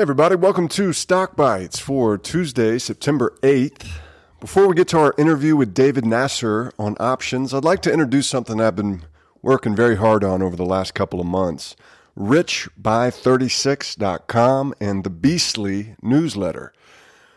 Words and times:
Everybody, 0.00 0.34
welcome 0.34 0.66
to 0.68 0.94
Stock 0.94 1.36
Bites 1.36 1.78
for 1.78 2.16
Tuesday, 2.16 2.78
September 2.78 3.36
8th. 3.42 3.86
Before 4.40 4.66
we 4.66 4.74
get 4.74 4.88
to 4.88 4.98
our 4.98 5.14
interview 5.18 5.56
with 5.56 5.74
David 5.74 6.06
Nasser 6.06 6.72
on 6.78 6.96
options, 6.98 7.52
I'd 7.52 7.64
like 7.64 7.82
to 7.82 7.92
introduce 7.92 8.26
something 8.26 8.62
I've 8.62 8.76
been 8.76 9.02
working 9.42 9.76
very 9.76 9.96
hard 9.96 10.24
on 10.24 10.40
over 10.40 10.56
the 10.56 10.64
last 10.64 10.94
couple 10.94 11.20
of 11.20 11.26
months 11.26 11.76
richbuy36.com 12.18 14.74
and 14.80 15.04
the 15.04 15.10
Beastly 15.10 15.96
newsletter. 16.00 16.72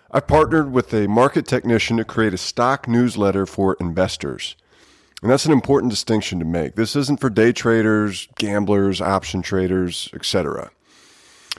I've 0.10 0.28
partnered 0.28 0.72
with 0.72 0.94
a 0.94 1.10
market 1.10 1.46
technician 1.46 1.98
to 1.98 2.06
create 2.06 2.34
a 2.34 2.38
stock 2.38 2.88
newsletter 2.88 3.46
for 3.46 3.76
investors. 3.82 4.56
And 5.22 5.30
that's 5.30 5.46
an 5.46 5.52
important 5.52 5.90
distinction 5.90 6.40
to 6.40 6.46
make. 6.46 6.76
This 6.76 6.96
isn't 6.96 7.20
for 7.20 7.30
day 7.30 7.52
traders, 7.52 8.30
gamblers, 8.38 9.02
option 9.02 9.42
traders, 9.42 10.08
etc. 10.14 10.72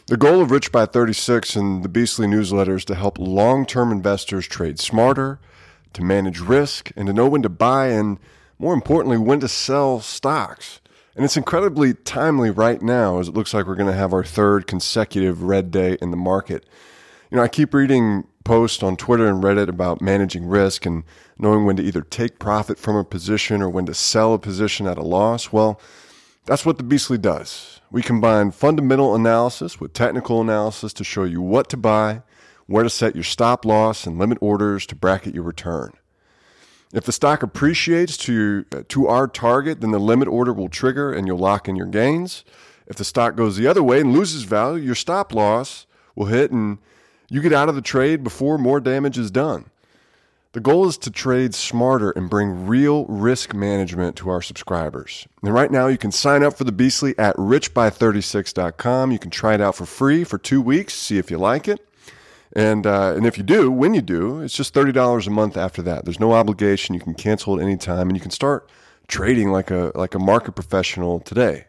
The 0.07 0.19
goal 0.19 0.43
of 0.43 0.51
Rich 0.51 0.71
by 0.71 0.85
36 0.85 1.57
and 1.57 1.83
the 1.83 1.89
Beastly 1.89 2.27
newsletter 2.27 2.77
is 2.77 2.85
to 2.87 2.95
help 2.95 3.19
long 3.19 3.65
term 3.65 3.91
investors 3.91 4.47
trade 4.47 4.79
smarter, 4.79 5.41
to 5.95 6.03
manage 6.03 6.41
risk, 6.41 6.91
and 6.95 7.07
to 7.07 7.15
know 7.15 7.27
when 7.27 7.41
to 7.41 7.49
buy 7.49 7.89
and, 7.89 8.19
more 8.59 8.75
importantly, 8.75 9.17
when 9.17 9.41
to 9.41 9.49
sell 9.49 10.01
stocks. 10.01 10.83
And 11.17 11.25
it's 11.25 11.39
incredibly 11.39 11.95
timely 11.95 12.51
right 12.51 12.83
now 12.83 13.19
as 13.19 13.29
it 13.29 13.35
looks 13.35 13.55
like 13.55 13.67
we're 13.67 13.77
going 13.77 13.91
to 13.91 13.97
have 13.97 14.13
our 14.13 14.23
third 14.23 14.67
consecutive 14.67 15.43
red 15.43 15.71
day 15.71 15.97
in 16.03 16.11
the 16.11 16.19
market. 16.19 16.67
You 17.31 17.39
know, 17.39 17.43
I 17.43 17.49
keep 17.49 17.73
reading 17.73 18.27
posts 18.45 18.83
on 18.83 18.99
Twitter 18.99 19.27
and 19.27 19.43
Reddit 19.43 19.69
about 19.69 20.03
managing 20.03 20.47
risk 20.47 20.85
and 20.85 21.05
knowing 21.39 21.65
when 21.65 21.77
to 21.77 21.83
either 21.83 22.03
take 22.03 22.39
profit 22.39 22.79
from 22.79 22.95
a 22.95 23.05
position 23.05 23.63
or 23.63 23.71
when 23.71 23.87
to 23.87 23.95
sell 23.95 24.35
a 24.35 24.39
position 24.39 24.87
at 24.87 24.99
a 24.99 25.03
loss. 25.03 25.51
Well, 25.51 25.81
that's 26.45 26.67
what 26.67 26.77
the 26.77 26.85
Beastly 26.85 27.17
does. 27.17 27.81
We 27.95 28.03
combine 28.03 28.51
fundamental 28.51 29.15
analysis 29.15 29.79
with 29.79 29.93
technical 29.93 30.41
analysis 30.41 30.93
to 30.95 31.05
show 31.05 31.23
you 31.23 31.41
what 31.41 31.69
to 31.69 31.77
buy, 31.77 32.23
where 32.67 32.83
to 32.83 32.91
set 32.91 33.15
your 33.15 33.23
stop 33.23 33.65
loss, 33.65 34.05
and 34.05 34.19
limit 34.19 34.39
orders 34.41 34.85
to 34.87 34.97
bracket 34.97 35.33
your 35.33 35.45
return. 35.45 35.93
If 36.93 37.05
the 37.05 37.13
stock 37.13 37.45
appreciates 37.45 38.17
to, 38.17 38.65
to 38.65 39.07
our 39.07 39.29
target, 39.29 39.81
then 39.81 39.93
the 39.93 40.01
limit 40.01 40.27
order 40.27 40.53
will 40.53 40.69
trigger 40.69 41.13
and 41.13 41.29
you'll 41.29 41.39
lock 41.39 41.69
in 41.69 41.77
your 41.77 41.87
gains. 41.87 42.45
If 42.89 42.97
the 42.97 43.05
stock 43.05 43.37
goes 43.37 43.57
the 43.57 43.69
other 43.69 43.81
way 43.81 44.01
and 44.01 44.13
loses 44.13 44.43
value, 44.43 44.83
your 44.83 44.97
stop 44.97 45.33
loss 45.33 45.87
will 46.17 46.27
hit 46.27 46.51
and 46.51 46.79
you 47.31 47.41
get 47.41 47.53
out 47.53 47.69
of 47.69 47.77
the 47.77 47.81
trade 47.81 48.25
before 48.25 48.59
more 48.59 48.81
damage 48.81 49.19
is 49.19 49.31
done. 49.31 49.71
The 50.55 50.61
goal 50.61 50.87
is 50.87 50.97
to 50.99 51.11
trade 51.11 51.53
smarter 51.53 52.13
and 52.13 52.31
bring 52.31 52.69
real 52.69 53.07
risk 53.07 53.55
management 53.55 54.15
to 54.19 54.31
our 54.31 54.41
subscribers. 54.41 55.27
And 55.43 55.53
right 55.53 55.69
now, 55.69 55.89
you 55.89 55.99
can 55.99 56.13
sign 56.13 56.45
up 56.45 56.57
for 56.57 56.63
the 56.63 56.71
Beastly 56.71 57.13
at 57.19 57.35
richbuy36.com. 57.35 59.11
You 59.11 59.19
can 59.19 59.33
try 59.33 59.55
it 59.55 59.61
out 59.61 59.75
for 59.75 59.85
free 59.85 60.23
for 60.23 60.39
two 60.39 60.63
weeks, 60.63 60.95
see 60.95 61.19
if 61.19 61.29
you 61.29 61.39
like 61.39 61.67
it. 61.67 61.85
And, 62.55 62.87
uh, 62.87 63.15
and 63.17 63.27
if 63.27 63.37
you 63.37 63.43
do, 63.43 63.69
when 63.69 63.95
you 63.95 64.01
do, 64.01 64.43
it's 64.43 64.55
just 64.55 64.73
$30 64.75 65.27
a 65.27 65.31
month 65.31 65.57
after 65.57 65.83
that. 65.83 66.05
There's 66.05 66.21
no 66.21 66.35
obligation. 66.35 66.95
You 66.95 67.01
can 67.01 67.15
cancel 67.15 67.57
at 67.57 67.63
any 67.65 67.77
time 67.77 68.09
and 68.09 68.17
you 68.17 68.23
can 68.23 68.31
start 68.31 68.71
trading 69.09 69.51
like 69.51 69.73
a, 69.73 69.91
like 69.97 70.15
a 70.15 70.21
market 70.21 70.53
professional 70.53 71.19
today. 71.19 71.65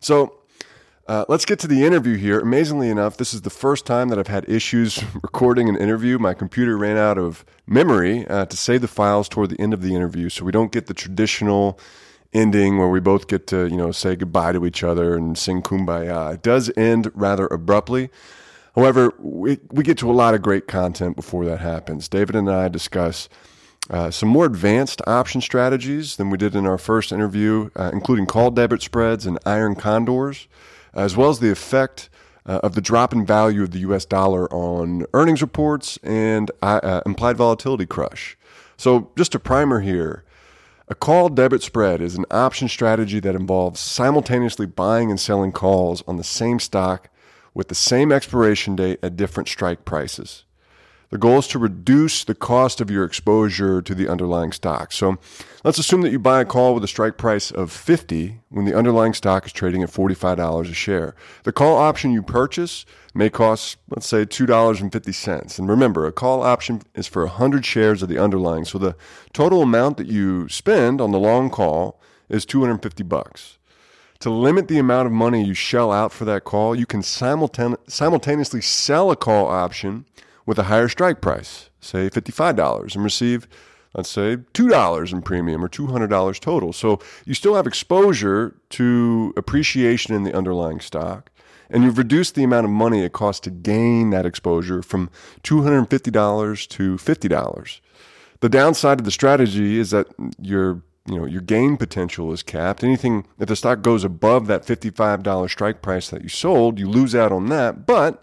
So 0.00 0.35
uh, 1.08 1.24
let's 1.28 1.44
get 1.44 1.58
to 1.60 1.68
the 1.68 1.84
interview 1.84 2.16
here. 2.16 2.40
Amazingly 2.40 2.88
enough, 2.88 3.16
this 3.16 3.32
is 3.32 3.42
the 3.42 3.50
first 3.50 3.86
time 3.86 4.08
that 4.08 4.18
I've 4.18 4.26
had 4.26 4.48
issues 4.48 5.02
recording 5.14 5.68
an 5.68 5.76
interview. 5.76 6.18
My 6.18 6.34
computer 6.34 6.76
ran 6.76 6.96
out 6.96 7.16
of 7.16 7.44
memory 7.66 8.26
uh, 8.26 8.46
to 8.46 8.56
save 8.56 8.80
the 8.80 8.88
files 8.88 9.28
toward 9.28 9.50
the 9.50 9.60
end 9.60 9.72
of 9.72 9.82
the 9.82 9.94
interview, 9.94 10.28
so 10.28 10.44
we 10.44 10.52
don't 10.52 10.72
get 10.72 10.86
the 10.86 10.94
traditional 10.94 11.78
ending 12.32 12.76
where 12.76 12.88
we 12.88 12.98
both 12.98 13.28
get 13.28 13.46
to 13.46 13.68
you 13.68 13.76
know 13.76 13.92
say 13.92 14.16
goodbye 14.16 14.52
to 14.52 14.66
each 14.66 14.82
other 14.82 15.16
and 15.16 15.38
sing 15.38 15.62
kumbaya. 15.62 16.34
It 16.34 16.42
does 16.42 16.72
end 16.76 17.12
rather 17.14 17.46
abruptly. 17.46 18.10
However, 18.74 19.14
we, 19.18 19.58
we 19.70 19.84
get 19.84 19.96
to 19.98 20.10
a 20.10 20.12
lot 20.12 20.34
of 20.34 20.42
great 20.42 20.66
content 20.66 21.16
before 21.16 21.44
that 21.46 21.60
happens. 21.60 22.08
David 22.08 22.36
and 22.36 22.50
I 22.50 22.68
discuss 22.68 23.28
uh, 23.88 24.10
some 24.10 24.28
more 24.28 24.44
advanced 24.44 25.00
option 25.06 25.40
strategies 25.40 26.16
than 26.16 26.28
we 26.28 26.36
did 26.36 26.54
in 26.54 26.66
our 26.66 26.76
first 26.76 27.10
interview, 27.12 27.70
uh, 27.76 27.90
including 27.92 28.26
call 28.26 28.50
debit 28.50 28.82
spreads 28.82 29.24
and 29.24 29.38
iron 29.46 29.76
condors 29.76 30.48
as 30.96 31.16
well 31.16 31.30
as 31.30 31.40
the 31.40 31.50
effect 31.50 32.08
uh, 32.46 32.60
of 32.62 32.74
the 32.74 32.80
drop 32.80 33.12
in 33.12 33.26
value 33.26 33.62
of 33.62 33.72
the 33.72 33.80
US 33.80 34.04
dollar 34.04 34.52
on 34.52 35.04
earnings 35.12 35.42
reports 35.42 35.98
and 36.02 36.50
uh, 36.62 36.80
uh, 36.82 37.00
implied 37.06 37.36
volatility 37.36 37.86
crush. 37.86 38.36
So, 38.76 39.10
just 39.16 39.34
a 39.34 39.38
primer 39.38 39.80
here. 39.80 40.24
A 40.88 40.94
call 40.94 41.28
debit 41.28 41.62
spread 41.62 42.00
is 42.00 42.14
an 42.14 42.26
option 42.30 42.68
strategy 42.68 43.18
that 43.18 43.34
involves 43.34 43.80
simultaneously 43.80 44.66
buying 44.66 45.10
and 45.10 45.18
selling 45.18 45.50
calls 45.50 46.04
on 46.06 46.16
the 46.16 46.24
same 46.24 46.60
stock 46.60 47.08
with 47.54 47.68
the 47.68 47.74
same 47.74 48.12
expiration 48.12 48.76
date 48.76 49.00
at 49.02 49.16
different 49.16 49.48
strike 49.48 49.84
prices. 49.84 50.44
The 51.10 51.18
goal 51.18 51.38
is 51.38 51.46
to 51.48 51.58
reduce 51.58 52.24
the 52.24 52.34
cost 52.34 52.80
of 52.80 52.90
your 52.90 53.04
exposure 53.04 53.80
to 53.80 53.94
the 53.94 54.08
underlying 54.08 54.50
stock. 54.50 54.90
So 54.90 55.18
let's 55.62 55.78
assume 55.78 56.02
that 56.02 56.10
you 56.10 56.18
buy 56.18 56.40
a 56.40 56.44
call 56.44 56.74
with 56.74 56.82
a 56.82 56.88
strike 56.88 57.16
price 57.16 57.52
of 57.52 57.70
50 57.70 58.40
when 58.48 58.64
the 58.64 58.76
underlying 58.76 59.14
stock 59.14 59.46
is 59.46 59.52
trading 59.52 59.84
at 59.84 59.90
$45 59.90 60.62
a 60.62 60.74
share. 60.74 61.14
The 61.44 61.52
call 61.52 61.76
option 61.76 62.10
you 62.10 62.22
purchase 62.22 62.84
may 63.14 63.30
cost, 63.30 63.78
let's 63.88 64.06
say, 64.06 64.26
$2.50. 64.26 65.58
And 65.58 65.68
remember, 65.68 66.06
a 66.06 66.12
call 66.12 66.42
option 66.42 66.82
is 66.96 67.06
for 67.06 67.22
100 67.24 67.64
shares 67.64 68.02
of 68.02 68.08
the 68.08 68.18
underlying. 68.18 68.64
So 68.64 68.78
the 68.78 68.96
total 69.32 69.62
amount 69.62 69.98
that 69.98 70.08
you 70.08 70.48
spend 70.48 71.00
on 71.00 71.12
the 71.12 71.20
long 71.20 71.50
call 71.50 72.00
is 72.28 72.44
250 72.44 73.04
bucks. 73.04 73.58
To 74.20 74.30
limit 74.30 74.66
the 74.66 74.78
amount 74.78 75.06
of 75.06 75.12
money 75.12 75.44
you 75.44 75.54
shell 75.54 75.92
out 75.92 76.10
for 76.10 76.24
that 76.24 76.42
call, 76.44 76.74
you 76.74 76.86
can 76.86 77.02
simultaneously 77.02 78.62
sell 78.62 79.10
a 79.10 79.16
call 79.16 79.46
option 79.46 80.06
with 80.46 80.58
a 80.58 80.64
higher 80.64 80.88
strike 80.88 81.20
price, 81.20 81.70
say 81.80 82.08
$55, 82.08 82.94
and 82.94 83.04
receive, 83.04 83.48
let's 83.94 84.08
say, 84.08 84.36
$2 84.54 85.12
in 85.12 85.22
premium 85.22 85.64
or 85.64 85.68
$200 85.68 86.40
total. 86.40 86.72
So 86.72 87.00
you 87.24 87.34
still 87.34 87.56
have 87.56 87.66
exposure 87.66 88.56
to 88.70 89.34
appreciation 89.36 90.14
in 90.14 90.22
the 90.22 90.34
underlying 90.34 90.80
stock, 90.80 91.30
and 91.68 91.82
you've 91.82 91.98
reduced 91.98 92.36
the 92.36 92.44
amount 92.44 92.64
of 92.64 92.70
money 92.70 93.02
it 93.02 93.12
costs 93.12 93.40
to 93.40 93.50
gain 93.50 94.10
that 94.10 94.24
exposure 94.24 94.82
from 94.82 95.10
$250 95.42 96.68
to 96.68 96.96
$50. 96.96 97.80
The 98.40 98.48
downside 98.48 99.00
of 99.00 99.04
the 99.04 99.10
strategy 99.10 99.78
is 99.78 99.90
that 99.90 100.06
your 100.40 100.82
you 101.08 101.16
know 101.16 101.24
your 101.24 101.40
gain 101.40 101.76
potential 101.76 102.32
is 102.32 102.42
capped. 102.42 102.82
Anything 102.82 103.26
if 103.38 103.48
the 103.48 103.56
stock 103.56 103.82
goes 103.82 104.04
above 104.04 104.46
that 104.48 104.66
$55 104.66 105.50
strike 105.50 105.80
price 105.82 106.10
that 106.10 106.22
you 106.22 106.28
sold, 106.28 106.78
you 106.78 106.88
lose 106.88 107.14
out 107.14 107.32
on 107.32 107.46
that. 107.46 107.86
But 107.86 108.22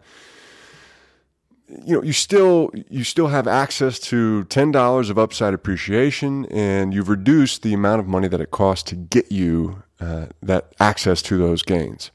you 1.85 1.95
know 1.95 2.03
you 2.03 2.13
still 2.13 2.71
you 2.89 3.03
still 3.03 3.27
have 3.27 3.47
access 3.47 3.99
to 3.99 4.43
ten 4.45 4.71
dollars 4.71 5.09
of 5.09 5.17
upside 5.17 5.53
appreciation, 5.53 6.45
and 6.47 6.93
you've 6.93 7.09
reduced 7.09 7.61
the 7.61 7.73
amount 7.73 7.99
of 7.99 8.07
money 8.07 8.27
that 8.27 8.41
it 8.41 8.51
costs 8.51 8.83
to 8.89 8.95
get 8.95 9.31
you 9.31 9.83
uh, 9.99 10.27
that 10.41 10.73
access 10.79 11.21
to 11.23 11.37
those 11.37 11.63
gains. 11.63 12.11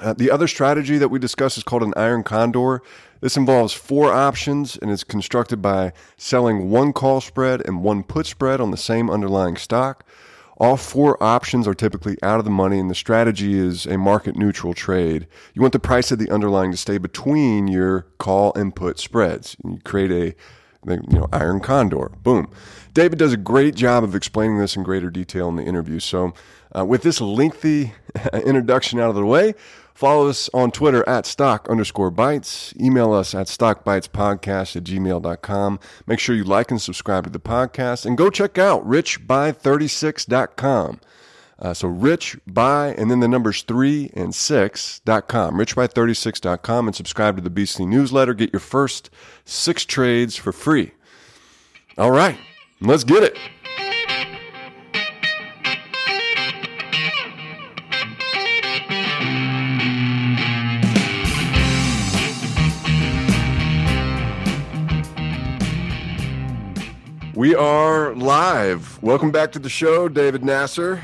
Uh, 0.00 0.14
the 0.14 0.30
other 0.30 0.48
strategy 0.48 0.96
that 0.96 1.08
we 1.08 1.18
discuss 1.18 1.58
is 1.58 1.62
called 1.64 1.82
an 1.82 1.92
iron 1.96 2.22
condor. 2.22 2.82
This 3.20 3.36
involves 3.36 3.74
four 3.74 4.10
options 4.12 4.78
and 4.78 4.90
is 4.90 5.04
constructed 5.04 5.60
by 5.60 5.92
selling 6.16 6.70
one 6.70 6.94
call 6.94 7.20
spread 7.20 7.66
and 7.66 7.82
one 7.82 8.02
put 8.02 8.26
spread 8.26 8.60
on 8.60 8.70
the 8.70 8.78
same 8.78 9.10
underlying 9.10 9.56
stock. 9.56 10.06
All 10.60 10.76
four 10.76 11.20
options 11.22 11.66
are 11.66 11.72
typically 11.72 12.18
out 12.22 12.38
of 12.38 12.44
the 12.44 12.50
money, 12.50 12.78
and 12.78 12.90
the 12.90 12.94
strategy 12.94 13.58
is 13.58 13.86
a 13.86 13.96
market 13.96 14.36
neutral 14.36 14.74
trade. 14.74 15.26
You 15.54 15.62
want 15.62 15.72
the 15.72 15.80
price 15.80 16.12
of 16.12 16.18
the 16.18 16.30
underlying 16.30 16.70
to 16.70 16.76
stay 16.76 16.98
between 16.98 17.66
your 17.66 18.02
call 18.18 18.52
and 18.54 18.76
put 18.76 18.98
spreads. 18.98 19.56
You 19.64 19.78
create 19.84 20.10
a 20.10 20.36
you 20.86 21.18
know 21.18 21.28
iron 21.32 21.60
condor. 21.60 22.10
Boom. 22.22 22.50
David 22.92 23.18
does 23.18 23.32
a 23.32 23.38
great 23.38 23.74
job 23.74 24.04
of 24.04 24.14
explaining 24.14 24.58
this 24.58 24.76
in 24.76 24.82
greater 24.82 25.08
detail 25.08 25.48
in 25.48 25.56
the 25.56 25.64
interview. 25.64 25.98
So, 25.98 26.34
uh, 26.76 26.84
with 26.84 27.02
this 27.02 27.22
lengthy 27.22 27.94
introduction 28.34 29.00
out 29.00 29.08
of 29.08 29.14
the 29.14 29.24
way, 29.24 29.54
Follow 29.94 30.28
us 30.28 30.48
on 30.54 30.70
Twitter 30.70 31.06
at 31.08 31.26
stock 31.26 31.68
underscore 31.68 32.10
bites. 32.10 32.72
Email 32.80 33.12
us 33.12 33.34
at 33.34 33.48
stockbitespodcast 33.48 34.76
at 34.76 34.84
gmail.com. 34.84 35.78
Make 36.06 36.18
sure 36.18 36.34
you 36.34 36.44
like 36.44 36.70
and 36.70 36.80
subscribe 36.80 37.24
to 37.24 37.30
the 37.30 37.40
podcast 37.40 38.06
and 38.06 38.16
go 38.16 38.30
check 38.30 38.56
out 38.56 38.88
richbuy36.com. 38.88 41.00
Uh, 41.58 41.74
so 41.74 41.88
rich 41.88 42.38
by 42.46 42.94
and 42.94 43.10
then 43.10 43.20
the 43.20 43.28
numbers 43.28 43.60
three 43.62 44.10
and 44.14 44.34
six 44.34 45.00
dot 45.00 45.28
com, 45.28 45.56
richbuy36.com 45.56 46.88
and 46.88 46.96
subscribe 46.96 47.36
to 47.36 47.42
the 47.42 47.50
Beastly 47.50 47.84
newsletter. 47.84 48.32
Get 48.32 48.50
your 48.52 48.60
first 48.60 49.10
six 49.44 49.84
trades 49.84 50.36
for 50.36 50.52
free. 50.52 50.92
All 51.98 52.10
right, 52.10 52.38
let's 52.80 53.04
get 53.04 53.22
it. 53.22 53.36
We 67.40 67.54
are 67.54 68.14
live. 68.16 69.02
Welcome 69.02 69.30
back 69.30 69.50
to 69.52 69.58
the 69.58 69.70
show, 69.70 70.10
David 70.10 70.44
Nasser. 70.44 71.02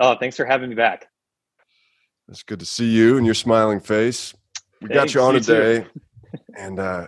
Oh, 0.00 0.16
thanks 0.16 0.36
for 0.36 0.44
having 0.44 0.68
me 0.68 0.74
back. 0.74 1.06
It's 2.28 2.42
good 2.42 2.58
to 2.58 2.66
see 2.66 2.90
you 2.90 3.18
and 3.18 3.24
your 3.24 3.36
smiling 3.36 3.78
face. 3.78 4.34
we 4.82 4.88
got 4.88 5.14
you 5.14 5.20
on 5.20 5.34
you 5.34 5.40
today, 5.40 5.86
and 6.58 6.80
uh, 6.80 7.06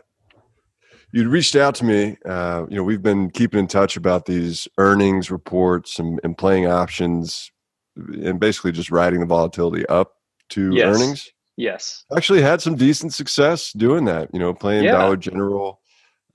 you 1.12 1.28
reached 1.28 1.56
out 1.56 1.74
to 1.74 1.84
me. 1.84 2.18
Uh, 2.24 2.66
you 2.68 2.76
know, 2.76 2.84
we've 2.84 3.02
been 3.02 3.30
keeping 3.30 3.58
in 3.58 3.66
touch 3.66 3.96
about 3.96 4.26
these 4.26 4.68
earnings 4.78 5.28
reports 5.28 5.98
and, 5.98 6.20
and 6.22 6.38
playing 6.38 6.68
options, 6.68 7.50
and 7.96 8.38
basically 8.38 8.70
just 8.70 8.92
riding 8.92 9.18
the 9.18 9.26
volatility 9.26 9.84
up 9.86 10.12
to 10.50 10.72
yes. 10.72 10.94
earnings. 10.94 11.28
Yes, 11.56 12.04
actually 12.16 12.42
had 12.42 12.62
some 12.62 12.76
decent 12.76 13.12
success 13.12 13.72
doing 13.72 14.04
that. 14.04 14.28
You 14.32 14.38
know, 14.38 14.54
playing 14.54 14.84
yeah. 14.84 14.92
Dollar 14.92 15.16
General, 15.16 15.80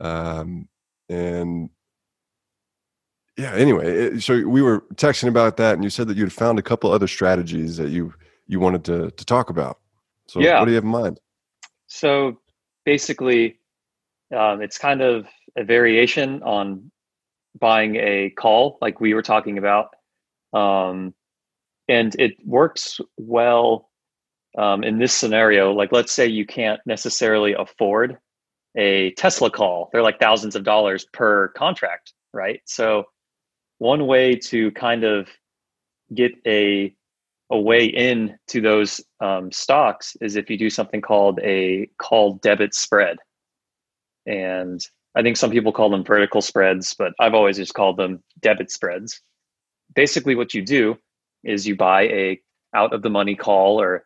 um, 0.01 0.67
and 1.07 1.69
yeah. 3.41 3.53
Anyway, 3.53 4.19
so 4.19 4.47
we 4.47 4.61
were 4.61 4.81
texting 4.95 5.27
about 5.27 5.57
that, 5.57 5.73
and 5.73 5.83
you 5.83 5.89
said 5.89 6.07
that 6.07 6.17
you'd 6.17 6.31
found 6.31 6.59
a 6.59 6.61
couple 6.61 6.91
other 6.91 7.07
strategies 7.07 7.77
that 7.77 7.89
you 7.89 8.13
you 8.47 8.59
wanted 8.59 8.83
to 8.85 9.09
to 9.09 9.25
talk 9.25 9.49
about. 9.49 9.79
So, 10.27 10.39
yeah. 10.39 10.59
what 10.59 10.65
do 10.65 10.71
you 10.71 10.75
have 10.75 10.83
in 10.83 10.91
mind? 10.91 11.19
So, 11.87 12.39
basically, 12.85 13.59
um, 14.35 14.61
it's 14.61 14.77
kind 14.77 15.01
of 15.01 15.25
a 15.57 15.63
variation 15.63 16.43
on 16.43 16.91
buying 17.59 17.95
a 17.95 18.29
call, 18.29 18.77
like 18.79 19.01
we 19.01 19.13
were 19.13 19.23
talking 19.23 19.57
about, 19.57 19.89
um, 20.53 21.13
and 21.89 22.15
it 22.19 22.33
works 22.45 23.01
well 23.17 23.89
um, 24.57 24.83
in 24.83 24.99
this 24.99 25.13
scenario. 25.13 25.73
Like, 25.73 25.91
let's 25.91 26.11
say 26.11 26.27
you 26.27 26.45
can't 26.45 26.79
necessarily 26.85 27.53
afford 27.53 28.17
a 28.77 29.11
Tesla 29.13 29.49
call; 29.49 29.89
they're 29.91 30.03
like 30.03 30.19
thousands 30.19 30.55
of 30.55 30.63
dollars 30.63 31.07
per 31.11 31.47
contract, 31.49 32.13
right? 32.33 32.61
So, 32.65 33.05
one 33.81 34.05
way 34.05 34.35
to 34.35 34.69
kind 34.73 35.03
of 35.03 35.27
get 36.13 36.33
a 36.45 36.95
a 37.49 37.59
way 37.59 37.85
in 37.85 38.37
to 38.47 38.61
those 38.61 39.01
um, 39.19 39.51
stocks 39.51 40.15
is 40.21 40.35
if 40.35 40.51
you 40.51 40.57
do 40.57 40.69
something 40.69 41.01
called 41.01 41.39
a 41.41 41.89
call 41.97 42.35
debit 42.43 42.75
spread 42.75 43.17
and 44.27 44.79
I 45.15 45.23
think 45.23 45.35
some 45.35 45.49
people 45.49 45.73
call 45.73 45.89
them 45.89 46.05
vertical 46.05 46.41
spreads, 46.41 46.93
but 46.93 47.13
I've 47.19 47.33
always 47.33 47.57
just 47.57 47.73
called 47.73 47.97
them 47.97 48.23
debit 48.39 48.69
spreads. 48.71 49.19
Basically, 49.95 50.35
what 50.35 50.53
you 50.53 50.61
do 50.61 50.95
is 51.43 51.67
you 51.67 51.75
buy 51.75 52.03
a 52.03 52.39
out 52.75 52.93
of 52.93 53.01
the 53.01 53.09
money 53.09 53.35
call 53.35 53.81
or 53.81 54.05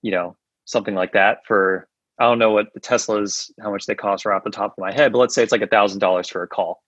you 0.00 0.10
know 0.10 0.36
something 0.64 0.94
like 0.94 1.12
that 1.12 1.44
for 1.46 1.86
I 2.18 2.24
don't 2.24 2.38
know 2.38 2.52
what 2.52 2.72
the 2.72 2.80
Teslas 2.80 3.50
how 3.60 3.70
much 3.70 3.84
they 3.84 3.94
cost 3.94 4.24
right 4.24 4.34
off 4.34 4.42
the 4.42 4.50
top 4.50 4.72
of 4.72 4.80
my 4.80 4.90
head, 4.90 5.12
but 5.12 5.18
let's 5.18 5.34
say 5.34 5.42
it's 5.42 5.52
like 5.52 5.60
a 5.60 5.66
thousand 5.66 5.98
dollars 5.98 6.30
for 6.30 6.42
a 6.42 6.48
call. 6.48 6.82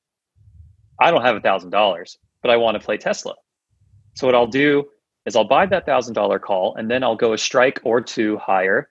I 1.01 1.11
don't 1.11 1.23
have 1.23 1.37
a 1.37 1.41
thousand 1.41 1.71
dollars, 1.71 2.19
but 2.43 2.51
I 2.51 2.57
want 2.57 2.79
to 2.79 2.85
play 2.85 2.97
Tesla. 2.97 3.35
So 4.15 4.27
what 4.27 4.35
I'll 4.35 4.47
do 4.47 4.85
is 5.27 5.37
I'll 5.37 5.45
buy 5.45 5.67
that 5.67 5.87
thousand 5.87 6.15
dollar 6.15 6.39
call 6.39 6.75
and 6.77 6.91
then 6.91 7.03
I'll 7.03 7.17
go 7.17 7.33
a 7.33 7.39
strike 7.39 7.81
or 7.85 8.01
two 8.01 8.37
higher, 8.39 8.91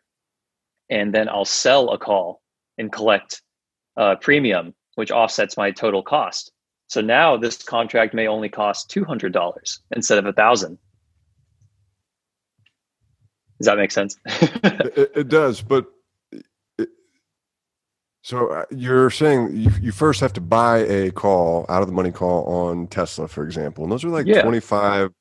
and 0.89 1.13
then 1.13 1.29
I'll 1.29 1.45
sell 1.45 1.91
a 1.91 1.97
call 1.97 2.41
and 2.77 2.91
collect 2.91 3.41
uh, 3.97 4.15
premium, 4.15 4.73
which 4.95 5.11
offsets 5.11 5.57
my 5.57 5.71
total 5.71 6.03
cost. 6.03 6.51
So 6.87 7.01
now 7.01 7.37
this 7.37 7.61
contract 7.63 8.13
may 8.13 8.27
only 8.27 8.49
cost 8.49 8.89
two 8.89 9.05
hundred 9.05 9.33
dollars 9.33 9.79
instead 9.95 10.17
of 10.17 10.25
a 10.25 10.33
thousand. 10.33 10.77
Does 13.59 13.67
that 13.67 13.77
make 13.77 13.91
sense? 13.91 14.17
it, 14.25 15.11
it, 15.15 15.27
does, 15.29 15.61
but 15.61 15.85
so 18.23 18.47
uh, 18.47 18.65
you're 18.71 19.11
saying 19.11 19.55
you, 19.55 19.69
you 19.79 19.91
first 19.91 20.19
have 20.21 20.33
to 20.33 20.41
buy 20.41 20.79
a 20.79 21.11
call 21.11 21.67
out 21.69 21.81
of 21.81 21.87
the 21.87 21.93
money 21.93 22.11
call 22.11 22.43
on 22.45 22.87
Tesla, 22.87 23.27
for 23.27 23.45
example, 23.45 23.83
and 23.83 23.91
those 23.91 24.03
are 24.03 24.09
like 24.09 24.25
yeah. 24.25 24.41
twenty 24.41 24.59
five. 24.59 25.11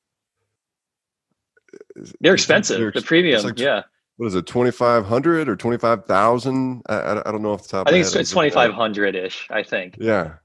They're 2.19 2.33
expensive. 2.33 2.79
They're, 2.79 2.91
the 2.91 3.01
premium, 3.03 3.43
like, 3.43 3.59
yeah 3.59 3.83
what 4.17 4.27
is 4.27 4.35
it, 4.35 4.45
2,500 4.45 5.49
or 5.49 5.55
25,000? 5.55 6.83
I, 6.87 7.21
I, 7.25 7.31
don't 7.31 7.41
know 7.41 7.53
off 7.53 7.63
the 7.63 7.69
top 7.69 7.87
I 7.87 7.91
think 7.91 8.05
it's, 8.05 8.15
it's 8.15 8.29
2,500 8.29 9.15
ish, 9.15 9.47
I 9.49 9.63
think. 9.63 9.97
Yeah. 9.99 10.35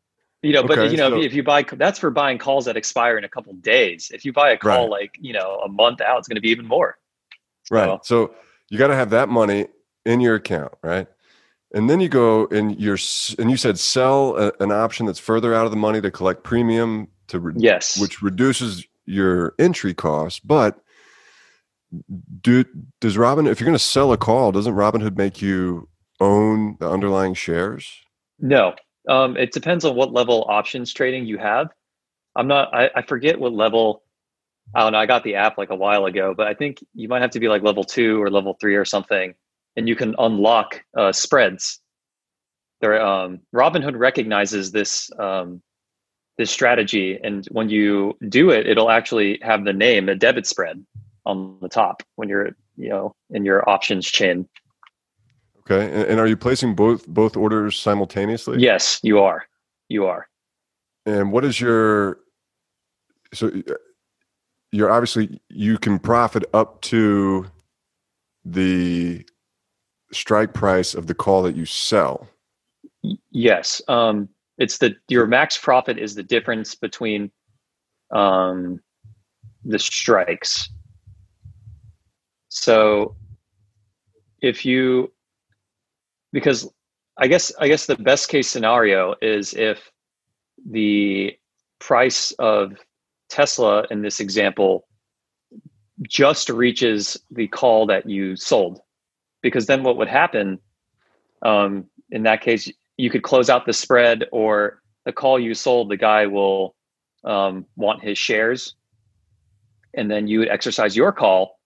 You 0.42 0.52
know, 0.52 0.62
but 0.62 0.78
okay, 0.78 0.90
you 0.90 0.96
know, 0.96 1.10
so, 1.10 1.20
if 1.20 1.34
you 1.34 1.42
buy, 1.42 1.62
that's 1.62 1.98
for 1.98 2.10
buying 2.10 2.38
calls 2.38 2.64
that 2.66 2.76
expire 2.76 3.18
in 3.18 3.24
a 3.24 3.28
couple 3.28 3.52
days. 3.54 4.10
If 4.14 4.24
you 4.24 4.32
buy 4.32 4.50
a 4.50 4.56
call 4.56 4.82
right. 4.82 5.00
like, 5.00 5.18
you 5.20 5.32
know, 5.32 5.60
a 5.64 5.68
month 5.68 6.00
out, 6.00 6.18
it's 6.18 6.28
going 6.28 6.36
to 6.36 6.40
be 6.40 6.50
even 6.50 6.66
more. 6.66 6.96
So, 7.64 7.74
right. 7.74 8.04
So 8.04 8.34
you 8.68 8.78
got 8.78 8.86
to 8.86 8.94
have 8.94 9.10
that 9.10 9.28
money 9.28 9.66
in 10.06 10.20
your 10.20 10.36
account, 10.36 10.72
right? 10.82 11.08
And 11.74 11.88
then 11.90 12.00
you 12.00 12.08
go 12.08 12.46
and 12.46 12.78
you're, 12.80 12.98
and 13.38 13.50
you 13.50 13.56
said 13.56 13.78
sell 13.78 14.36
a, 14.36 14.52
an 14.60 14.72
option 14.72 15.06
that's 15.06 15.18
further 15.18 15.54
out 15.54 15.66
of 15.66 15.70
the 15.70 15.76
money 15.76 16.00
to 16.00 16.10
collect 16.10 16.42
premium 16.42 17.08
to, 17.28 17.40
re- 17.40 17.54
yes, 17.56 18.00
which 18.00 18.22
reduces 18.22 18.86
your 19.04 19.54
entry 19.58 19.94
cost, 19.94 20.46
but 20.46 20.80
do 22.42 22.64
does 23.00 23.16
Robin 23.16 23.46
if 23.46 23.60
you're 23.60 23.66
going 23.66 23.74
to 23.74 23.82
sell 23.82 24.12
a 24.12 24.18
call, 24.18 24.52
doesn't 24.52 24.74
Robinhood 24.74 25.16
make 25.16 25.40
you 25.40 25.88
own 26.20 26.76
the 26.80 26.88
underlying 26.88 27.34
shares? 27.34 27.90
No, 28.38 28.74
um, 29.08 29.36
it 29.36 29.52
depends 29.52 29.84
on 29.84 29.96
what 29.96 30.12
level 30.12 30.44
options 30.48 30.92
trading 30.92 31.26
you 31.26 31.38
have. 31.38 31.70
I'm 32.36 32.46
not. 32.46 32.74
I, 32.74 32.90
I 32.94 33.02
forget 33.02 33.40
what 33.40 33.52
level. 33.52 34.02
I 34.74 34.82
don't 34.82 34.92
know. 34.92 34.98
I 34.98 35.06
got 35.06 35.24
the 35.24 35.36
app 35.36 35.56
like 35.56 35.70
a 35.70 35.74
while 35.74 36.04
ago, 36.04 36.34
but 36.36 36.46
I 36.46 36.54
think 36.54 36.84
you 36.94 37.08
might 37.08 37.22
have 37.22 37.30
to 37.30 37.40
be 37.40 37.48
like 37.48 37.62
level 37.62 37.84
two 37.84 38.22
or 38.22 38.30
level 38.30 38.56
three 38.60 38.76
or 38.76 38.84
something, 38.84 39.34
and 39.76 39.88
you 39.88 39.96
can 39.96 40.14
unlock 40.18 40.82
uh, 40.96 41.12
spreads. 41.12 41.80
There, 42.80 43.00
um, 43.04 43.40
Robinhood 43.54 43.98
recognizes 43.98 44.70
this 44.70 45.10
um, 45.18 45.62
this 46.36 46.50
strategy, 46.50 47.18
and 47.22 47.46
when 47.46 47.68
you 47.68 48.16
do 48.28 48.50
it, 48.50 48.66
it'll 48.66 48.90
actually 48.90 49.38
have 49.42 49.64
the 49.64 49.72
name 49.72 50.08
a 50.08 50.14
debit 50.14 50.46
spread 50.46 50.84
on 51.26 51.58
the 51.60 51.68
top 51.68 52.02
when 52.16 52.28
you're 52.28 52.50
you 52.76 52.88
know 52.88 53.14
in 53.30 53.44
your 53.44 53.68
options 53.68 54.06
chain. 54.06 54.48
Okay, 55.60 55.84
and, 55.92 56.10
and 56.10 56.20
are 56.20 56.26
you 56.26 56.36
placing 56.36 56.74
both 56.74 57.06
both 57.06 57.36
orders 57.36 57.78
simultaneously? 57.78 58.58
Yes, 58.60 59.00
you 59.02 59.18
are. 59.20 59.44
You 59.88 60.06
are. 60.06 60.28
And 61.04 61.32
what 61.32 61.44
is 61.44 61.60
your 61.60 62.18
so 63.32 63.50
you're 64.72 64.90
obviously 64.90 65.40
you 65.48 65.78
can 65.78 65.98
profit 65.98 66.44
up 66.52 66.80
to 66.82 67.46
the 68.44 69.26
strike 70.12 70.54
price 70.54 70.94
of 70.94 71.06
the 71.06 71.14
call 71.14 71.42
that 71.42 71.56
you 71.56 71.66
sell. 71.66 72.28
Yes. 73.30 73.82
Um, 73.88 74.28
it's 74.58 74.78
the 74.78 74.96
your 75.08 75.26
max 75.26 75.56
profit 75.56 75.98
is 75.98 76.14
the 76.14 76.22
difference 76.22 76.74
between 76.74 77.30
um, 78.10 78.80
the 79.64 79.78
strikes. 79.78 80.68
So 82.48 83.14
if 84.42 84.64
you 84.64 85.12
because 86.32 86.68
I 87.18 87.28
guess 87.28 87.52
I 87.60 87.68
guess 87.68 87.86
the 87.86 87.96
best 87.96 88.28
case 88.28 88.48
scenario 88.48 89.14
is 89.22 89.54
if 89.54 89.90
the 90.68 91.36
price 91.78 92.32
of 92.38 92.72
Tesla 93.28 93.84
in 93.90 94.02
this 94.02 94.20
example 94.20 94.88
just 96.02 96.48
reaches 96.48 97.16
the 97.30 97.48
call 97.48 97.86
that 97.86 98.08
you 98.08 98.36
sold 98.36 98.80
because 99.42 99.66
then 99.66 99.82
what 99.82 99.96
would 99.96 100.08
happen 100.08 100.58
um, 101.42 101.84
in 102.10 102.22
that 102.24 102.40
case 102.40 102.70
you 102.96 103.10
could 103.10 103.22
close 103.22 103.48
out 103.48 103.66
the 103.66 103.72
spread 103.72 104.24
or 104.32 104.82
the 105.04 105.12
call 105.12 105.38
you 105.38 105.54
sold 105.54 105.90
the 105.90 105.96
guy 105.96 106.26
will 106.26 106.74
um, 107.24 107.66
want 107.76 108.02
his 108.02 108.18
shares 108.18 108.74
and 109.94 110.10
then 110.10 110.26
you 110.26 110.40
would 110.40 110.48
exercise 110.48 110.96
your 110.96 111.12
call 111.12 111.58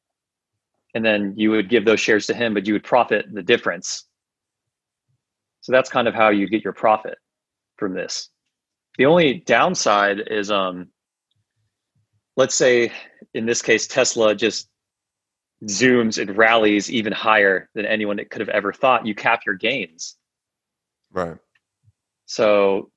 and 0.95 1.05
then 1.05 1.35
you 1.37 1.51
would 1.51 1.69
give 1.69 1.85
those 1.85 2.01
shares 2.01 2.27
to 2.27 2.35
him, 2.35 2.55
but 2.55 2.67
you 2.67 2.75
would 2.75 2.85
profit 2.85 3.27
the 3.33 3.43
difference. 3.43 4.07
So 5.61 5.73
that's 5.73 5.91
kind 5.91 6.09
of 6.09 6.15
how 6.15 6.31
you 6.31 6.49
get 6.49 6.65
your 6.65 6.73
profit 6.73 7.17
from 7.77 7.95
this. 7.95 8.29
The 8.99 9.07
only 9.07 9.43
downside 9.47 10.21
is, 10.27 10.51
um, 10.51 10.89
let's 12.37 12.55
say 12.55 12.93
in 13.33 13.47
this 13.47 13.63
case, 13.63 13.87
Tesla 13.87 14.35
just 14.35 14.69
zooms 15.65 16.21
and 16.21 16.37
rallies 16.37 16.91
even 16.91 17.13
higher 17.13 17.69
than 17.75 17.87
anyone 17.87 18.17
that 18.17 18.31
could 18.31 18.41
have 18.41 18.49
ever 18.49 18.73
thought. 18.73 19.07
You 19.07 19.15
cap 19.15 19.43
your 19.47 19.55
gains. 19.55 20.17
Right. 21.13 21.37
So, 22.27 22.91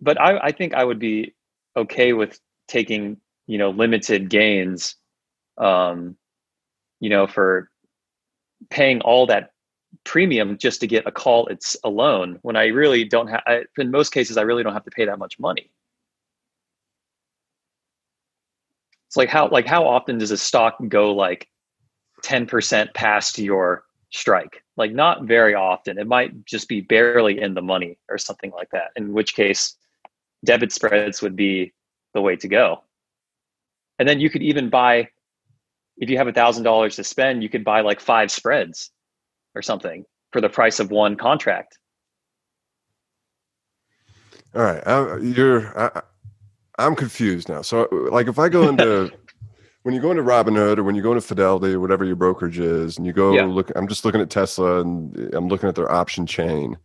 but 0.00 0.20
I, 0.20 0.38
I 0.38 0.52
think 0.52 0.74
I 0.74 0.84
would 0.84 0.98
be 0.98 1.34
okay 1.76 2.12
with 2.12 2.38
taking, 2.68 3.18
you 3.46 3.58
know, 3.58 3.70
limited 3.70 4.28
gains 4.28 4.96
um, 5.58 6.16
you 7.00 7.10
know, 7.10 7.26
for 7.26 7.70
paying 8.70 9.00
all 9.02 9.26
that 9.26 9.50
premium 10.04 10.58
just 10.58 10.80
to 10.80 10.86
get 10.86 11.06
a 11.06 11.12
call 11.12 11.46
it's 11.46 11.76
alone 11.84 12.38
when 12.42 12.56
I 12.56 12.66
really 12.66 13.04
don't 13.04 13.28
have, 13.28 13.42
in 13.76 13.90
most 13.90 14.10
cases, 14.10 14.36
I 14.36 14.42
really 14.42 14.62
don't 14.62 14.72
have 14.72 14.84
to 14.84 14.90
pay 14.90 15.04
that 15.04 15.18
much 15.18 15.38
money. 15.38 15.70
It's 19.07 19.07
like 19.18 19.28
how, 19.28 19.48
like 19.48 19.66
how 19.66 19.86
often 19.86 20.18
does 20.18 20.30
a 20.30 20.36
stock 20.36 20.78
go 20.88 21.12
like 21.12 21.48
10% 22.24 22.94
past 22.94 23.38
your 23.38 23.84
strike? 24.10 24.62
Like 24.76 24.92
not 24.92 25.24
very 25.24 25.54
often. 25.54 25.98
It 25.98 26.06
might 26.06 26.46
just 26.46 26.68
be 26.68 26.80
barely 26.80 27.40
in 27.40 27.54
the 27.54 27.62
money 27.62 27.98
or 28.08 28.16
something 28.16 28.52
like 28.52 28.70
that. 28.70 28.92
In 28.96 29.12
which 29.12 29.34
case 29.34 29.76
debit 30.44 30.72
spreads 30.72 31.20
would 31.20 31.36
be 31.36 31.72
the 32.14 32.22
way 32.22 32.36
to 32.36 32.48
go. 32.48 32.84
And 33.98 34.08
then 34.08 34.20
you 34.20 34.30
could 34.30 34.42
even 34.42 34.70
buy 34.70 35.08
if 35.98 36.08
you 36.08 36.16
have 36.16 36.28
a 36.28 36.32
thousand 36.32 36.62
dollars 36.62 36.96
to 36.96 37.04
spend, 37.04 37.42
you 37.42 37.48
could 37.48 37.64
buy 37.64 37.80
like 37.80 38.00
five 38.00 38.30
spreads 38.30 38.90
or 39.54 39.62
something 39.62 40.04
for 40.32 40.40
the 40.40 40.48
price 40.48 40.78
of 40.78 40.90
one 40.90 41.16
contract. 41.16 41.78
All 44.54 44.62
right, 44.62 44.82
I, 44.86 45.18
you're. 45.18 45.78
I, 45.78 46.02
I'm 46.78 46.94
confused 46.94 47.48
now. 47.48 47.62
So, 47.62 47.88
like, 48.10 48.28
if 48.28 48.38
I 48.38 48.48
go 48.48 48.68
into 48.68 49.10
when 49.82 49.94
you 49.94 50.00
go 50.00 50.10
into 50.10 50.22
Robinhood 50.22 50.78
or 50.78 50.84
when 50.84 50.94
you 50.94 51.02
go 51.02 51.12
into 51.12 51.20
Fidelity 51.20 51.72
or 51.72 51.80
whatever 51.80 52.04
your 52.04 52.16
brokerage 52.16 52.58
is, 52.58 52.96
and 52.96 53.06
you 53.06 53.12
go 53.12 53.34
Yeah. 53.34 53.44
look, 53.44 53.70
I'm 53.76 53.88
just 53.88 54.04
looking 54.04 54.20
at 54.20 54.30
Tesla 54.30 54.80
and 54.80 55.34
I'm 55.34 55.48
looking 55.48 55.68
at 55.68 55.74
their 55.74 55.90
option 55.90 56.26
chain. 56.26 56.76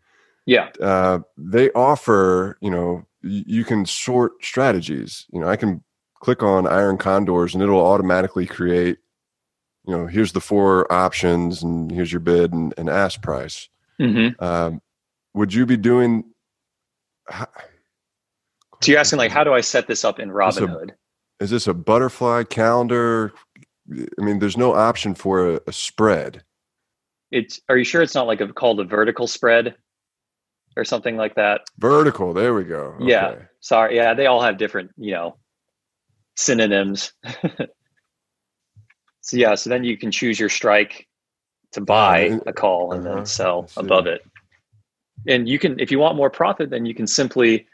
Yeah. 0.46 0.70
Uh, 0.82 1.20
they 1.38 1.72
offer, 1.72 2.58
you 2.62 2.70
know, 2.70 3.06
you 3.22 3.64
can 3.64 3.86
sort 3.86 4.34
strategies. 4.44 5.26
You 5.32 5.40
know, 5.40 5.48
I 5.48 5.56
can 5.56 5.82
click 6.22 6.44
on 6.44 6.68
Iron 6.68 6.98
Condors 6.98 7.54
and 7.54 7.64
it'll 7.64 7.86
automatically 7.86 8.46
create, 8.46 8.98
you 9.88 9.96
know, 9.96 10.08
here's 10.08 10.34
the 10.34 10.42
four 10.42 10.92
options 10.92 11.64
and 11.64 11.90
here's 11.92 12.12
your 12.12 12.20
bid 12.20 12.52
and, 12.54 12.74
and 12.78 12.90
ask 12.90 13.22
price. 13.22 13.70
hmm 13.98 14.30
Um, 14.40 14.82
would 15.34 15.54
you 15.54 15.66
be 15.66 15.78
doing? 15.78 16.26
So 18.84 18.92
you're 18.92 19.00
asking 19.00 19.20
like, 19.20 19.32
how 19.32 19.46
do 19.46 19.54
I 19.54 19.62
set 19.62 19.88
this 19.88 20.04
up 20.04 20.20
in 20.20 20.30
Robinhood? 20.30 20.92
is 21.40 21.50
this 21.50 21.68
a 21.68 21.74
butterfly 21.74 22.44
calendar? 22.44 23.34
I 23.92 24.24
mean, 24.24 24.40
there's 24.40 24.58
no 24.58 24.74
option 24.74 25.16
for 25.16 25.56
a, 25.56 25.60
a 25.68 25.74
spread. 25.74 26.44
It's 27.32 27.62
are 27.70 27.78
you 27.78 27.86
sure 27.86 28.02
it's 28.02 28.14
not 28.14 28.28
like 28.28 28.42
a 28.42 28.52
called 28.52 28.80
a 28.82 28.84
vertical 28.84 29.26
spread 29.26 29.76
or 30.76 30.84
something 30.84 31.16
like 31.16 31.36
that? 31.36 31.62
Vertical. 31.80 32.34
There 32.34 32.54
we 32.54 32.66
go. 32.66 32.96
Yeah. 33.00 33.36
Sorry, 33.62 33.96
yeah, 33.96 34.14
they 34.14 34.26
all 34.26 34.42
have 34.42 34.58
different, 34.58 34.92
you 34.98 35.14
know, 35.14 35.38
synonyms. 36.36 37.14
so 39.22 39.38
yeah, 39.38 39.56
so 39.56 39.70
then 39.70 39.84
you 39.86 39.98
can 39.98 40.12
choose 40.12 40.40
your 40.40 40.50
strike 40.50 41.08
to 41.72 41.82
buy 41.82 42.20
and- 42.20 42.44
a 42.46 42.54
call 42.54 42.92
and 42.92 43.08
uh-huh, 43.08 43.16
then 43.16 43.26
sell 43.26 43.70
above 43.78 44.08
it. 44.08 44.26
And 45.26 45.48
you 45.48 45.58
can 45.58 45.80
if 45.80 45.90
you 45.90 46.00
want 46.00 46.18
more 46.18 46.30
profit, 46.30 46.70
then 46.70 46.86
you 46.86 46.94
can 46.94 47.08
simply 47.08 47.66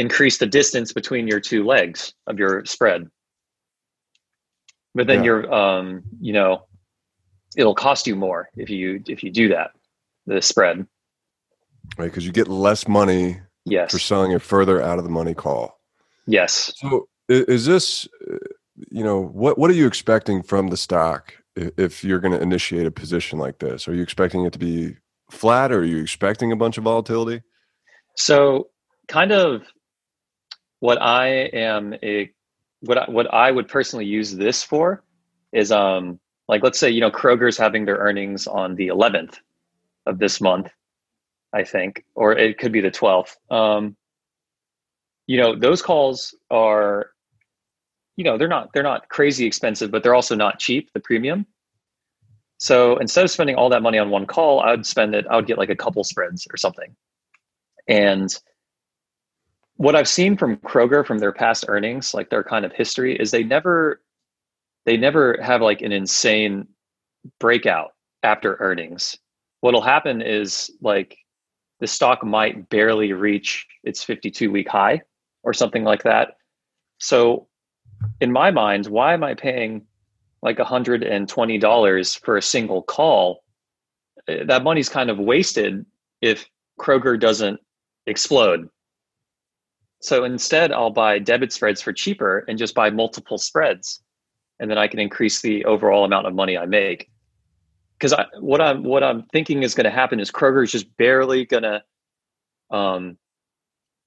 increase 0.00 0.38
the 0.38 0.46
distance 0.46 0.92
between 0.92 1.28
your 1.28 1.40
two 1.40 1.64
legs 1.64 2.14
of 2.26 2.38
your 2.38 2.64
spread. 2.64 3.06
But 4.94 5.06
then 5.06 5.18
Yeah. 5.18 5.24
you're 5.26 5.54
um, 5.54 6.02
you 6.20 6.32
know, 6.32 6.66
it'll 7.56 7.74
cost 7.74 8.06
you 8.06 8.16
more 8.16 8.48
if 8.56 8.70
you 8.70 9.02
if 9.06 9.22
you 9.22 9.30
do 9.30 9.48
that, 9.48 9.70
the 10.26 10.40
spread. 10.40 10.86
Right, 11.98 12.06
because 12.06 12.24
you 12.24 12.32
get 12.32 12.48
less 12.48 12.88
money 12.88 13.40
Yes. 13.66 13.92
for 13.92 13.98
selling 13.98 14.34
a 14.34 14.38
further 14.38 14.80
out 14.82 14.98
of 14.98 15.04
the 15.04 15.10
money 15.10 15.34
call. 15.34 15.78
Yes. 16.26 16.72
So, 16.76 17.08
is 17.28 17.66
this, 17.66 18.08
uh, 18.30 18.36
you 18.90 19.04
know, 19.04 19.20
what 19.20 19.58
what 19.58 19.70
are 19.70 19.74
you 19.74 19.86
expecting 19.86 20.42
from 20.42 20.68
the 20.68 20.76
stock 20.76 21.34
if 21.56 22.02
you're 22.02 22.20
going 22.20 22.32
to 22.32 22.40
initiate 22.40 22.86
a 22.86 22.90
position 22.90 23.38
like 23.38 23.58
this? 23.58 23.86
Are 23.86 23.94
you 23.94 24.02
expecting 24.02 24.44
it 24.46 24.52
to 24.54 24.58
be 24.58 24.96
flat, 25.30 25.70
or 25.72 25.80
are 25.80 25.84
you 25.84 25.98
expecting 26.00 26.52
a 26.52 26.56
bunch 26.56 26.78
of 26.78 26.84
volatility? 26.84 27.42
So, 28.16 28.70
kind 29.08 29.32
of 29.32 29.62
what 30.80 31.00
I 31.00 31.28
am 31.28 31.94
a 32.02 32.30
what 32.80 32.98
I, 32.98 33.10
what 33.10 33.32
I 33.32 33.50
would 33.50 33.68
personally 33.68 34.06
use 34.06 34.34
this 34.34 34.62
for 34.62 35.04
is 35.52 35.70
um 35.70 36.18
like 36.48 36.62
let's 36.62 36.78
say 36.78 36.90
you 36.90 37.00
know 37.00 37.10
Kroger's 37.10 37.56
having 37.56 37.84
their 37.84 37.96
earnings 37.96 38.46
on 38.46 38.74
the 38.74 38.88
11th 38.88 39.36
of 40.06 40.18
this 40.18 40.40
month, 40.40 40.68
I 41.52 41.64
think, 41.64 42.04
or 42.14 42.32
it 42.32 42.58
could 42.58 42.72
be 42.72 42.80
the 42.80 42.90
12th. 42.90 43.36
Um, 43.50 43.96
you 45.26 45.40
know 45.40 45.54
those 45.54 45.80
calls 45.80 46.34
are, 46.50 47.10
you 48.16 48.24
know 48.24 48.36
they're 48.36 48.48
not 48.48 48.72
they're 48.72 48.82
not 48.82 49.08
crazy 49.08 49.46
expensive, 49.46 49.90
but 49.90 50.02
they're 50.02 50.14
also 50.14 50.34
not 50.34 50.58
cheap. 50.58 50.90
The 50.92 51.00
premium. 51.00 51.46
So 52.58 52.98
instead 52.98 53.24
of 53.24 53.30
spending 53.30 53.56
all 53.56 53.70
that 53.70 53.80
money 53.80 53.98
on 53.98 54.10
one 54.10 54.26
call, 54.26 54.60
I 54.60 54.72
would 54.72 54.84
spend 54.84 55.14
it. 55.14 55.26
I 55.30 55.36
would 55.36 55.46
get 55.46 55.56
like 55.56 55.70
a 55.70 55.76
couple 55.76 56.02
spreads 56.04 56.46
or 56.52 56.56
something, 56.56 56.96
and 57.86 58.34
what 59.80 59.96
I've 59.96 60.08
seen 60.08 60.36
from 60.36 60.58
Kroger 60.58 61.06
from 61.06 61.20
their 61.20 61.32
past 61.32 61.64
earnings, 61.66 62.12
like 62.12 62.28
their 62.28 62.44
kind 62.44 62.66
of 62.66 62.72
history, 62.72 63.16
is 63.16 63.30
they 63.30 63.42
never 63.42 64.02
they 64.84 64.98
never 64.98 65.38
have 65.42 65.62
like 65.62 65.80
an 65.80 65.90
insane 65.90 66.68
breakout 67.38 67.92
after 68.22 68.56
earnings. 68.60 69.16
What'll 69.62 69.80
happen 69.80 70.20
is 70.20 70.70
like 70.82 71.16
the 71.80 71.86
stock 71.86 72.22
might 72.22 72.68
barely 72.68 73.14
reach 73.14 73.66
its 73.82 74.04
52 74.04 74.50
week 74.50 74.68
high 74.68 75.00
or 75.44 75.54
something 75.54 75.82
like 75.82 76.02
that. 76.02 76.34
So 76.98 77.48
in 78.20 78.30
my 78.30 78.50
mind, 78.50 78.86
why 78.86 79.14
am 79.14 79.24
I 79.24 79.32
paying 79.32 79.86
like 80.42 80.58
$120 80.58 82.20
for 82.20 82.36
a 82.36 82.42
single 82.42 82.82
call? 82.82 83.44
Uh, 84.28 84.44
That 84.44 84.62
money's 84.62 84.90
kind 84.90 85.08
of 85.08 85.18
wasted 85.18 85.86
if 86.20 86.46
Kroger 86.78 87.18
doesn't 87.18 87.60
explode. 88.06 88.68
So 90.00 90.24
instead, 90.24 90.72
I'll 90.72 90.90
buy 90.90 91.18
debit 91.18 91.52
spreads 91.52 91.82
for 91.82 91.92
cheaper 91.92 92.44
and 92.48 92.58
just 92.58 92.74
buy 92.74 92.90
multiple 92.90 93.36
spreads, 93.38 94.02
and 94.58 94.70
then 94.70 94.78
I 94.78 94.88
can 94.88 94.98
increase 94.98 95.42
the 95.42 95.64
overall 95.66 96.04
amount 96.04 96.26
of 96.26 96.34
money 96.34 96.56
I 96.56 96.66
make. 96.66 97.10
Because 97.98 98.14
what 98.38 98.62
I'm 98.62 98.82
what 98.82 99.04
I'm 99.04 99.24
thinking 99.24 99.62
is 99.62 99.74
going 99.74 99.84
to 99.84 99.90
happen 99.90 100.18
is 100.18 100.30
Kroger 100.30 100.64
is 100.64 100.72
just 100.72 100.96
barely 100.96 101.44
going 101.44 101.64
to 101.64 101.82
um, 102.74 103.18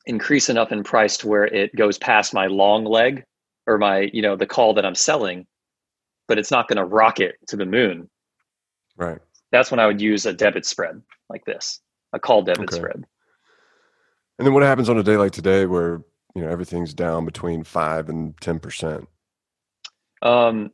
increase 0.07 0.49
enough 0.49 0.71
in 0.71 0.83
price 0.83 1.17
to 1.17 1.27
where 1.27 1.45
it 1.45 1.75
goes 1.75 1.99
past 1.99 2.33
my 2.33 2.47
long 2.47 2.85
leg 2.85 3.23
or 3.67 3.77
my 3.77 4.09
you 4.13 4.23
know 4.23 4.35
the 4.35 4.47
call 4.47 4.73
that 4.73 4.85
I'm 4.85 4.95
selling, 4.95 5.45
but 6.27 6.39
it's 6.39 6.49
not 6.51 6.67
going 6.67 6.77
to 6.77 6.85
rocket 6.85 7.35
to 7.47 7.55
the 7.55 7.67
moon. 7.67 8.09
Right. 8.97 9.19
That's 9.51 9.69
when 9.69 9.79
I 9.79 9.85
would 9.85 10.01
use 10.01 10.25
a 10.25 10.33
debit 10.33 10.65
spread 10.65 10.99
like 11.29 11.45
this, 11.45 11.79
a 12.13 12.19
call 12.19 12.41
debit 12.41 12.63
Okay. 12.63 12.77
spread. 12.77 13.05
And 14.39 14.45
then 14.47 14.53
what 14.53 14.63
happens 14.63 14.89
on 14.89 14.97
a 14.97 15.03
day 15.03 15.17
like 15.17 15.31
today, 15.31 15.65
where 15.65 16.01
you 16.35 16.41
know 16.41 16.49
everything's 16.49 16.93
down 16.93 17.25
between 17.25 17.63
five 17.63 18.09
and 18.09 18.39
ten 18.41 18.59
percent? 18.59 19.07
Um, 20.21 20.71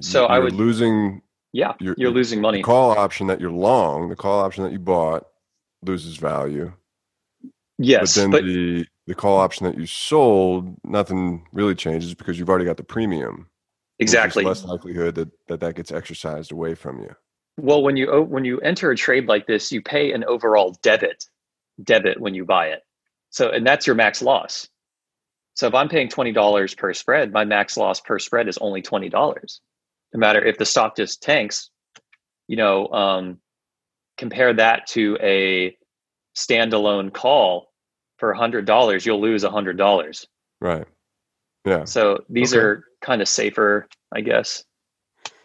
So 0.00 0.26
I 0.26 0.38
would- 0.38 0.52
losing 0.54 1.22
yeah, 1.52 1.68
You're- 1.80 1.94
you're, 1.98 2.08
you're- 2.08 2.14
losing 2.14 2.40
money. 2.40 2.58
the 2.58 2.64
call 2.64 2.90
option 2.90 3.26
that 3.28 3.40
you're 3.40 3.50
long, 3.52 4.08
the 4.10 4.16
call 4.16 4.40
option 4.40 4.64
that 4.64 4.72
you 4.72 4.78
bought 4.78 5.26
loses 5.82 6.16
value. 6.16 6.72
yes, 7.78 8.14
but 8.14 8.20
then 8.20 8.30
but 8.30 8.44
the 8.44 8.86
the 9.06 9.14
call 9.14 9.38
option 9.38 9.64
that 9.64 9.78
you 9.78 9.86
sold, 9.86 10.76
nothing 10.84 11.46
really 11.52 11.74
changes 11.74 12.14
because 12.14 12.38
you've 12.38 12.50
already 12.50 12.66
got 12.66 12.76
the 12.76 12.84
premium. 12.84 13.48
Exactly. 14.00 14.44
less 14.44 14.64
likelihood 14.64 15.14
that, 15.16 15.28
that 15.48 15.60
that 15.60 15.74
gets 15.74 15.90
exercised 15.90 16.52
away 16.52 16.74
from 16.74 17.00
you. 17.00 17.14
Well, 17.56 17.82
when 17.82 17.96
you 17.96 18.22
when 18.22 18.44
you 18.44 18.60
enter 18.60 18.90
a 18.90 18.96
trade 18.96 19.26
like 19.26 19.46
this, 19.46 19.72
you 19.72 19.80
pay 19.80 20.12
an 20.12 20.24
overall 20.24 20.76
debit 20.82 21.24
debit 21.82 22.20
when 22.20 22.34
you 22.34 22.44
buy 22.44 22.68
it. 22.68 22.80
So, 23.30 23.50
and 23.50 23.66
that's 23.66 23.86
your 23.86 23.96
max 23.96 24.22
loss. 24.22 24.68
So, 25.54 25.66
if 25.66 25.74
I'm 25.74 25.88
paying 25.88 26.08
twenty 26.08 26.32
dollars 26.32 26.74
per 26.74 26.92
spread, 26.94 27.32
my 27.32 27.44
max 27.44 27.76
loss 27.76 28.00
per 28.00 28.18
spread 28.18 28.48
is 28.48 28.58
only 28.58 28.82
twenty 28.82 29.08
dollars. 29.08 29.60
No 30.14 30.20
matter 30.20 30.44
if 30.44 30.56
the 30.58 30.64
stock 30.64 30.96
just 30.96 31.22
tanks, 31.22 31.70
you 32.46 32.56
know, 32.56 32.88
um, 32.88 33.38
compare 34.16 34.54
that 34.54 34.86
to 34.88 35.18
a 35.22 35.76
standalone 36.36 37.12
call 37.12 37.68
for 38.16 38.32
hundred 38.34 38.64
dollars, 38.64 39.04
you'll 39.04 39.20
lose 39.20 39.44
hundred 39.44 39.76
dollars. 39.76 40.26
Right. 40.60 40.86
Yeah. 41.64 41.84
So 41.84 42.24
these 42.30 42.54
Okay. 42.54 42.60
are 42.62 42.84
kind 43.02 43.20
of 43.20 43.28
safer, 43.28 43.88
I 44.14 44.22
guess. 44.22 44.64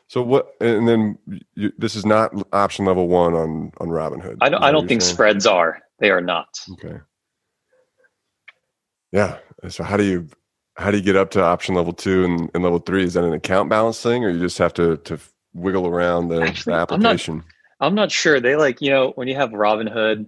So 0.08 0.22
what? 0.22 0.54
And 0.62 0.88
then 0.88 1.18
you, 1.56 1.72
this 1.78 1.96
is 1.96 2.06
not 2.06 2.32
option 2.54 2.86
level 2.86 3.08
one 3.08 3.34
on 3.34 3.72
on 3.80 3.90
Robinhood. 3.90 4.38
I 4.42 4.50
don't. 4.50 4.64
I 4.64 4.72
don't 4.72 4.88
think 4.88 5.02
saying? 5.02 5.14
spreads 5.14 5.46
are. 5.46 5.82
They 6.00 6.10
are 6.12 6.22
not. 6.22 6.48
Okay. 6.74 6.98
Yeah. 9.12 9.38
So 9.70 9.84
how 9.84 9.98
do 9.98 10.04
you 10.04 10.28
how 10.76 10.90
do 10.92 10.98
you 10.98 11.04
get 11.04 11.16
up 11.16 11.30
to 11.32 11.42
option 11.44 11.76
level 11.76 11.94
two 11.94 12.26
and, 12.26 12.50
and 12.54 12.64
level 12.64 12.80
three? 12.80 13.04
Is 13.04 13.14
that 13.14 13.24
an 13.24 13.34
account 13.34 13.70
balance 13.70 14.02
thing, 14.02 14.24
or 14.24 14.30
you 14.30 14.40
just 14.40 14.58
have 14.58 14.74
to 14.76 14.98
to 14.98 15.20
wiggle 15.54 15.88
around 15.88 16.30
the, 16.30 16.42
Actually, 16.42 16.74
the 16.74 16.94
I'm 16.94 17.00
not- 17.02 17.12
application? 17.12 17.44
I'm 17.80 17.96
not 17.96 18.12
sure. 18.12 18.40
They 18.40 18.56
like, 18.56 18.82
you 18.82 18.90
know, 18.92 19.12
when 19.16 19.28
you 19.28 19.36
have 19.36 19.50
Robinhood, 19.50 20.28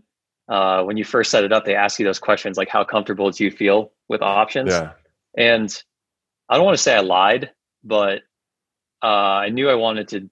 uh, 0.50 0.84
when 0.84 0.98
you 0.98 1.06
first 1.06 1.32
set 1.32 1.46
it 1.46 1.54
up, 1.54 1.64
they 1.64 1.74
ask 1.76 1.98
you 2.00 2.06
those 2.06 2.20
questions 2.20 2.58
like, 2.58 2.68
how 2.68 2.84
comfortable 2.84 3.32
do 3.32 3.46
you 3.46 3.52
feel 3.52 3.94
with 4.10 4.22
options? 4.22 4.72
Yeah. 4.72 4.92
And 5.38 5.74
I 6.50 6.58
don't 6.58 6.66
want 6.66 6.76
to 6.78 6.84
say 6.84 6.96
I 6.96 7.00
lied, 7.00 7.52
but 7.84 8.24
uh, 9.02 9.06
I 9.46 9.50
knew 9.50 9.70
I 9.70 9.76
wanted 9.76 10.10
to 10.10 10.30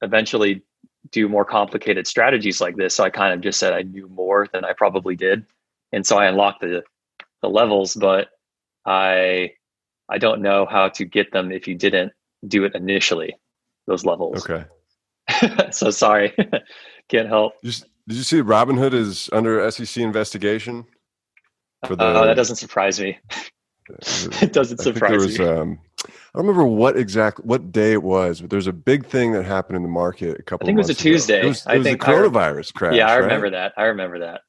eventually 0.00 0.62
do 1.12 1.28
more 1.28 1.44
complicated 1.44 2.06
strategies 2.06 2.60
like 2.60 2.76
this. 2.76 2.94
So 2.94 3.04
I 3.04 3.10
kind 3.10 3.32
of 3.32 3.40
just 3.40 3.58
said 3.58 3.72
I 3.72 3.82
knew 3.82 4.08
more 4.08 4.48
than 4.52 4.64
I 4.64 4.72
probably 4.72 5.14
did. 5.14 5.44
And 5.92 6.06
so 6.06 6.16
I 6.18 6.26
unlocked 6.26 6.62
the, 6.62 6.82
the 7.42 7.48
levels, 7.48 7.94
but 7.94 8.28
I, 8.86 9.52
I 10.08 10.18
don't 10.18 10.42
know 10.42 10.66
how 10.66 10.88
to 10.88 11.04
get 11.04 11.32
them 11.32 11.52
if 11.52 11.68
you 11.68 11.74
didn't 11.74 12.12
do 12.46 12.64
it 12.64 12.74
initially, 12.74 13.36
those 13.86 14.04
levels. 14.04 14.48
Okay. 14.48 14.64
so 15.70 15.90
sorry. 15.90 16.34
Can't 17.08 17.28
help. 17.28 17.54
You 17.62 17.72
did 18.08 18.16
you 18.16 18.24
see 18.24 18.42
Robinhood 18.42 18.94
is 18.94 19.30
under 19.32 19.70
SEC 19.70 20.02
investigation? 20.02 20.84
For 21.86 21.94
Oh, 21.98 22.26
that 22.26 22.34
doesn't 22.34 22.56
surprise 22.56 23.00
me. 23.00 23.18
it 23.88 24.52
doesn't 24.52 24.80
I 24.80 24.84
think 24.84 24.98
there 24.98 25.20
surprise 25.20 25.26
was, 25.26 25.38
me. 25.38 25.46
um, 25.46 25.78
I 26.34 26.38
don't 26.38 26.46
remember 26.46 26.66
what 26.66 26.96
exact 26.96 27.44
what 27.44 27.72
day 27.72 27.92
it 27.92 28.02
was, 28.02 28.40
but 28.40 28.48
there's 28.48 28.66
a 28.66 28.72
big 28.72 29.04
thing 29.04 29.32
that 29.32 29.44
happened 29.44 29.76
in 29.76 29.82
the 29.82 29.88
market 29.88 30.40
a 30.40 30.42
couple. 30.42 30.64
I 30.64 30.68
think 30.68 30.76
it 30.76 30.78
was 30.78 30.88
a 30.88 30.94
Tuesday. 30.94 31.40
Ago. 31.40 31.46
It 31.46 31.48
was, 31.50 31.60
it 31.60 31.68
I 31.68 31.76
was 31.76 31.86
think 31.86 32.00
the 32.00 32.06
coronavirus 32.06 32.72
I, 32.74 32.78
crash. 32.78 32.94
Yeah, 32.94 33.06
I 33.06 33.16
right? 33.16 33.24
remember 33.24 33.50
that. 33.50 33.74
I 33.76 33.84
remember 33.84 34.18
that. 34.20 34.40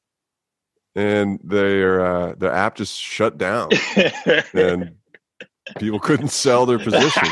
And 0.94 1.40
their 1.44 2.00
uh, 2.00 2.34
the 2.38 2.50
app 2.50 2.76
just 2.76 2.98
shut 2.98 3.36
down, 3.36 3.68
and 4.54 4.94
people 5.78 5.98
couldn't 6.00 6.28
sell 6.28 6.64
their 6.64 6.78
position. 6.78 7.28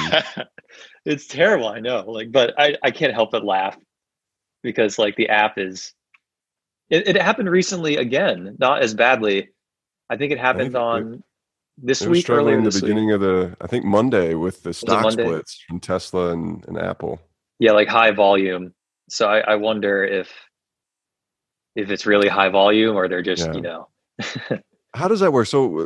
it's 1.06 1.26
terrible, 1.28 1.68
I 1.68 1.80
know. 1.80 2.04
Like, 2.06 2.30
but 2.30 2.52
I 2.58 2.76
I 2.82 2.90
can't 2.90 3.14
help 3.14 3.30
but 3.30 3.44
laugh 3.46 3.78
because 4.62 4.98
like 4.98 5.16
the 5.16 5.30
app 5.30 5.56
is. 5.56 5.94
It, 6.90 7.08
it 7.08 7.22
happened 7.22 7.48
recently 7.48 7.96
again, 7.96 8.56
not 8.58 8.82
as 8.82 8.92
badly. 8.92 9.48
I 10.10 10.18
think 10.18 10.30
it 10.30 10.38
happened 10.38 10.74
it- 10.74 10.76
on 10.76 11.22
this 11.78 12.02
It 12.02 12.08
was 12.08 12.16
week 12.16 12.24
struggling 12.24 12.54
in 12.58 12.64
the 12.64 12.70
this 12.70 12.76
week. 12.76 12.82
beginning 12.84 13.12
of 13.12 13.20
the, 13.20 13.56
I 13.60 13.66
think 13.66 13.84
Monday 13.84 14.34
with 14.34 14.62
the 14.62 14.72
stock 14.74 15.10
splits 15.12 15.62
from 15.68 15.80
Tesla 15.80 16.32
and, 16.32 16.64
and 16.68 16.78
Apple. 16.78 17.20
yeah 17.58 17.72
like 17.72 17.88
high 17.88 18.10
volume 18.10 18.74
so 19.08 19.28
i, 19.28 19.40
I 19.40 19.54
wonder 19.56 20.04
if 20.04 20.30
if 21.76 21.90
it's 21.90 22.06
really 22.06 22.28
high 22.28 22.48
volume 22.50 22.96
or 22.96 23.08
they're 23.08 23.22
just 23.22 23.46
Yeah. 23.46 23.54
you 23.54 23.60
know 23.62 23.88
How 24.94 25.08
does 25.08 25.20
that 25.20 25.32
work? 25.32 25.46
So 25.46 25.80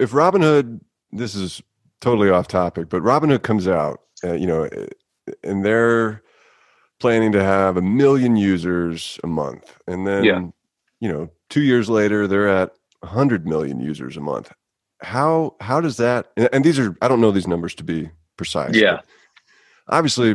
if 0.00 0.10
Robinhood, 0.12 0.80
this 1.12 1.34
is 1.34 1.62
totally 2.02 2.28
off 2.28 2.46
topic, 2.46 2.90
but 2.90 3.00
Robinhood 3.02 3.42
comes 3.42 3.66
out, 3.66 4.02
uh, 4.22 4.34
you 4.34 4.46
know, 4.46 4.68
and 5.42 5.64
they're 5.64 6.22
planning 6.98 7.32
to 7.32 7.42
have 7.42 7.78
a 7.78 7.82
million 7.82 8.36
users 8.36 9.18
a 9.24 9.26
month, 9.26 9.78
and 9.86 10.06
then 10.06 10.24
Yeah. 10.24 10.40
you 11.00 11.10
know, 11.10 11.30
two 11.48 11.62
years 11.62 11.88
later, 11.88 12.26
they're 12.26 12.48
at 12.50 12.72
hundred 13.02 13.46
million 13.46 13.80
users 13.80 14.18
a 14.18 14.20
month. 14.20 14.52
How 15.02 15.54
how 15.60 15.80
does 15.80 15.96
that? 15.98 16.30
And, 16.36 16.48
and 16.52 16.64
these 16.64 16.78
are 16.78 16.96
I 17.02 17.08
don't 17.08 17.20
know 17.20 17.30
these 17.30 17.46
numbers 17.48 17.74
to 17.76 17.84
be 17.84 18.10
precise. 18.36 18.74
Yeah. 18.74 19.00
obviously, 19.88 20.28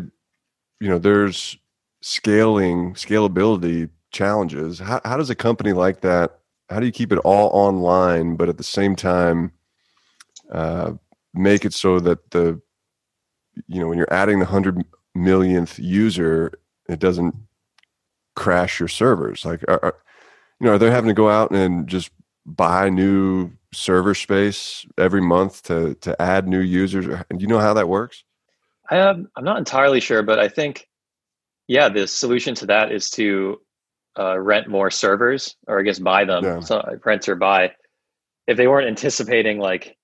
you 0.79 0.89
know, 0.89 0.97
there's 0.99 1.57
scaling 2.01 2.93
scalability 2.93 3.89
challenges. 4.11 4.79
How 4.79 5.01
how 5.05 5.17
does 5.17 5.29
a 5.29 5.35
company 5.35 5.73
like 5.73 6.01
that? 6.01 6.39
How 6.69 6.79
do 6.79 6.85
you 6.85 6.91
keep 6.91 7.11
it 7.11 7.19
all 7.19 7.49
online, 7.49 8.35
but 8.35 8.49
at 8.49 8.57
the 8.57 8.63
same 8.63 8.95
time, 8.95 9.51
uh, 10.51 10.93
make 11.33 11.63
it 11.65 11.73
so 11.73 11.99
that 11.99 12.31
the 12.31 12.59
you 13.67 13.79
know 13.79 13.87
when 13.87 13.97
you're 13.97 14.11
adding 14.13 14.39
the 14.39 14.45
hundred 14.45 14.83
millionth 15.13 15.77
user, 15.79 16.51
it 16.89 16.99
doesn't 16.99 17.35
crash 18.35 18.79
your 18.79 18.89
servers. 18.89 19.45
Like, 19.45 19.63
are, 19.67 19.79
are- 19.83 19.97
you 20.61 20.67
know, 20.67 20.73
are 20.73 20.77
they 20.77 20.89
having 20.89 21.09
to 21.09 21.13
go 21.13 21.29
out 21.29 21.51
and 21.51 21.85
just 21.87 22.11
buy 22.45 22.89
new 22.89 23.51
server 23.73 24.13
space 24.13 24.85
every 24.97 25.21
month 25.21 25.63
to 25.63 25.95
to 25.95 26.19
add 26.21 26.47
new 26.47 26.59
users? 26.61 27.05
Do 27.05 27.23
you 27.39 27.47
know 27.47 27.59
how 27.59 27.73
that 27.73 27.89
works? 27.89 28.23
I 28.89 28.97
am, 28.97 29.27
i'm 29.35 29.43
not 29.43 29.57
entirely 29.57 29.99
sure 29.99 30.21
but 30.21 30.37
i 30.37 30.47
think 30.47 30.87
yeah 31.67 31.89
the 31.89 32.05
solution 32.07 32.53
to 32.53 32.67
that 32.67 32.91
is 32.91 33.09
to 33.11 33.59
uh, 34.19 34.37
rent 34.37 34.67
more 34.67 34.91
servers 34.91 35.55
or 35.67 35.79
i 35.79 35.81
guess 35.81 35.97
buy 35.97 36.23
them 36.23 36.43
Yeah. 36.43 36.59
so 36.59 36.77
uh, 36.77 36.91
rent 37.03 37.27
or 37.27 37.33
buy 37.33 37.71
if 38.45 38.57
they 38.57 38.67
weren't 38.67 38.87
anticipating 38.87 39.57
like 39.57 39.97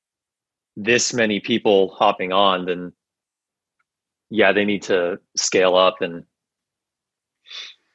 this 0.75 1.13
many 1.13 1.39
people 1.39 1.89
hopping 1.89 2.31
on 2.33 2.65
then 2.65 2.91
yeah 4.31 4.51
they 4.51 4.65
need 4.65 4.81
to 4.83 5.19
scale 5.38 5.75
up 5.75 6.01
and 6.01 6.24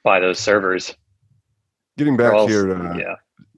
buy 0.05 0.21
those 0.21 0.39
servers 0.39 0.95
Getting 1.99 2.17
back 2.17 2.33
else- 2.33 2.49
here, 2.49 2.67
to, 2.67 2.95
yeah 2.97 3.15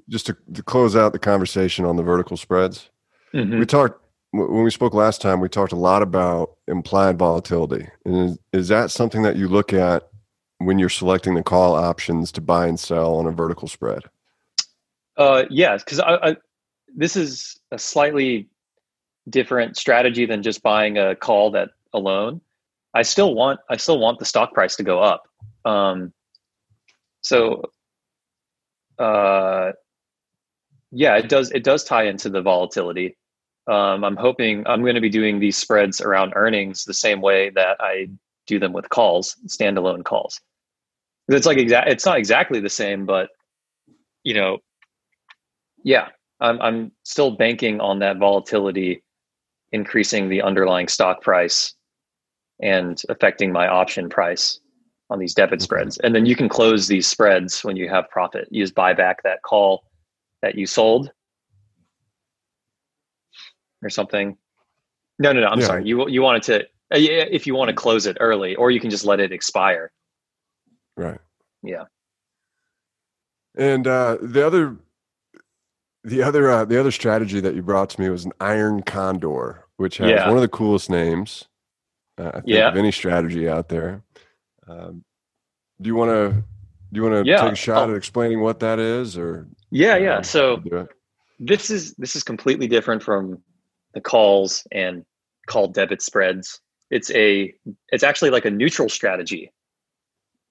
just 0.09 0.27
to, 0.27 0.37
to 0.55 0.63
close 0.63 0.97
out 0.97 1.13
the 1.13 1.19
conversation 1.19 1.85
on 1.85 1.97
the 1.97 2.03
vertical 2.03 2.37
spreads. 2.37 2.91
Mhm. 3.35 3.59
We 3.59 3.67
talked 3.67 4.01
when 4.31 4.63
we 4.63 4.71
spoke 4.71 4.95
last 4.95 5.21
time. 5.23 5.41
We 5.41 5.49
talked 5.49 5.73
a 5.73 5.77
lot 5.77 6.03
about 6.03 6.57
implied 6.67 7.19
volatility, 7.19 7.89
and 8.05 8.31
is, 8.31 8.39
is 8.53 8.69
that 8.69 8.91
something 8.91 9.23
that 9.23 9.37
you 9.37 9.49
look 9.49 9.73
at 9.73 10.09
when 10.59 10.79
you're 10.79 10.89
selecting 10.89 11.35
the 11.35 11.43
call 11.43 11.75
options 11.75 12.33
to 12.33 12.41
buy 12.41 12.67
and 12.67 12.79
sell 12.79 13.17
on 13.17 13.27
a 13.27 13.31
vertical 13.31 13.69
spread? 13.69 14.03
Uh, 15.17 15.45
yeah, 15.51 15.77
because 15.77 16.01
I, 16.01 16.31
I, 16.31 16.37
this 16.95 17.17
is 17.17 17.59
a 17.71 17.79
slightly 17.79 18.49
different 19.29 19.77
strategy 19.77 20.27
than 20.27 20.43
just 20.43 20.63
buying 20.63 20.99
a 20.99 21.15
call 21.15 21.51
that 21.53 21.71
alone. 21.93 22.41
I 22.95 23.03
still 23.03 23.35
want 23.35 23.61
I 23.69 23.77
still 23.77 23.99
want 23.99 24.19
the 24.19 24.25
stock 24.25 24.53
price 24.53 24.77
to 24.77 24.83
go 24.83 25.03
up. 25.03 25.29
Um, 25.65 26.13
so, 27.21 27.63
uh, 28.99 29.73
yeah, 30.91 31.17
it 31.17 31.29
does 31.29 31.51
it 31.51 31.65
does 31.65 31.85
tie 31.85 32.05
into 32.05 32.31
the 32.31 32.43
volatility. 32.43 33.17
Um, 33.67 34.05
I'm 34.05 34.17
hoping 34.17 34.67
I'm 34.67 34.81
going 34.81 34.95
to 34.95 35.01
be 35.01 35.11
doing 35.11 35.39
these 35.39 35.57
spreads 35.57 36.01
around 36.01 36.33
earnings 36.35 36.85
the 36.85 36.95
same 36.95 37.21
way 37.21 37.51
that 37.51 37.77
I 37.81 38.09
do 38.47 38.59
them 38.59 38.73
with 38.73 38.89
calls, 38.89 39.37
standalone 39.47 40.05
calls. 40.05 40.41
It's 41.29 41.47
like 41.47 41.59
exact. 41.59 41.91
It's 41.91 42.07
not 42.07 42.19
exactly 42.19 42.61
the 42.61 42.71
same, 42.71 43.05
but 43.05 43.29
you 44.25 44.35
know, 44.35 44.59
yeah, 45.85 46.09
I'm 46.41 46.61
I'm 46.63 46.93
still 47.03 47.33
banking 47.33 47.81
on 47.81 47.99
that 47.99 48.17
volatility 48.17 49.03
increasing 49.73 50.31
the 50.31 50.41
underlying 50.41 50.89
stock 50.89 51.21
price 51.21 51.75
and 52.61 53.03
affecting 53.11 53.53
my 53.53 53.69
option 53.69 54.09
price 54.09 54.61
on 55.11 55.19
these 55.19 55.35
debit 55.35 55.61
spreads. 55.61 55.99
And 55.99 56.15
then 56.15 56.25
you 56.25 56.35
can 56.35 56.49
close 56.49 56.87
these 56.87 57.07
spreads 57.07 57.63
when 57.63 57.77
you 57.77 57.89
have 57.89 58.09
profit. 58.09 58.49
You 58.51 58.63
just 58.63 58.75
buy 58.75 58.95
back 58.95 59.23
that 59.23 59.43
call 59.43 59.85
that 60.43 60.55
you 60.55 60.67
sold 60.67 61.11
or 63.83 63.91
something. 63.91 64.37
No, 65.19 65.33
no, 65.33 65.41
no. 65.41 65.49
I'm 65.49 65.61
Yeah. 65.61 65.67
sorry. 65.67 65.85
You 65.87 66.09
you 66.09 66.23
wanted 66.23 66.43
to 66.45 66.61
uh, 66.95 66.99
yeah, 66.99 67.25
if 67.31 67.47
you 67.47 67.55
want 67.55 67.69
to 67.69 67.75
close 67.75 68.07
it 68.07 68.17
early, 68.21 68.55
or 68.57 68.71
you 68.71 68.81
can 68.81 68.89
just 68.91 69.05
let 69.05 69.21
it 69.21 69.33
expire. 69.33 69.93
Right. 70.97 71.21
Yeah. 71.63 71.85
And 73.57 73.87
uh, 73.87 74.17
the 74.23 74.47
other, 74.47 74.77
the 76.05 76.23
other, 76.23 76.51
uh, 76.51 76.65
the 76.65 76.79
other 76.81 76.91
strategy 76.93 77.41
that 77.41 77.55
you 77.55 77.63
brought 77.63 77.91
to 77.91 78.01
me 78.01 78.09
was 78.09 78.25
an 78.25 78.33
iron 78.41 78.83
condor, 78.83 79.65
which 79.77 79.99
has 79.99 80.09
Yeah. 80.11 80.29
one 80.29 80.37
of 80.37 80.41
the 80.43 80.49
coolest 80.49 80.89
names, 80.89 81.45
uh, 82.17 82.29
I 82.29 82.33
think, 82.41 82.45
Yeah. 82.47 82.69
of 82.69 82.77
any 82.77 82.91
strategy 82.93 83.49
out 83.49 83.69
there. 83.69 84.03
Um, 84.67 85.05
do 85.81 85.89
you 85.89 85.95
want 85.95 86.11
to? 86.11 86.43
Do 86.91 87.01
you 87.01 87.03
want 87.03 87.23
to 87.23 87.31
Yeah, 87.31 87.43
take 87.43 87.53
a 87.53 87.57
shot 87.57 87.83
I'll- 87.85 87.91
at 87.91 87.97
explaining 87.99 88.41
what 88.41 88.61
that 88.61 88.79
is, 88.79 89.19
or 89.19 89.47
Yeah, 89.71 89.97
yeah. 89.97 90.17
um, 90.19 90.25
So 90.25 90.63
this 91.39 91.71
is 91.71 91.95
this 91.95 92.17
is 92.17 92.23
completely 92.23 92.67
different 92.67 93.03
from 93.03 93.43
the 93.95 94.01
calls 94.01 94.67
and 94.73 95.05
call 95.47 95.69
debit 95.69 96.03
spreads. 96.03 96.61
It's 96.91 97.11
a 97.13 97.55
it's 97.89 98.03
actually 98.03 98.31
like 98.31 98.45
a 98.45 98.51
neutral 98.51 98.89
strategy. 98.89 99.53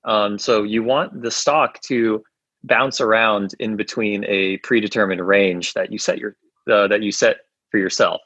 Um, 0.05 0.37
so 0.37 0.63
you 0.63 0.83
want 0.83 1.21
the 1.21 1.31
stock 1.31 1.81
to 1.81 2.23
bounce 2.63 3.01
around 3.01 3.55
in 3.59 3.75
between 3.75 4.23
a 4.25 4.57
predetermined 4.57 5.25
range 5.25 5.73
that 5.73 5.91
you 5.91 5.97
set 5.97 6.17
your 6.17 6.35
uh, 6.71 6.87
that 6.87 7.01
you 7.01 7.11
set 7.11 7.37
for 7.71 7.77
yourself. 7.77 8.21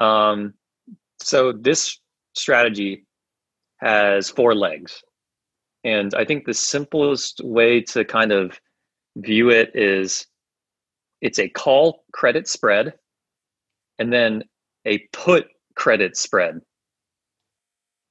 Um, 0.00 0.54
so 1.20 1.52
this 1.52 1.98
strategy 2.34 3.06
has 3.78 4.30
four 4.30 4.54
legs, 4.54 5.02
and 5.84 6.14
I 6.14 6.24
think 6.24 6.44
the 6.44 6.54
simplest 6.54 7.40
way 7.44 7.80
to 7.82 8.04
kind 8.04 8.32
of 8.32 8.58
view 9.18 9.50
it 9.50 9.72
is 9.74 10.26
it's 11.20 11.38
a 11.38 11.48
call 11.48 12.04
credit 12.12 12.48
spread 12.48 12.94
and 13.98 14.12
then 14.12 14.44
a 14.86 14.98
put 15.12 15.48
credit 15.74 16.16
spread 16.16 16.60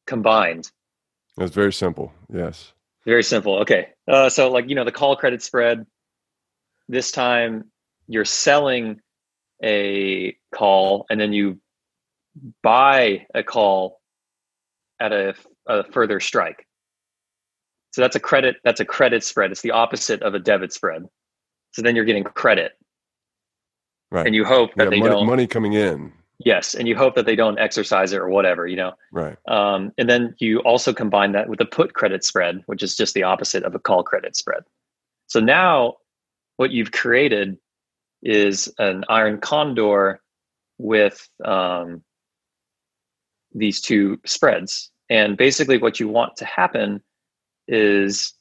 combined 0.05 0.69
That's 1.37 1.53
very 1.53 1.73
simple. 1.73 2.13
Yes. 2.33 2.73
very 3.05 3.23
simple 3.23 3.59
okay 3.59 3.89
uh, 4.07 4.29
so 4.29 4.51
like 4.51 4.67
you 4.69 4.75
know 4.75 4.83
the 4.83 4.91
call 4.91 5.15
credit 5.15 5.41
spread 5.41 5.85
this 6.89 7.11
time 7.11 7.71
you're 8.07 8.25
selling 8.25 8.99
a 9.63 10.35
call 10.53 11.05
and 11.09 11.19
then 11.19 11.33
you 11.33 11.59
buy 12.61 13.25
a 13.33 13.43
call 13.43 13.99
at 14.99 15.11
a, 15.11 15.33
a 15.67 15.83
further 15.91 16.19
strike 16.19 16.66
so 17.97 18.01
that's 18.03 18.15
a 18.15 18.19
credit 18.19 18.57
that's 18.63 18.79
a 18.79 18.85
credit 18.85 19.23
spread 19.23 19.51
it's 19.51 19.63
the 19.63 19.71
opposite 19.71 20.21
of 20.21 20.35
a 20.35 20.39
debit 20.39 20.71
spread 20.71 21.03
so 21.71 21.81
then 21.81 21.95
you're 21.95 22.05
getting 22.05 22.23
credit 22.23 22.73
Right. 24.11 24.27
and 24.27 24.35
you 24.35 24.45
hope 24.45 24.69
that 24.75 24.83
yeah, 24.85 24.89
they 24.91 24.99
money, 24.99 25.11
don't 25.15 25.25
money 25.25 25.47
coming 25.47 25.73
in. 25.73 26.13
yes 26.37 26.75
and 26.75 26.87
you 26.87 26.95
hope 26.95 27.15
that 27.15 27.25
they 27.25 27.35
don't 27.35 27.57
exercise 27.57 28.13
it 28.13 28.17
or 28.19 28.29
whatever 28.29 28.67
you 28.67 28.75
know 28.77 28.91
Right. 29.11 29.35
um, 29.47 29.91
and 29.97 30.07
then 30.07 30.35
you 30.37 30.59
also 30.59 30.93
combine 30.93 31.31
that 31.31 31.49
with 31.49 31.59
a 31.59 31.65
put 31.65 31.95
credit 31.95 32.23
spread 32.23 32.61
which 32.67 32.83
is 32.83 32.95
just 32.95 33.15
the 33.15 33.23
opposite 33.23 33.63
of 33.63 33.73
a 33.73 33.79
call 33.79 34.03
credit 34.03 34.35
spread 34.35 34.61
so 35.25 35.39
now 35.39 35.95
what 36.57 36.69
you've 36.69 36.91
created 36.91 37.57
is 38.21 38.71
an 38.77 39.05
iron 39.09 39.39
condor 39.39 40.21
with 40.77 41.27
um, 41.43 42.03
these 43.55 43.81
two 43.81 44.19
spreads 44.23 44.91
and 45.09 45.35
basically 45.35 45.79
what 45.79 45.99
you 45.99 46.07
want 46.07 46.35
to 46.37 46.45
happen 46.45 47.01
is 47.67 48.33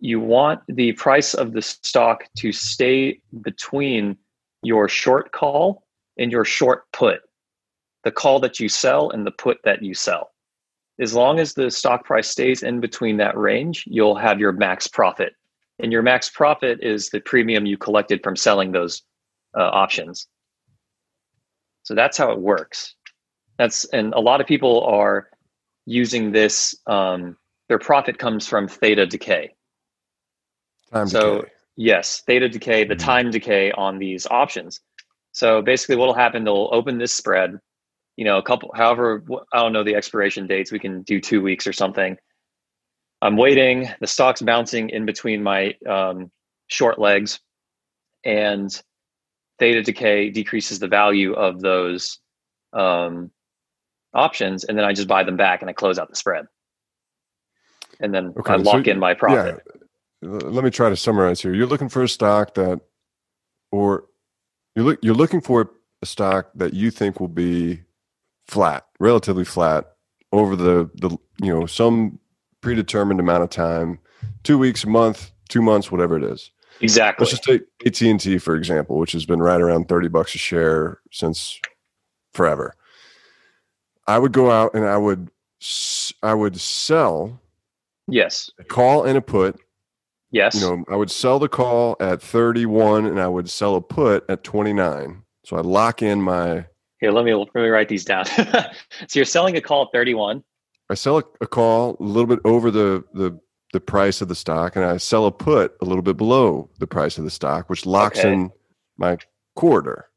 you 0.00 0.20
want 0.20 0.60
the 0.68 0.92
price 0.92 1.34
of 1.34 1.52
the 1.52 1.62
stock 1.62 2.24
to 2.36 2.52
stay 2.52 3.20
between 3.42 4.16
your 4.62 4.88
short 4.88 5.32
call 5.32 5.84
and 6.18 6.30
your 6.30 6.44
short 6.44 6.84
put 6.92 7.20
the 8.04 8.12
call 8.12 8.40
that 8.40 8.60
you 8.60 8.68
sell 8.68 9.10
and 9.10 9.26
the 9.26 9.30
put 9.30 9.58
that 9.64 9.82
you 9.82 9.94
sell. 9.94 10.32
As 11.00 11.14
long 11.14 11.38
as 11.38 11.54
the 11.54 11.70
stock 11.70 12.04
price 12.04 12.28
stays 12.28 12.62
in 12.62 12.80
between 12.80 13.18
that 13.18 13.36
range, 13.36 13.84
you'll 13.86 14.16
have 14.16 14.40
your 14.40 14.52
max 14.52 14.86
profit. 14.86 15.34
And 15.78 15.92
your 15.92 16.02
max 16.02 16.28
profit 16.28 16.78
is 16.82 17.10
the 17.10 17.20
premium 17.20 17.66
you 17.66 17.76
collected 17.76 18.20
from 18.22 18.34
selling 18.34 18.72
those 18.72 19.02
uh, 19.56 19.62
options. 19.62 20.26
So 21.84 21.94
that's 21.94 22.16
how 22.16 22.32
it 22.32 22.40
works. 22.40 22.94
That's 23.58 23.84
and 23.86 24.12
a 24.14 24.20
lot 24.20 24.40
of 24.40 24.46
people 24.46 24.82
are 24.84 25.28
using 25.86 26.32
this. 26.32 26.74
Um, 26.86 27.36
their 27.68 27.78
profit 27.78 28.18
comes 28.18 28.46
from 28.46 28.66
theta 28.68 29.06
decay. 29.06 29.54
Time 30.92 31.06
so 31.06 31.42
decay. 31.42 31.52
yes, 31.76 32.22
theta 32.26 32.48
decay, 32.48 32.84
the 32.84 32.94
Mhm. 32.96 33.04
time 33.04 33.30
decay 33.30 33.70
on 33.72 33.98
these 33.98 34.26
options. 34.26 34.80
So 35.32 35.62
basically, 35.62 35.96
what'll 35.96 36.14
happen? 36.14 36.44
They'll 36.44 36.70
open 36.72 36.98
this 36.98 37.14
spread. 37.14 37.58
You 38.16 38.24
know, 38.24 38.38
a 38.38 38.42
couple, 38.42 38.72
however, 38.74 39.22
I 39.52 39.58
don't 39.62 39.72
know 39.72 39.84
the 39.84 39.94
expiration 39.94 40.46
dates. 40.46 40.72
We 40.72 40.80
can 40.80 41.02
do 41.02 41.20
two 41.20 41.40
weeks 41.40 41.66
or 41.66 41.72
something. 41.72 42.16
I'm 43.22 43.36
waiting. 43.36 43.88
The 44.00 44.06
stock's 44.06 44.42
bouncing 44.42 44.90
in 44.90 45.04
between 45.06 45.42
my 45.42 45.74
um, 45.86 46.30
short 46.68 46.98
legs, 46.98 47.38
and 48.24 48.70
theta 49.58 49.82
decay 49.82 50.30
decreases 50.30 50.78
the 50.78 50.88
value 50.88 51.34
of 51.34 51.60
those 51.60 52.18
um, 52.72 53.30
options, 54.14 54.64
and 54.64 54.76
then 54.76 54.84
I 54.84 54.92
just 54.92 55.08
buy 55.08 55.22
them 55.24 55.36
back 55.36 55.60
and 55.62 55.70
I 55.70 55.72
close 55.72 55.98
out 55.98 56.08
the 56.08 56.16
spread, 56.16 56.46
and 58.00 58.14
then 58.14 58.32
Okay, 58.38 58.54
I 58.54 58.56
so 58.58 58.62
lock 58.62 58.86
y- 58.86 58.92
in 58.92 58.98
my 58.98 59.14
profit. 59.14 59.62
L- 60.24 60.30
Let 60.30 60.64
me 60.64 60.70
try 60.70 60.88
to 60.88 60.96
summarize 60.96 61.40
here. 61.40 61.54
You're 61.54 61.66
looking 61.66 61.88
for 61.88 62.02
a 62.02 62.08
stock 62.08 62.54
that, 62.54 62.80
or 63.72 64.04
you're 64.74 64.84
look 64.84 64.98
you're 65.02 65.14
looking 65.14 65.40
for 65.40 65.70
a 66.02 66.06
stock 66.06 66.50
that 66.54 66.74
you 66.74 66.90
think 66.90 67.20
will 67.20 67.28
be 67.28 67.80
flat, 68.46 68.86
relatively 69.00 69.44
flat 69.44 69.92
over 70.32 70.56
the 70.56 70.90
the 70.94 71.10
you 71.42 71.52
know 71.54 71.66
some 71.66 72.18
predetermined 72.60 73.20
amount 73.20 73.42
of 73.44 73.50
time, 73.50 73.98
two 74.42 74.58
weeks, 74.58 74.84
a 74.84 74.88
month, 74.88 75.30
two 75.48 75.62
months, 75.62 75.90
whatever 75.92 76.16
it 76.16 76.24
is. 76.24 76.50
Exactly. 76.80 77.24
Let's 77.24 77.32
just 77.32 77.44
take 77.44 77.62
AT 77.84 78.00
and 78.02 78.20
T 78.20 78.38
for 78.38 78.54
example, 78.54 78.98
which 78.98 79.12
has 79.12 79.26
been 79.26 79.40
right 79.40 79.60
around 79.60 79.88
thirty 79.88 80.08
bucks 80.08 80.34
a 80.34 80.38
share 80.38 81.00
since 81.10 81.60
forever. 82.34 82.74
I 84.06 84.18
would 84.18 84.32
go 84.32 84.50
out 84.50 84.74
and 84.74 84.84
I 84.84 84.96
would 84.96 85.28
I 86.22 86.34
would 86.34 86.58
sell 86.60 87.40
yes. 88.08 88.50
a 88.58 88.64
call 88.64 89.04
and 89.04 89.16
a 89.18 89.20
put 89.22 89.60
Yes. 90.30 90.56
you 90.56 90.60
know, 90.60 90.84
I 90.90 90.96
would 90.96 91.10
sell 91.10 91.38
the 91.38 91.48
call 91.48 91.96
at 92.00 92.20
31 92.20 93.06
and 93.06 93.18
I 93.18 93.28
would 93.28 93.48
sell 93.48 93.76
a 93.76 93.80
put 93.80 94.28
at 94.28 94.44
29. 94.44 95.22
So 95.44 95.56
I 95.56 95.60
lock 95.60 96.02
in 96.02 96.20
my, 96.20 96.66
Here, 97.00 97.10
let 97.12 97.24
me 97.24 97.32
let 97.34 97.54
me 97.54 97.62
write 97.68 97.88
these 97.88 98.04
down. 98.04 98.24
so 98.26 98.62
you're 99.14 99.24
selling 99.24 99.56
a 99.56 99.60
call 99.62 99.84
at 99.84 99.88
31. 99.92 100.44
I 100.90 100.94
sell 100.94 101.16
a, 101.18 101.22
a 101.40 101.46
call 101.46 101.96
a 101.98 102.02
little 102.02 102.26
bit 102.26 102.40
over 102.44 102.70
the, 102.70 103.04
the, 103.14 103.38
the 103.72 103.80
price 103.80 104.20
of 104.20 104.28
the 104.28 104.34
stock 104.34 104.76
and 104.76 104.84
I 104.84 104.98
sell 104.98 105.24
a 105.26 105.32
put 105.32 105.74
a 105.80 105.84
little 105.86 106.02
bit 106.02 106.16
below 106.18 106.68
the 106.78 106.86
price 106.86 107.16
of 107.16 107.24
the 107.24 107.30
stock, 107.30 107.70
which 107.70 107.86
locks 107.86 108.18
Okay. 108.18 108.32
in 108.32 108.50
my 108.98 109.16
quarter, 109.56 110.10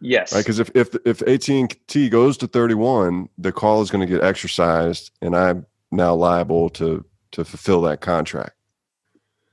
Yes. 0.00 0.32
right? 0.32 0.40
Because 0.40 0.60
if, 0.60 0.70
if, 0.74 0.94
if 1.04 1.20
AT&T 1.22 2.08
goes 2.08 2.38
to 2.38 2.46
31, 2.46 3.28
the 3.36 3.52
call 3.52 3.82
is 3.82 3.90
going 3.90 4.06
to 4.06 4.10
get 4.10 4.24
exercised 4.24 5.10
and 5.20 5.36
I'm 5.36 5.66
now 5.90 6.14
liable 6.14 6.70
to, 6.70 7.04
to 7.32 7.44
fulfill 7.44 7.82
that 7.82 8.00
contract, 8.00 8.54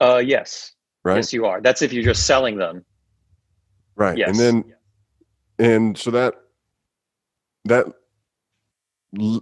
uh, 0.01 0.21
yes. 0.23 0.73
right? 1.03 1.17
Yes, 1.17 1.33
you 1.33 1.45
are. 1.45 1.61
That's 1.61 1.81
if 1.81 1.91
you're 1.93 2.03
just 2.03 2.25
selling 2.27 2.57
them. 2.57 2.85
Right. 3.95 4.17
Yes. 4.17 4.29
And 4.29 4.39
then 4.39 4.73
and 5.57 5.97
so 5.97 6.11
that 6.11 6.35
that 7.65 7.87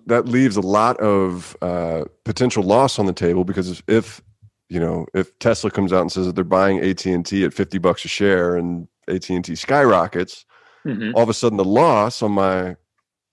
that 0.06 0.28
leaves 0.28 0.56
a 0.56 0.62
lot 0.62 0.98
of 1.00 1.56
uh, 1.62 2.06
potential 2.24 2.64
loss 2.64 2.98
on 3.00 3.06
the 3.06 3.14
table 3.14 3.44
because 3.44 3.70
if, 3.70 3.84
if 3.88 4.22
you 4.70 4.80
know 4.80 5.06
if 5.14 5.38
Tesla 5.40 5.70
comes 5.70 5.92
out 5.94 6.02
and 6.02 6.12
says 6.12 6.26
that 6.26 6.36
they're 6.36 6.44
buying 6.44 6.80
AT 6.80 7.06
and 7.06 7.26
T 7.26 7.44
at 7.44 7.54
fifty 7.54 7.78
bucks 7.78 8.04
a 8.06 8.08
share 8.08 8.56
and 8.56 8.88
AT 9.08 9.30
and 9.30 9.44
T 9.46 9.56
skyrockets, 9.56 10.46
Mhm. 10.86 11.14
all 11.16 11.24
of 11.24 11.30
a 11.30 11.34
sudden 11.34 11.58
the 11.58 11.66
loss 11.66 12.22
on 12.22 12.32
my 12.32 12.76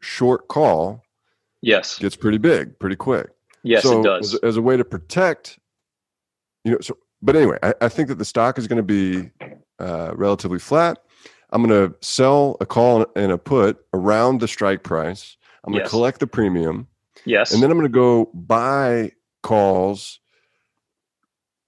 short 0.00 0.48
call 0.48 1.02
Yes. 1.62 1.98
gets 1.98 2.16
pretty 2.16 2.38
big, 2.38 2.78
pretty 2.78 2.96
quick. 2.96 3.30
Yes, 3.64 3.82
so 3.82 4.00
it 4.00 4.04
does. 4.04 4.34
As, 4.34 4.40
as, 4.40 4.56
a 4.56 4.62
way 4.62 4.76
to 4.76 4.84
protect, 4.84 5.58
you 6.64 6.72
know, 6.72 6.78
so, 6.80 6.96
but 7.22 7.34
anyway, 7.34 7.58
I, 7.62 7.74
I 7.80 7.88
think 7.88 8.08
that 8.08 8.18
the 8.18 8.24
stock 8.24 8.58
is 8.58 8.68
going 8.68 8.76
to 8.76 8.82
be 8.82 9.30
uh, 9.80 10.12
relatively 10.14 10.58
flat. 10.58 10.98
I'm 11.50 11.64
going 11.64 11.90
to 11.90 11.96
sell 12.06 12.56
a 12.60 12.66
call 12.66 13.06
and 13.16 13.32
a 13.32 13.38
put 13.38 13.84
around 13.94 14.40
the 14.40 14.48
strike 14.48 14.82
price. 14.82 15.36
I'm 15.64 15.72
going 15.72 15.80
to 15.80 15.84
yes. 15.84 15.90
collect 15.90 16.20
the 16.20 16.26
premium. 16.26 16.88
Yes. 17.24 17.52
And 17.52 17.62
then 17.62 17.70
I'm 17.70 17.78
going 17.78 17.90
to 17.90 17.94
go 17.94 18.26
buy 18.34 19.12
calls 19.42 20.20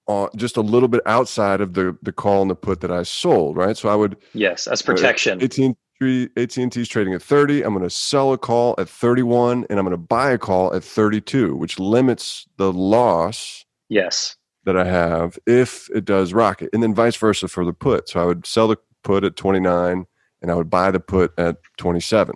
on 0.06 0.28
just 0.36 0.56
a 0.56 0.60
little 0.60 0.88
bit 0.88 1.02
outside 1.06 1.60
of 1.60 1.74
the 1.74 1.96
the 2.02 2.12
call 2.12 2.42
and 2.42 2.50
the 2.50 2.54
put 2.54 2.80
that 2.80 2.92
I 2.92 3.02
sold, 3.02 3.56
right? 3.56 3.76
So 3.76 3.88
I 3.88 3.94
would 3.94 4.16
Yes, 4.34 4.66
as 4.66 4.82
uh, 4.82 4.86
protection. 4.86 5.40
Uh, 5.40 5.44
18 5.44 5.76
AT&T's 6.00 6.88
trading 6.88 7.14
at 7.14 7.22
30. 7.22 7.62
I'm 7.62 7.72
going 7.72 7.82
to 7.82 7.90
sell 7.90 8.32
a 8.32 8.38
call 8.38 8.74
at 8.78 8.88
31 8.88 9.66
and 9.70 9.78
I'm 9.78 9.84
going 9.84 9.92
to 9.92 9.96
buy 9.96 10.30
a 10.30 10.38
call 10.38 10.74
at 10.74 10.84
32, 10.84 11.56
which 11.56 11.78
limits 11.78 12.46
the 12.56 12.72
loss. 12.72 13.64
Yes. 13.88 14.36
That 14.64 14.76
I 14.76 14.84
have 14.84 15.38
if 15.46 15.88
it 15.90 16.04
does 16.04 16.32
rocket. 16.32 16.70
And 16.72 16.82
then 16.82 16.92
vice 16.92 17.14
versa 17.14 17.46
for 17.46 17.64
the 17.64 17.72
put. 17.72 18.08
So 18.08 18.20
I 18.20 18.24
would 18.24 18.44
sell 18.44 18.66
the 18.66 18.76
put 19.04 19.22
at 19.22 19.36
29 19.36 20.06
and 20.42 20.50
I 20.50 20.54
would 20.54 20.68
buy 20.68 20.90
the 20.90 20.98
put 20.98 21.32
at 21.38 21.58
27. 21.76 22.34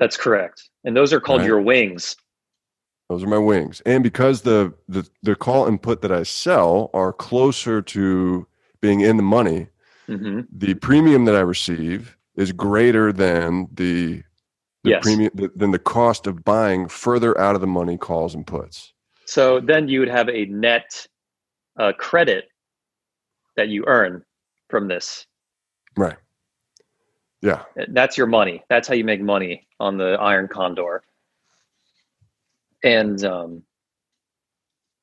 That's 0.00 0.16
correct. 0.16 0.68
And 0.84 0.96
those 0.96 1.12
are 1.12 1.20
called 1.20 1.40
right. 1.40 1.46
your 1.46 1.60
wings. 1.60 2.16
Those 3.08 3.22
are 3.22 3.28
my 3.28 3.38
wings. 3.38 3.80
And 3.86 4.02
because 4.02 4.42
the, 4.42 4.74
the 4.86 5.08
the 5.22 5.34
call 5.34 5.66
and 5.66 5.80
put 5.80 6.02
that 6.02 6.12
I 6.12 6.24
sell 6.24 6.90
are 6.92 7.12
closer 7.12 7.80
to 7.80 8.46
being 8.80 9.00
in 9.00 9.16
the 9.16 9.22
money, 9.22 9.68
mm-hmm. 10.08 10.40
the 10.52 10.74
premium 10.74 11.24
that 11.24 11.34
I 11.34 11.40
receive 11.40 12.17
is 12.38 12.52
greater 12.52 13.12
than 13.12 13.68
the 13.74 14.22
the 14.84 14.90
Yes. 14.90 15.02
premium 15.02 15.32
than 15.56 15.72
the 15.72 15.78
cost 15.78 16.26
of 16.28 16.44
buying 16.44 16.88
further 16.88 17.38
out 17.38 17.56
of 17.56 17.60
the 17.60 17.66
money 17.66 17.98
calls 17.98 18.34
and 18.34 18.46
puts. 18.46 18.94
So 19.26 19.60
then 19.60 19.88
you 19.88 19.98
would 20.00 20.08
have 20.08 20.28
a 20.28 20.46
net 20.46 21.06
uh, 21.78 21.92
credit 21.98 22.48
that 23.56 23.68
you 23.68 23.84
earn 23.86 24.24
from 24.70 24.86
this. 24.86 25.26
Right. 25.96 26.16
Yeah. 27.42 27.64
That's 27.88 28.16
your 28.16 28.28
money. 28.28 28.62
That's 28.68 28.86
how 28.86 28.94
you 28.94 29.04
make 29.04 29.20
money 29.20 29.66
on 29.80 29.98
the 29.98 30.12
Iron 30.20 30.46
Condor. 30.46 31.02
And 32.84 33.22
um, 33.24 33.62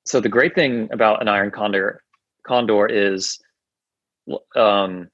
so 0.06 0.22
the 0.22 0.30
great 0.30 0.56
thing 0.56 0.88
about 0.92 1.22
an 1.22 1.28
Iron 1.28 1.52
Condor 1.52 2.02
Condor 2.48 2.88
is, 2.88 3.40
um, 4.56 5.10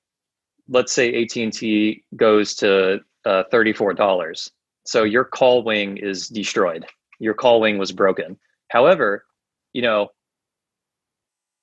let's 0.67 0.93
say 0.93 1.21
AT 1.21 1.35
and 1.35 1.53
T 1.53 2.03
goes 2.15 2.55
to 2.55 2.99
uh, 3.25 3.43
thirty 3.51 3.73
four 3.73 3.93
dollars. 3.93 4.51
So 4.85 5.03
your 5.03 5.23
call 5.23 5.63
wing 5.63 5.97
is 5.97 6.27
destroyed. 6.27 6.85
Your 7.19 7.33
call 7.33 7.61
wing 7.61 7.77
was 7.77 7.91
broken. 7.91 8.37
However, 8.69 9.25
you 9.73 9.81
know, 9.81 10.09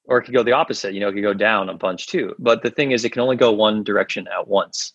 or 0.05 0.19
it 0.19 0.23
could 0.23 0.35
go 0.35 0.43
the 0.43 0.53
opposite. 0.53 0.95
You 0.95 1.01
know, 1.01 1.09
it 1.09 1.13
could 1.13 1.23
go 1.23 1.35
down 1.35 1.69
a 1.69 1.75
bunch 1.75 2.07
too. 2.07 2.35
But 2.39 2.63
the 2.63 2.71
thing 2.71 2.93
is, 2.93 3.05
it 3.05 3.11
can 3.11 3.23
only 3.23 3.37
go 3.37 3.53
one 3.53 3.85
direction 3.85 4.27
at 4.29 4.49
once. 4.49 4.95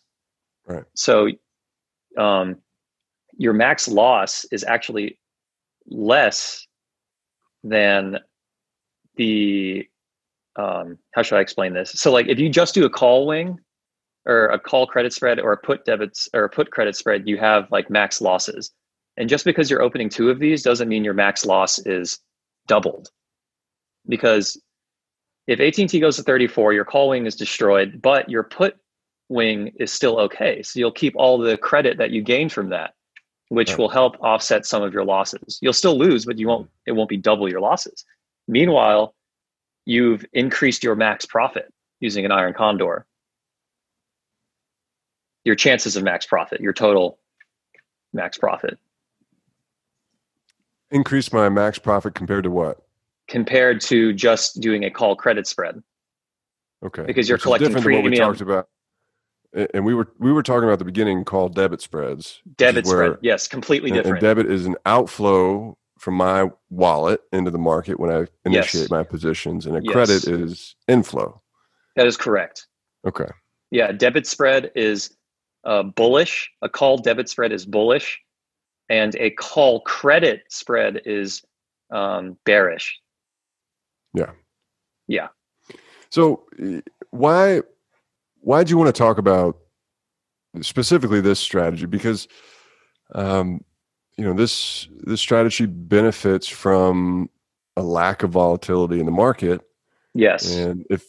Right. 0.66 0.84
So, 0.96 1.30
um, 2.18 2.58
your 3.38 3.54
max 3.54 3.88
loss 3.88 4.46
is 4.52 4.64
actually 4.64 5.20
less 5.88 6.66
than 7.64 8.20
the 9.16 9.88
um, 10.56 11.00
how 11.12 11.24
should 11.24 11.38
I 11.38 11.42
explain 11.42 11.74
this? 11.74 11.92
So, 11.92 12.12
like, 12.12 12.28
if 12.28 12.40
you 12.40 12.50
just 12.50 12.74
do 12.74 12.86
a 12.86 12.90
call 12.90 13.26
wing 13.26 13.60
or 14.26 14.48
a 14.48 14.60
call 14.60 14.88
credit 14.88 15.14
spread 15.14 15.40
or 15.40 15.52
a 15.52 15.58
put 15.58 15.86
debits 15.86 16.30
or 16.34 16.44
a 16.46 16.50
put 16.50 16.72
credit 16.72 16.96
spread, 16.96 17.28
you 17.28 17.38
have 17.38 17.70
like 17.72 17.90
max 17.90 18.22
losses. 18.22 18.72
And 19.18 19.30
just 19.30 19.46
because 19.46 19.70
you're 19.70 19.82
opening 19.82 20.10
two 20.10 20.30
of 20.30 20.40
these 20.40 20.64
doesn't 20.64 20.88
mean 20.90 21.04
your 21.04 21.14
max 21.14 21.46
loss 21.46 21.80
is 21.80 22.20
doubled. 22.68 23.10
Because 24.08 24.60
if 25.48 25.60
AT&T 25.60 26.00
goes 26.00 26.16
to 26.18 26.24
34, 26.24 26.74
your 26.74 26.86
call 26.86 27.10
wing 27.10 27.26
is 27.26 27.36
destroyed, 27.36 28.02
but 28.02 28.30
your 28.30 28.44
put 28.44 28.78
wing 29.30 29.72
is 29.80 29.92
still 29.92 30.20
okay. 30.20 30.64
So 30.64 30.80
you'll 30.80 30.92
keep 30.92 31.16
all 31.16 31.38
the 31.38 31.58
credit 31.58 31.98
that 31.98 32.12
you 32.12 32.22
gained 32.22 32.52
from 32.52 32.70
that, 32.70 32.94
which 33.50 33.72
Right. 33.72 33.80
will 33.80 33.90
help 33.90 34.16
offset 34.22 34.66
some 34.66 34.84
of 34.84 34.94
your 34.94 35.04
losses. 35.06 35.60
You'll 35.62 35.74
still 35.74 35.98
lose, 35.98 36.26
but 36.26 36.38
you 36.38 36.48
won't 36.48 36.70
it 36.86 36.94
won't 36.94 37.10
be 37.10 37.18
double 37.18 37.50
your 37.50 37.62
losses. 37.62 38.06
Meanwhile, 38.48 39.14
you've 39.86 40.26
increased 40.34 40.84
your 40.84 40.96
max 40.96 41.26
profit 41.26 41.72
using 42.00 42.26
an 42.26 42.32
iron 42.32 42.54
condor. 42.54 43.06
Your 45.46 45.56
chances 45.56 45.96
of 45.96 46.04
max 46.04 46.26
profit, 46.26 46.62
your 46.62 46.74
total 46.74 47.20
max 48.14 48.38
profit 48.38 48.78
Increase 50.92 51.34
my 51.34 51.50
max 51.50 51.80
profit 51.80 52.14
compared 52.14 52.44
to 52.44 52.52
what? 52.52 52.84
compared 53.28 53.82
to 53.82 54.14
just 54.14 54.60
doing 54.60 54.84
a 54.84 54.92
call 54.92 55.16
credit 55.16 55.48
spread. 55.48 55.82
Okay. 56.86 57.04
Because 57.04 57.30
you're 57.30 57.38
Which 57.38 57.44
collecting 57.44 57.70
different 57.70 57.86
than 57.86 58.04
what 58.04 58.12
we 58.12 58.18
talked 58.18 58.42
about 58.42 58.68
and 59.74 59.86
we 59.86 59.94
were 59.94 60.12
we 60.20 60.32
were 60.32 60.44
talking 60.44 60.68
about 60.68 60.80
the 60.80 60.86
beginning 60.86 61.24
called 61.24 61.56
debit 61.56 61.82
spreads. 61.82 62.42
Debit 62.58 62.88
spread, 62.88 63.18
yes, 63.22 63.48
completely 63.48 63.92
and, 63.92 63.98
different. 63.98 64.18
And 64.18 64.22
debit 64.22 64.52
is 64.52 64.66
an 64.66 64.76
outflow 64.86 65.78
from 66.00 66.16
my 66.16 66.50
wallet 66.70 67.22
into 67.32 67.52
the 67.52 67.58
market 67.58 68.00
when 68.00 68.12
I 68.12 68.26
initiate 68.46 68.84
yes. 68.84 68.90
my 68.90 69.04
positions, 69.04 69.66
and 69.66 69.78
a 69.78 69.82
yes. 69.84 69.94
credit 69.94 70.28
is 70.28 70.76
inflow. 70.88 71.42
That 71.96 72.08
is 72.08 72.18
correct. 72.18 72.68
Okay. 73.06 73.30
Yeah, 73.70 73.92
debit 73.92 74.26
spread 74.26 74.72
is 74.76 75.16
uh, 75.66 75.84
bullish. 75.84 76.52
A 76.62 76.70
call 76.70 76.98
debit 76.98 77.30
spread 77.30 77.52
is 77.52 77.66
bullish, 77.66 78.20
and 78.90 79.16
a 79.16 79.32
call 79.32 79.82
credit 79.82 80.44
spread 80.50 81.02
is 81.06 81.44
um, 81.92 82.38
bearish. 82.46 83.00
Yeah. 84.14 84.32
Yeah. 85.08 85.30
So 86.10 86.44
why 87.10 87.62
why 88.42 88.64
do 88.64 88.70
you 88.70 88.78
want 88.78 88.94
to 88.94 88.98
talk 88.98 89.18
about 89.18 89.58
specifically 90.62 91.22
this 91.22 91.40
strategy? 91.40 91.86
Because 91.86 92.28
um, 93.16 93.64
you 94.18 94.24
know 94.24 94.34
this 94.34 94.88
this 95.00 95.22
strategy 95.22 95.66
benefits 95.66 96.48
from 96.48 97.30
a 97.76 97.82
lack 97.82 98.24
of 98.24 98.32
volatility 98.32 99.00
in 99.00 99.06
the 99.06 99.12
market. 99.12 99.62
Yes. 100.14 100.56
And 100.56 100.86
if 100.90 101.04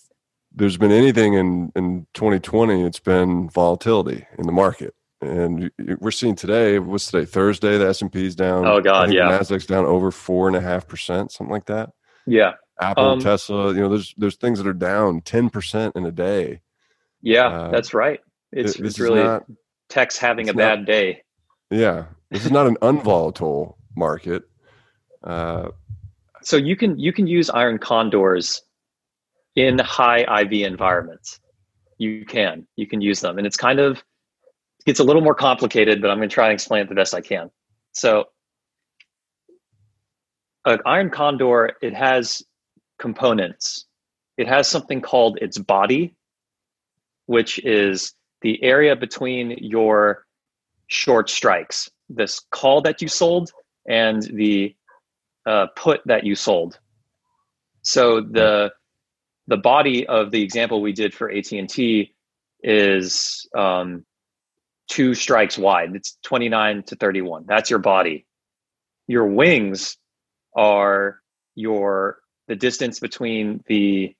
there's 0.55 0.77
been 0.77 0.93
anything 0.93 1.35
in 1.35 1.73
in 1.75 2.07
2020, 2.15 2.83
it's 2.83 3.01
been 3.01 3.49
volatility 3.51 4.27
in 4.39 4.47
the 4.47 4.53
market. 4.53 4.95
And 5.21 5.71
we're 6.01 6.11
seeing 6.11 6.35
today. 6.35 6.79
What's 6.79 7.11
today? 7.11 7.25
Thursday. 7.25 7.79
The 7.79 7.89
S 7.89 8.03
and 8.03 8.13
P 8.13 8.27
is 8.27 8.37
down. 8.37 8.67
Oh 8.67 8.81
God, 8.81 9.13
yeah. 9.13 9.31
Nasdaq's 9.31 9.67
down 9.67 9.87
over 9.87 10.11
four 10.11 10.49
and 10.49 10.57
a 10.57 10.61
half 10.61 10.87
percent, 10.87 11.33
something 11.33 11.53
like 11.53 11.67
that. 11.67 11.91
Yeah. 12.27 12.53
Apple, 12.81 13.05
um, 13.05 13.21
Tesla. 13.21 13.73
You 13.73 13.81
know, 13.81 13.89
there's 13.89 14.15
there's 14.19 14.37
things 14.37 14.59
that 14.59 14.67
are 14.67 14.75
down 14.75 15.23
ten 15.23 15.49
percent 15.49 15.97
in 15.97 16.05
a 16.05 16.11
day. 16.11 16.61
Yeah, 17.23 17.47
uh, 17.47 17.71
that's 17.71 17.95
right. 17.95 18.21
It's, 18.53 18.79
it's 18.79 18.99
really 18.99 19.23
not, 19.23 19.45
tech's 19.89 20.19
having 20.19 20.51
a 20.51 20.55
bad 20.55 20.81
not, 20.81 20.87
day. 20.87 21.23
Yeah, 21.71 22.07
this 22.31 22.45
is 22.45 22.51
not 22.51 22.67
an 22.67 22.77
unvolatile 22.83 23.79
market. 23.97 24.43
Uh, 25.23 25.71
so 26.43 26.57
you 26.57 26.77
can 26.77 26.99
you 26.99 27.13
can 27.13 27.27
use 27.27 27.49
iron 27.49 27.79
condors 27.79 28.63
in 29.57 29.79
high 29.79 30.43
IV 30.43 30.53
environments. 30.53 31.41
You 31.99 32.25
can 32.25 32.67
you 32.77 32.87
can 32.87 33.01
use 33.01 33.21
them, 33.21 33.39
and 33.39 33.47
it's 33.47 33.57
kind 33.57 33.79
of 33.79 34.03
gets 34.85 35.01
a 35.01 35.05
little 35.05 35.23
more 35.23 35.35
complicated, 35.35 36.03
but 36.03 36.11
I'm 36.11 36.19
going 36.19 36.29
to 36.29 36.35
try 36.35 36.47
and 36.47 36.55
explain 36.55 36.83
it 36.83 36.89
the 36.89 36.95
best 36.95 37.15
I 37.15 37.21
can. 37.21 37.51
So, 37.93 38.27
an 40.67 40.79
iron 40.85 41.11
condor 41.11 41.73
it 41.81 41.95
has 41.95 42.43
components. 42.99 43.87
It 44.37 44.49
has 44.49 44.69
something 44.69 45.01
called 45.01 45.39
its 45.41 45.59
body, 45.59 46.17
which 47.27 47.59
is 47.65 48.15
the 48.43 48.63
area 48.63 48.97
between 48.97 49.57
your 49.61 50.27
short 50.89 51.31
strikes, 51.31 51.91
this 52.09 52.41
call 52.51 52.83
that 52.83 53.01
you 53.01 53.09
sold 53.09 53.51
and 53.89 54.23
the 54.23 54.75
uh, 55.47 55.67
put 55.77 56.01
that 56.07 56.25
you 56.25 56.35
sold. 56.35 56.79
So 57.83 58.21
the 58.21 58.73
the 59.47 59.57
body 59.57 60.07
of 60.07 60.31
the 60.31 60.43
example 60.43 60.81
we 60.81 60.93
did 60.93 61.15
for 61.15 61.31
AT 61.31 61.53
and 61.53 61.69
T 61.69 62.15
is 62.63 63.47
um, 63.57 64.05
two 64.89 65.15
strikes 65.15 65.59
wide. 65.59 65.95
It's 65.95 66.19
twenty 66.23 66.49
nine 66.49 66.83
to 66.85 66.97
thirty 66.97 67.21
one. 67.21 67.45
That's 67.47 67.71
your 67.71 67.79
body. 67.79 68.27
Your 69.07 69.27
wings 69.27 69.97
are 70.57 71.21
your 71.55 72.19
the 72.49 72.57
distance 72.57 73.01
between 73.01 73.63
the 73.67 74.15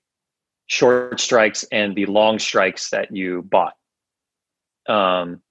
short 0.67 1.19
strikes 1.19 1.63
and 1.71 1.95
the 1.95 2.05
long 2.05 2.39
strikes 2.39 2.89
that 2.89 3.15
you 3.15 3.41
bought. 3.43 3.73
Um, 4.87 5.41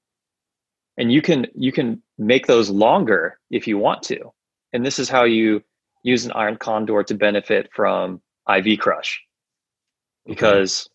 and 0.97 1.13
you 1.13 1.23
can 1.23 1.47
you 1.55 1.73
can 1.73 2.03
make 2.19 2.47
those 2.47 2.71
longer 2.71 3.39
if 3.51 3.67
you 3.67 3.79
want 3.79 4.03
to. 4.05 4.33
And 4.73 4.85
this 4.85 4.99
is 4.99 5.09
how 5.09 5.25
you 5.25 5.63
use 6.03 6.25
an 6.25 6.33
iron 6.33 6.57
condor 6.57 7.03
to 7.03 7.15
benefit 7.15 7.71
from 7.75 8.21
IV 8.49 8.79
crush. 8.79 9.21
Because 10.27 10.89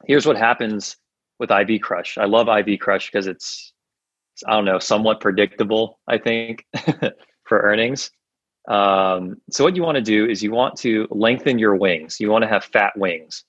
okay. 0.00 0.06
here's 0.12 0.26
what 0.26 0.36
happens 0.36 0.96
with 1.38 1.50
IV 1.50 1.80
crush. 1.80 2.16
I 2.18 2.24
love 2.24 2.48
IV 2.48 2.80
crush 2.80 3.10
because 3.10 3.26
it's 3.26 3.74
I 4.46 4.52
don't 4.52 4.64
know, 4.64 4.78
somewhat 4.78 5.20
predictable, 5.20 6.00
I 6.08 6.18
think, 6.18 6.66
for 7.44 7.60
earnings. 7.60 8.10
Um, 8.68 9.40
so 9.50 9.62
what 9.62 9.76
you 9.76 9.82
want 9.82 9.96
to 9.96 10.02
do 10.02 10.26
is 10.26 10.42
you 10.42 10.50
want 10.50 10.76
to 10.78 11.06
lengthen 11.10 11.58
your 11.58 11.76
wings. 11.76 12.18
You 12.18 12.30
want 12.30 12.42
to 12.42 12.48
have 12.48 12.64
fat 12.64 12.92
wings. 12.96 13.44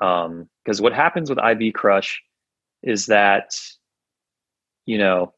Because 0.00 0.30
um, 0.78 0.82
what 0.82 0.92
happens 0.92 1.28
with 1.28 1.38
IV 1.38 1.74
crush 1.74 2.22
is 2.82 3.06
that, 3.06 3.50
you 4.86 4.96
know, 4.96 5.34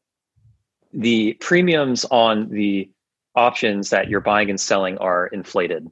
the 0.93 1.33
premiums 1.33 2.05
on 2.05 2.49
the 2.49 2.89
options 3.35 3.89
that 3.89 4.07
you're 4.09 4.21
buying 4.21 4.49
and 4.49 4.59
selling 4.59 4.97
are 4.99 5.27
inflated. 5.27 5.87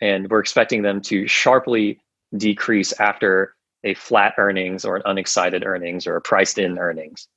And 0.00 0.30
we're 0.30 0.40
expecting 0.40 0.82
them 0.82 1.00
to 1.02 1.26
sharply 1.26 2.00
decrease 2.36 2.92
after 2.98 3.54
a 3.84 3.94
flat 3.94 4.34
earnings 4.38 4.84
or 4.84 4.96
an 4.96 5.02
unexcited 5.04 5.64
earnings 5.64 6.06
or 6.06 6.16
a 6.16 6.20
priced 6.20 6.58
in 6.58 6.78
earnings. 6.78 7.28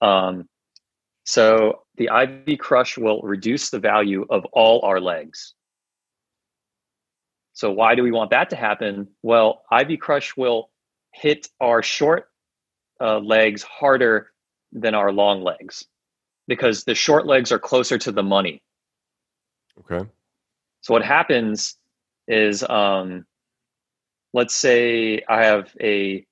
Um, 0.00 0.48
so 1.24 1.82
the 1.96 2.08
IV 2.12 2.58
crush 2.58 2.98
will 2.98 3.20
reduce 3.22 3.70
the 3.70 3.78
value 3.78 4.26
of 4.30 4.44
all 4.46 4.82
our 4.84 5.00
legs. 5.00 5.54
So 7.52 7.70
why 7.70 7.94
do 7.94 8.02
we 8.02 8.10
want 8.10 8.30
that 8.30 8.50
to 8.50 8.56
happen? 8.56 9.08
Well, 9.22 9.62
IV 9.70 10.00
crush 10.00 10.36
will 10.36 10.70
hit 11.12 11.48
our 11.60 11.82
short 11.82 12.28
uh, 13.00 13.18
legs 13.18 13.62
harder 13.62 14.32
than 14.72 14.94
our 14.94 15.12
long 15.12 15.42
legs 15.42 15.84
because 16.48 16.84
the 16.84 16.94
short 16.94 17.26
legs 17.26 17.52
are 17.52 17.58
closer 17.58 17.98
to 17.98 18.10
the 18.10 18.22
money. 18.22 18.62
Okay. 19.78 20.08
So 20.80 20.94
what 20.94 21.04
happens 21.04 21.76
is, 22.26 22.64
um, 22.64 23.26
let's 24.32 24.54
say 24.54 25.22
I 25.28 25.44
have 25.44 25.74
a 25.80 26.26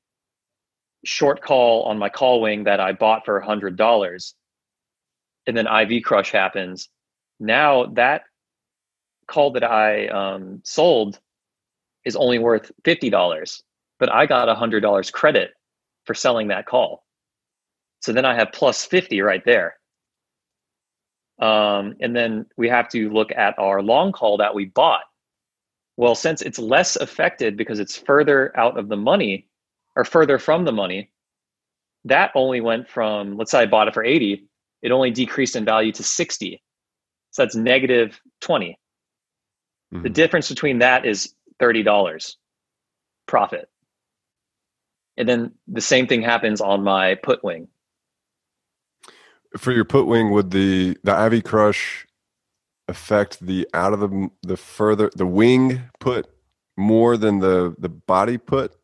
short 1.04 1.42
call 1.42 1.84
on 1.84 1.98
my 1.98 2.08
call 2.08 2.40
wing 2.40 2.64
that 2.64 2.80
I 2.80 2.92
bought 2.92 3.24
for 3.24 3.38
a 3.38 3.44
hundred 3.44 3.76
dollars 3.76 4.34
and 5.46 5.56
then 5.56 5.66
IV 5.66 6.02
crush 6.04 6.30
happens. 6.30 6.88
Now 7.38 7.86
that 7.94 8.22
call 9.26 9.52
that 9.52 9.64
I 9.64 10.08
um, 10.08 10.60
sold 10.64 11.18
is 12.04 12.16
only 12.16 12.38
worth 12.38 12.70
fifty 12.84 13.10
dollars, 13.10 13.62
but 13.98 14.12
I 14.12 14.26
got 14.26 14.48
a 14.48 14.54
hundred 14.54 14.80
dollars 14.80 15.10
credit 15.10 15.52
for 16.04 16.14
selling 16.14 16.48
that 16.48 16.66
call. 16.66 17.04
So 18.00 18.12
then 18.12 18.24
I 18.24 18.34
have 18.34 18.52
plus 18.52 18.84
fifty 18.84 19.20
right 19.20 19.44
there. 19.44 19.76
Um, 21.40 21.94
and 22.00 22.14
then 22.14 22.46
we 22.58 22.68
have 22.68 22.88
to 22.90 23.10
look 23.10 23.32
at 23.32 23.58
our 23.58 23.82
long 23.82 24.12
call 24.12 24.36
that 24.38 24.54
we 24.54 24.66
bought. 24.66 25.04
Well, 26.00 26.14
since 26.14 26.40
it's 26.40 26.58
less 26.58 26.96
affected 26.96 27.58
because 27.58 27.78
it's 27.78 27.94
further 27.94 28.58
out 28.58 28.78
of 28.78 28.88
the 28.88 28.96
money 28.96 29.50
or 29.94 30.04
further 30.06 30.38
from 30.38 30.64
the 30.64 30.72
money, 30.72 31.12
that 32.06 32.32
only 32.34 32.62
went 32.62 32.88
from 32.88 33.36
let's 33.36 33.50
say 33.50 33.60
I 33.60 33.66
bought 33.66 33.86
it 33.86 33.92
for 33.92 34.02
80 34.02 34.48
it 34.80 34.92
only 34.92 35.10
decreased 35.10 35.56
in 35.56 35.66
value 35.66 35.92
to 35.92 36.02
60. 36.02 36.62
So 37.32 37.42
that's 37.42 37.54
negative 37.54 38.18
20. 38.40 38.78
Mm-hmm. 39.92 40.02
The 40.02 40.08
difference 40.08 40.48
between 40.48 40.78
that 40.78 41.04
is 41.04 41.34
$30 41.60 42.34
profit. 43.26 43.68
And 45.18 45.28
then 45.28 45.52
the 45.68 45.82
same 45.82 46.06
thing 46.06 46.22
happens 46.22 46.62
on 46.62 46.82
my 46.82 47.16
put 47.16 47.44
wing. 47.44 47.68
For 49.58 49.70
your 49.70 49.84
put 49.84 50.06
wing, 50.06 50.30
would 50.30 50.50
the 50.50 50.96
the 51.04 51.26
IV 51.26 51.44
crush 51.44 52.06
affect 52.90 53.40
the 53.40 53.66
out 53.72 53.92
of 53.92 54.00
the 54.00 54.30
the 54.42 54.56
further 54.56 55.10
the 55.14 55.26
wing 55.26 55.82
put 55.98 56.28
more 56.76 57.16
than 57.16 57.38
the 57.38 57.74
the 57.78 57.88
body 57.88 58.38
put? 58.38 58.76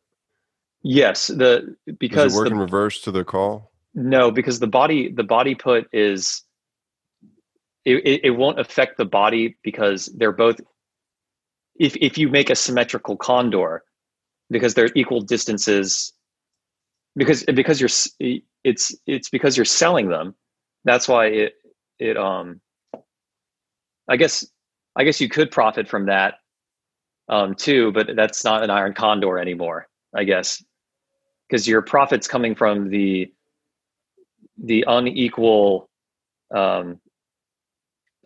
Yes, 0.83 1.27
the 1.27 1.77
because 1.99 2.33
Does 2.33 2.35
it 2.35 2.37
work 2.39 2.49
the, 2.49 2.55
in 2.55 2.59
reverse 2.59 3.01
to 3.03 3.11
the 3.11 3.25
call. 3.25 3.73
No, 3.95 4.31
because 4.31 4.61
the 4.61 4.67
body 4.67 5.13
the 5.13 5.25
body 5.25 5.55
put 5.55 5.89
is 5.93 6.43
it, 7.85 8.21
it 8.25 8.31
won't 8.31 8.59
affect 8.59 8.99
the 8.99 9.05
body 9.05 9.57
because 9.63 10.07
they're 10.07 10.33
both 10.33 10.61
if 11.79 11.97
if 11.97 12.19
you 12.19 12.29
make 12.29 12.51
a 12.51 12.55
symmetrical 12.57 13.17
condor 13.17 13.83
because 14.51 14.75
they're 14.75 14.91
equal 14.95 15.21
distances 15.21 16.13
because 17.17 17.45
because 17.45 17.81
you're 17.81 18.41
it's 18.65 18.95
it's 19.07 19.29
because 19.31 19.57
you're 19.57 19.65
selling 19.65 20.09
them 20.09 20.35
that's 20.85 21.09
why 21.09 21.27
it 21.27 21.55
it 21.99 22.17
um 22.17 22.61
i 24.09 24.17
guess 24.17 24.47
i 24.97 25.05
guess 25.05 25.21
you 25.21 25.29
could 25.29 25.51
profit 25.51 25.89
from 25.89 26.07
that 26.07 26.35
um 27.29 27.55
too 27.55 27.93
but 27.93 28.11
that's 28.17 28.45
not 28.45 28.63
an 28.63 28.71
iron 28.71 28.95
condor 28.95 29.39
anymore 29.39 29.89
i 30.15 30.25
guess 30.25 30.63
because 31.49 31.67
your 31.67 31.83
profits 31.83 32.27
coming 32.27 32.55
from 32.55 32.91
the 32.91 33.31
the 34.59 34.85
unequal 34.87 35.89
um, 36.55 37.01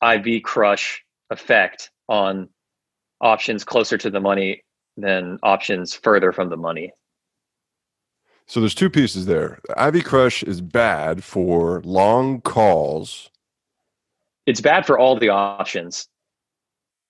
IV 0.02 0.42
crush 0.42 1.04
effect 1.30 1.90
on 2.08 2.48
options 3.20 3.64
closer 3.64 3.98
to 3.98 4.10
the 4.10 4.20
money 4.20 4.62
than 4.96 5.38
options 5.42 5.94
further 5.94 6.32
from 6.32 6.50
the 6.50 6.56
money. 6.56 6.92
So 8.46 8.60
there's 8.60 8.74
two 8.74 8.90
pieces 8.90 9.26
there. 9.26 9.60
IV 9.78 10.04
Crush 10.04 10.42
is 10.42 10.60
bad 10.60 11.22
for 11.22 11.80
long 11.84 12.40
calls. 12.40 13.29
It's 14.46 14.60
bad 14.60 14.86
for 14.86 14.98
all 14.98 15.16
the 15.16 15.28
options. 15.28 16.08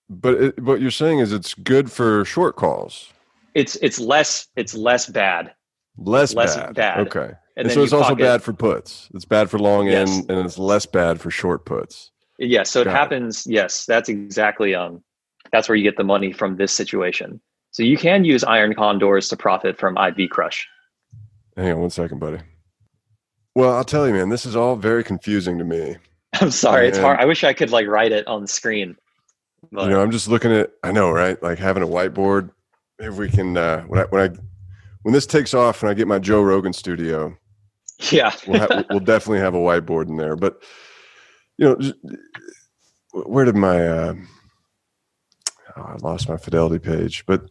But 0.09 0.33
it, 0.41 0.59
what 0.63 0.81
you're 0.81 0.91
saying 0.91 1.19
is 1.19 1.31
it's 1.31 1.53
good 1.53 1.91
for 1.91 2.25
short 2.25 2.55
calls. 2.55 3.11
It's 3.55 3.75
it's 3.77 3.99
less 3.99 4.47
it's 4.55 4.73
less 4.73 5.07
bad. 5.09 5.53
Less, 5.97 6.33
less 6.33 6.55
bad. 6.55 6.75
bad. 6.75 7.07
Okay. 7.07 7.31
And, 7.57 7.67
And, 7.67 7.71
so 7.71 7.83
it's 7.83 7.93
also 7.93 8.09
pocket- 8.09 8.23
bad 8.23 8.41
for 8.43 8.53
puts. 8.53 9.09
It's 9.13 9.25
bad 9.25 9.49
for 9.49 9.59
long 9.59 9.87
Yes. 9.87 10.09
end 10.09 10.29
and 10.31 10.45
it's 10.45 10.57
less 10.57 10.85
bad 10.85 11.19
for 11.19 11.29
short 11.31 11.65
puts. 11.65 12.11
Yes, 12.39 12.69
so 12.71 12.83
Got 12.83 12.89
it. 12.91 12.93
happens. 12.97 13.45
Yes, 13.47 13.85
that's 13.85 14.09
exactly 14.09 14.73
um 14.75 15.03
that's 15.51 15.67
where 15.69 15.75
you 15.75 15.83
get 15.83 15.97
the 15.97 16.03
money 16.03 16.31
from 16.31 16.55
this 16.57 16.71
situation. 16.73 17.41
So 17.71 17.83
you 17.83 17.97
can 17.97 18.23
use 18.25 18.43
iron 18.43 18.73
condors 18.73 19.29
to 19.29 19.37
profit 19.37 19.77
from 19.77 19.97
IV 19.97 20.29
crush. 20.29 20.67
Hang 21.57 21.71
on 21.73 21.79
one 21.81 21.89
second, 21.89 22.19
buddy. 22.19 22.39
Well, 23.55 23.73
I'll 23.75 23.83
tell 23.83 24.07
you, 24.07 24.13
man, 24.13 24.29
this 24.29 24.45
is 24.45 24.55
all 24.55 24.75
very 24.77 25.03
confusing 25.03 25.57
to 25.57 25.63
me. 25.65 25.97
I'm 26.41 26.51
sorry, 26.51 26.87
it's 26.87 26.97
hard. 26.97 27.19
I 27.19 27.25
wish 27.25 27.43
I 27.43 27.53
could 27.53 27.71
like 27.71 27.87
write 27.87 28.11
it 28.11 28.27
on 28.27 28.41
the 28.41 28.47
screen. 28.47 28.95
But 29.71 29.83
you 29.83 29.89
know, 29.91 30.01
I'm 30.01 30.11
just 30.11 30.27
looking 30.27 30.51
at. 30.51 30.71
I 30.83 30.91
know, 30.91 31.11
right? 31.11 31.41
Like 31.43 31.59
having 31.59 31.83
a 31.83 31.87
whiteboard. 31.87 32.51
If 32.99 33.15
we 33.15 33.29
can, 33.29 33.57
uh, 33.57 33.81
when 33.83 33.99
I 33.99 34.03
when 34.05 34.21
I 34.21 34.35
when 35.03 35.13
this 35.13 35.25
takes 35.25 35.53
off 35.53 35.81
and 35.81 35.89
I 35.89 35.93
get 35.93 36.07
my 36.07 36.19
Joe 36.19 36.41
Rogan 36.41 36.73
studio, 36.73 37.35
yeah. 38.11 38.33
we'll, 38.47 38.59
ha- 38.59 38.83
we'll 38.89 38.99
definitely 38.99 39.39
have 39.39 39.55
a 39.55 39.59
whiteboard 39.59 40.07
in 40.07 40.17
there. 40.17 40.35
But 40.35 40.63
you 41.57 41.65
know, 41.67 41.75
just, 41.75 41.95
where 43.11 43.45
did 43.45 43.55
my 43.55 43.87
uh, 43.87 44.15
oh, 45.77 45.81
I 45.81 45.95
lost 46.01 46.29
my 46.29 46.37
fidelity 46.37 46.79
page? 46.79 47.25
But 47.25 47.43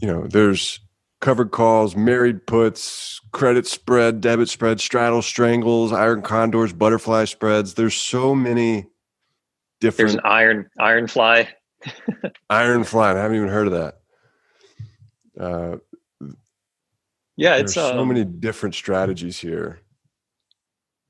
you 0.00 0.08
know, 0.08 0.26
there's 0.26 0.80
covered 1.20 1.50
calls, 1.50 1.96
married 1.96 2.46
puts, 2.46 3.20
credit 3.32 3.66
spread, 3.66 4.20
debit 4.20 4.48
spread, 4.48 4.80
straddle 4.80 5.22
strangles, 5.22 5.92
iron 5.92 6.22
condors, 6.22 6.72
butterfly 6.72 7.24
spreads. 7.24 7.74
There's 7.74 7.94
so 7.94 8.34
many 8.34 8.86
different. 9.80 10.08
There's 10.08 10.14
an 10.14 10.20
iron 10.24 10.70
iron 10.78 11.06
fly. 11.08 11.48
iron 12.50 12.84
fly. 12.84 13.12
I 13.12 13.16
haven't 13.18 13.36
even 13.36 13.48
heard 13.48 13.66
of 13.68 13.72
that. 13.74 14.00
Uh, 15.40 15.76
Yeah, 17.36 17.56
it's 17.56 17.74
so 17.74 18.00
um, 18.00 18.08
many 18.08 18.24
different 18.24 18.74
strategies 18.74 19.38
here. 19.38 19.80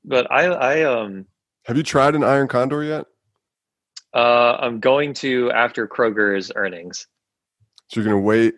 but 0.05 0.31
I 0.31 0.45
I 0.45 0.83
um 0.83 1.25
Have 1.65 1.77
you 1.77 1.83
tried 1.83 2.15
an 2.15 2.23
iron 2.23 2.47
condor 2.47 2.83
yet? 2.83 3.05
uh 4.13 4.57
I'm 4.59 4.79
going 4.79 5.13
to 5.15 5.51
after 5.51 5.87
Kroger's 5.87 6.51
earnings. 6.55 7.07
So 7.87 7.99
you're 7.99 8.09
going 8.09 8.21
to 8.21 8.25
wait. 8.25 8.53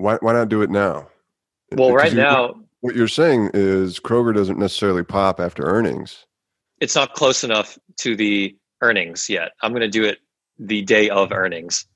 Why, 0.00 0.16
why 0.20 0.32
not 0.32 0.48
do 0.48 0.62
it 0.62 0.70
now? 0.70 1.08
Well, 1.72 1.90
Because 1.90 1.94
right 1.94 2.14
now 2.14 2.54
what 2.80 2.96
you're 2.96 3.08
saying 3.08 3.50
is 3.52 4.00
Kroger 4.00 4.34
doesn't 4.34 4.58
necessarily 4.58 5.04
pop 5.04 5.38
after 5.40 5.62
earnings. 5.64 6.26
it's 6.80 6.94
not 6.96 7.12
close 7.14 7.44
enough 7.44 7.78
to 7.98 8.16
the 8.16 8.56
earnings 8.80 9.28
yet. 9.28 9.52
I'm 9.62 9.72
going 9.72 9.82
to 9.82 9.88
do 9.88 10.04
it 10.04 10.18
the 10.58 10.80
day 10.82 11.10
of 11.10 11.32
earnings 11.32 11.86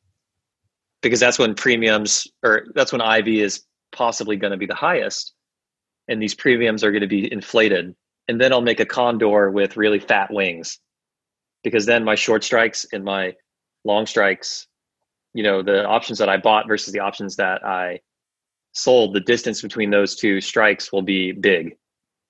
because 1.03 1.21
that's 1.21 1.39
when 1.39 1.55
premiums 1.55 2.29
or 2.43 2.67
that's 2.75 2.93
when 2.93 3.01
IV 3.01 3.29
is 3.29 3.63
possibly 3.93 4.37
going 4.37 4.51
to 4.51 4.57
be 4.59 4.67
the 4.67 4.75
highest 4.75 5.33
and 6.09 6.21
these 6.21 6.35
premiums 6.35 6.85
are 6.85 6.91
going 6.91 7.01
to 7.01 7.07
be 7.07 7.31
inflated. 7.33 7.95
And 8.29 8.39
then 8.41 8.53
I'll 8.53 8.61
make 8.61 8.81
a 8.81 8.87
condor 8.87 9.51
with 9.51 9.77
really 9.79 9.99
fat 9.99 10.31
wings 10.31 10.79
because 11.63 11.87
then 11.87 12.05
my 12.05 12.15
short 12.15 12.45
strikes 12.45 12.85
and 12.93 13.05
my 13.05 13.35
long 13.85 14.05
strikes, 14.07 14.67
you 15.35 15.43
know, 15.43 15.63
the 15.63 15.85
options 15.85 16.19
that 16.19 16.29
I 16.29 16.37
bought 16.37 16.67
versus 16.69 16.93
the 16.93 17.01
options 17.01 17.37
that 17.37 17.65
I 17.67 18.01
sold, 18.73 19.15
the 19.15 19.21
distance 19.21 19.61
between 19.63 19.91
those 19.91 20.17
two 20.17 20.41
strikes 20.41 20.93
will 20.93 21.03
be 21.03 21.33
big 21.33 21.77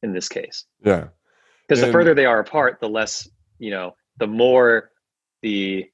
in 0.02 0.12
this 0.12 0.28
case 0.28 0.66
Yeah. 0.82 1.08
because 1.66 1.80
the 1.80 1.90
further 1.90 2.12
they 2.14 2.26
are 2.26 2.38
apart 2.40 2.78
the 2.80 2.88
less 2.90 3.26
you 3.58 3.70
know 3.70 3.94
the 4.18 4.26
more 4.26 4.90
the 5.40 5.86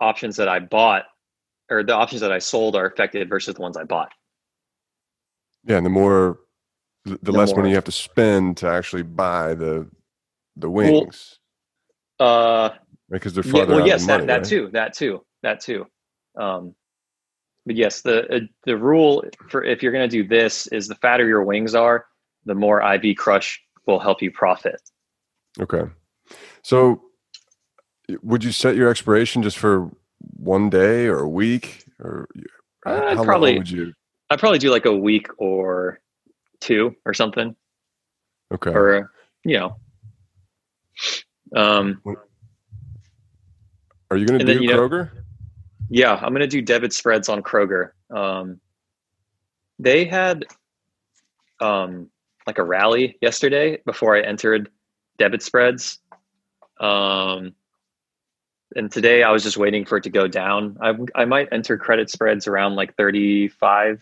options 0.00 0.36
that 0.36 0.48
i 0.48 0.58
bought 0.58 1.04
or 1.70 1.82
the 1.82 1.92
options 1.94 2.22
that 2.22 2.32
i 2.32 2.38
sold 2.38 2.74
are 2.74 2.86
affected 2.86 3.28
versus 3.28 3.54
the 3.54 3.60
ones 3.60 3.76
i 3.76 3.84
bought 3.84 4.10
Yeah. 5.66 5.76
And 5.76 5.84
the 5.84 5.90
more, 5.90 6.38
the, 7.04 7.18
the 7.22 7.32
less 7.32 7.50
more- 7.50 7.58
money 7.58 7.68
you 7.70 7.74
have 7.74 7.84
to 7.84 7.92
spend 7.92 8.56
to 8.58 8.66
actually 8.68 9.02
buy 9.02 9.52
the 9.52 9.90
the 10.56 10.70
wings. 10.70 11.38
uh 12.18 12.70
because 13.10 13.34
they're 13.34 13.44
yeah, 13.44 13.52
farther 13.52 13.74
well 13.74 13.82
out 13.82 13.86
yes 13.88 14.06
that, 14.06 14.12
money, 14.20 14.26
that 14.26 14.38
right? 14.38 14.44
too 14.48 14.70
that 14.72 14.94
too 14.94 15.22
that 15.42 15.60
too 15.60 15.84
um 16.36 16.74
but 17.66 17.76
yes 17.76 18.00
the 18.02 18.34
uh, 18.34 18.40
the 18.64 18.76
rule 18.76 19.24
for 19.48 19.62
if 19.64 19.82
you're 19.82 19.92
going 19.92 20.08
to 20.08 20.16
do 20.22 20.26
this 20.26 20.66
is 20.68 20.88
the 20.88 20.94
fatter 20.96 21.26
your 21.26 21.42
wings 21.44 21.74
are 21.74 22.06
the 22.44 22.54
more 22.54 22.80
iv 22.94 23.16
crush 23.16 23.60
will 23.86 23.98
help 24.00 24.22
you 24.22 24.30
profit 24.30 24.80
Okay. 25.60 25.82
So 26.62 27.02
would 28.22 28.42
you 28.42 28.52
set 28.52 28.74
your 28.74 28.88
expiration 28.88 29.42
just 29.42 29.58
for 29.58 29.90
one 30.36 30.70
day 30.70 31.06
or 31.06 31.18
a 31.18 31.28
week 31.28 31.84
or 32.00 32.26
Uh, 32.86 33.14
how 33.16 33.22
probably- 33.24 33.50
long 33.52 33.58
would 33.58 33.70
you? 33.70 33.92
i'd 34.30 34.38
probably 34.38 34.58
do 34.58 34.70
like 34.70 34.86
a 34.86 34.96
week 34.96 35.26
or 35.38 36.00
two 36.60 36.94
or 37.04 37.12
something 37.12 37.54
Okay. 38.54 38.70
or 38.70 39.12
you 39.44 39.58
know 39.58 39.76
um 41.54 42.00
Are 44.10 44.16
you 44.16 44.26
going 44.26 44.38
to 44.38 44.42
and 44.42 44.48
then, 44.48 44.56
do 44.58 44.62
you 44.64 44.70
know- 44.70 44.88
Kroger? 44.88 45.10
Yeah 45.92 46.14
i'm 46.14 46.30
going 46.30 46.40
to 46.40 46.46
do 46.46 46.62
debit 46.62 46.92
spreads 46.92 47.28
on 47.28 47.42
kroger. 47.42 47.90
Um 48.10 48.60
they 49.78 50.04
had 50.04 50.44
um 51.60 52.08
like 52.46 52.58
a 52.58 52.64
rally 52.64 53.18
yesterday 53.20 53.80
before 53.84 54.16
i 54.16 54.20
entered 54.20 54.70
debit 55.18 55.42
spreads. 55.42 55.98
Um 56.80 57.54
and 58.74 58.90
today 58.90 59.22
i 59.22 59.30
was 59.30 59.42
just 59.42 59.56
waiting 59.58 59.84
for 59.84 59.98
it 59.98 60.04
to 60.04 60.10
go 60.10 60.26
down. 60.26 60.78
I, 60.80 60.94
I 61.14 61.24
might 61.26 61.48
enter 61.52 61.76
credit 61.76 62.10
spreads 62.10 62.46
around 62.48 62.74
like 62.74 62.96
$35 62.96 64.00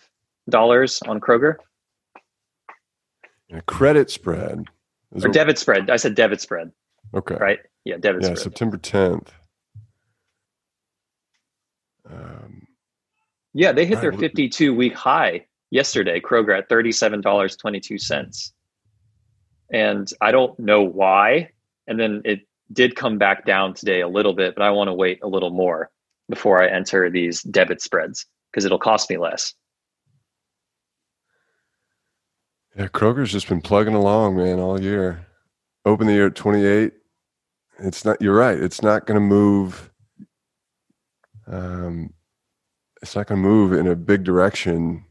on 0.53 1.21
kroger. 1.21 1.57
A 3.53 3.63
credit 3.63 4.11
spread. 4.11 4.67
Is 5.13 5.25
or 5.25 5.29
debit 5.29 5.59
spread. 5.59 5.91
I 5.91 5.97
said 5.97 6.15
debit 6.15 6.41
spread. 6.41 6.71
Okay. 7.15 7.35
right? 7.35 7.59
Yeah 7.85 7.97
debit 7.97 8.23
Yeah, 8.23 8.29
spread. 8.29 8.39
September 8.39 8.79
10th. 8.79 9.29
Um, 12.13 12.67
Yeah, 13.55 13.73
they 13.73 13.87
hit 13.87 14.01
their 14.01 14.13
52 14.13 14.75
week 14.75 14.95
high 14.95 15.47
yesterday, 15.71 16.21
Kroger 16.21 16.57
at 16.57 16.69
$37.22. 16.69 18.53
And 19.73 20.13
I 20.21 20.33
don't 20.33 20.59
know 20.59 20.83
why. 20.83 21.51
And 21.87 21.99
then 21.99 22.23
it 22.25 22.41
did 22.73 22.97
come 22.97 23.19
back 23.19 23.47
down 23.47 23.75
today 23.75 24.01
a 24.01 24.09
little 24.09 24.33
bit, 24.33 24.55
but 24.55 24.63
I 24.63 24.71
want 24.71 24.89
to 24.89 24.95
wait 24.95 25.21
a 25.23 25.29
little 25.29 25.51
more 25.51 25.91
before 26.29 26.63
I 26.63 26.69
enter 26.69 27.11
these 27.11 27.43
debit 27.43 27.81
spreads 27.81 28.27
because 28.51 28.65
it'll 28.65 28.79
cost 28.79 29.11
me 29.11 29.17
less. 29.17 29.55
yeah, 32.77 32.87
Kroger's 32.87 33.33
just 33.33 33.49
been 33.49 33.61
plugging 33.61 33.95
along, 33.95 34.37
man, 34.37 34.59
all 34.61 34.81
year. 34.81 35.27
Open 35.85 36.07
the 36.07 36.13
year 36.13 36.29
at 36.29 36.35
28. 36.35 36.93
It's 37.81 38.05
not, 38.05 38.21
you're 38.23 38.35
right. 38.35 38.59
It's 38.59 38.83
not 38.83 39.07
going 39.07 39.17
to 39.17 39.21
move. 39.21 39.90
Um, 41.51 42.15
it's 43.03 43.17
not 43.17 43.27
going 43.27 43.43
to 43.43 43.49
move 43.49 43.73
in 43.73 43.87
a 43.87 43.97
big 43.97 44.25
direction. 44.25 45.05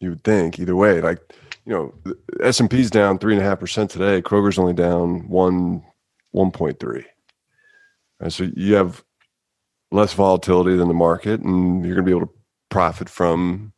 You 0.00 0.10
would 0.10 0.24
think 0.24 0.58
either 0.58 0.76
way. 0.76 1.00
Like, 1.00 1.18
you 1.64 1.72
know, 1.72 1.94
S 2.40 2.60
and 2.60 2.70
P's 2.70 2.90
down 2.90 3.18
three 3.18 3.34
and 3.34 3.42
a 3.42 3.44
half 3.44 3.60
percent 3.60 3.90
today. 3.90 4.20
Kroger's 4.22 4.58
only 4.58 4.72
down 4.72 5.28
one, 5.28 5.82
one 6.30 6.50
point 6.50 6.78
three. 6.80 7.04
And 8.20 8.32
so 8.32 8.48
you 8.54 8.74
have 8.74 9.02
less 9.90 10.12
volatility 10.12 10.76
than 10.76 10.88
the 10.88 10.94
market, 10.94 11.40
and 11.40 11.84
you're 11.84 11.94
going 11.94 12.04
to 12.06 12.10
be 12.10 12.16
able 12.16 12.26
to 12.26 12.32
profit 12.70 13.08
from 13.08 13.72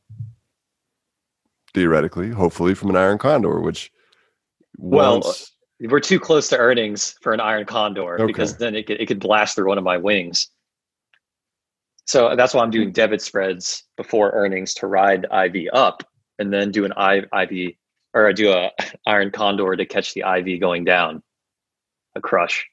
theoretically, 1.74 2.30
hopefully, 2.30 2.74
from 2.74 2.90
an 2.90 2.96
iron 2.96 3.18
condor, 3.18 3.60
which 3.60 3.90
Well, 4.78 5.20
once 5.20 5.52
We're 5.80 6.00
too 6.00 6.20
close 6.20 6.48
to 6.48 6.58
earnings 6.58 7.16
for 7.20 7.32
an 7.32 7.40
iron 7.40 7.64
condor 7.66 8.14
Okay. 8.14 8.26
because 8.26 8.56
then 8.58 8.74
it 8.74 8.86
could, 8.86 9.00
it 9.00 9.06
could 9.06 9.20
blast 9.20 9.56
through 9.56 9.68
one 9.68 9.78
of 9.78 9.84
my 9.84 9.96
wings. 9.96 10.48
So 12.06 12.34
that's 12.36 12.52
why 12.54 12.62
I'm 12.62 12.70
doing 12.70 12.92
debit 12.92 13.22
spreads 13.22 13.84
before 13.96 14.30
earnings 14.32 14.74
to 14.74 14.86
ride 14.86 15.24
IV 15.32 15.68
up 15.72 16.02
and 16.38 16.52
then 16.52 16.70
do 16.70 16.84
an 16.84 16.92
IV 16.92 17.72
or 18.12 18.28
I 18.28 18.32
do 18.32 18.52
a 18.52 18.70
iron 19.06 19.30
condor 19.30 19.74
to 19.74 19.86
catch 19.86 20.14
the 20.14 20.22
IV 20.22 20.60
going 20.60 20.84
down, 20.84 21.22
a 22.14 22.20
crush. 22.20 22.66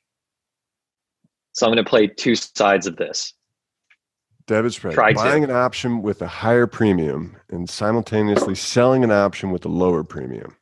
So 1.53 1.65
I'm 1.65 1.73
going 1.73 1.83
to 1.83 1.89
play 1.89 2.07
two 2.07 2.35
sides 2.35 2.87
of 2.87 2.95
this. 2.97 3.33
debit 4.47 4.73
spread, 4.73 4.93
Try 4.93 5.13
to. 5.13 5.15
buying 5.15 5.43
an 5.43 5.51
option 5.51 6.01
with 6.01 6.21
a 6.21 6.27
higher 6.27 6.67
premium 6.67 7.35
and 7.49 7.69
simultaneously 7.69 8.55
selling 8.55 9.03
an 9.03 9.11
option 9.11 9.51
with 9.51 9.65
a 9.65 9.69
lower 9.69 10.03
premium. 10.03 10.55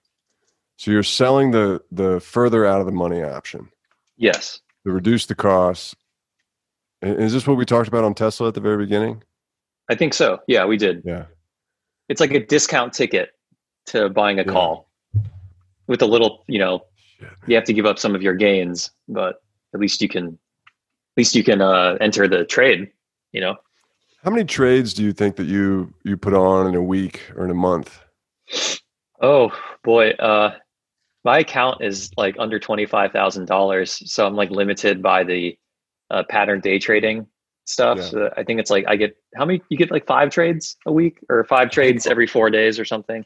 So 0.77 0.91
you're 0.91 1.03
selling 1.03 1.51
the 1.51 1.81
the 1.91 2.19
further 2.21 2.65
out 2.65 2.79
of 2.79 2.85
the 2.85 2.91
money 2.93 3.21
option 3.21 3.69
Yes. 4.17 4.61
to 4.85 4.91
reduce 4.91 5.25
the 5.25 5.35
costs. 5.35 5.95
Is 7.01 7.33
this 7.33 7.47
what 7.47 7.57
we 7.57 7.65
talked 7.65 7.87
about 7.87 8.03
on 8.03 8.13
Tesla 8.13 8.49
at 8.49 8.53
the 8.53 8.61
very 8.61 8.77
beginning? 8.77 9.23
I 9.89 9.95
think 9.95 10.13
so. 10.13 10.39
Yeah, 10.47 10.65
we 10.65 10.77
did. 10.77 11.01
Yeah. 11.05 11.25
It's 12.09 12.19
like 12.19 12.31
a 12.31 12.45
discount 12.45 12.93
ticket 12.93 13.31
to 13.87 14.09
buying 14.09 14.39
a 14.39 14.43
yeah. 14.43 14.51
call 14.51 14.89
with 15.87 16.01
a 16.01 16.05
little, 16.05 16.43
you 16.47 16.59
know, 16.59 16.83
Shit, 17.19 17.29
you 17.47 17.55
have 17.55 17.63
to 17.65 17.73
give 17.73 17.85
up 17.85 17.99
some 17.99 18.15
of 18.15 18.21
your 18.21 18.35
gains, 18.35 18.91
but 19.07 19.41
at 19.73 19.79
least 19.79 20.01
you 20.01 20.09
can, 20.09 20.27
at 20.27 21.17
least 21.17 21.35
you 21.35 21.43
can 21.43 21.61
uh, 21.61 21.97
enter 22.01 22.27
the 22.27 22.45
trade, 22.45 22.91
you 23.31 23.41
know? 23.41 23.55
How 24.23 24.31
many 24.31 24.43
trades 24.43 24.93
do 24.93 25.03
you 25.03 25.13
think 25.13 25.37
that 25.37 25.45
you, 25.45 25.93
you 26.03 26.17
put 26.17 26.33
on 26.33 26.67
in 26.67 26.75
a 26.75 26.83
week 26.83 27.21
or 27.35 27.45
in 27.45 27.51
a 27.51 27.55
month? 27.55 27.99
Oh 29.21 29.51
boy. 29.83 30.11
Uh, 30.11 30.55
my 31.23 31.39
account 31.39 31.81
is 31.81 32.11
like 32.17 32.35
under 32.37 32.59
$25,000. 32.59 34.07
So 34.07 34.27
I'm 34.27 34.35
like 34.35 34.51
limited 34.51 35.01
by 35.01 35.23
the 35.23 35.57
uh, 36.09 36.23
pattern 36.29 36.59
day 36.59 36.79
trading 36.79 37.27
stuff. 37.65 37.97
Yeah. 37.99 38.03
So 38.03 38.33
I 38.35 38.43
think 38.43 38.59
it's 38.59 38.71
like 38.71 38.85
I 38.87 38.95
get 38.95 39.15
how 39.35 39.45
many 39.45 39.61
you 39.69 39.77
get 39.77 39.91
like 39.91 40.05
five 40.05 40.29
trades 40.29 40.75
a 40.85 40.91
week 40.91 41.19
or 41.29 41.43
five 41.43 41.69
trades 41.69 42.07
every 42.07 42.27
four 42.27 42.49
days 42.49 42.79
or 42.79 42.85
something. 42.85 43.25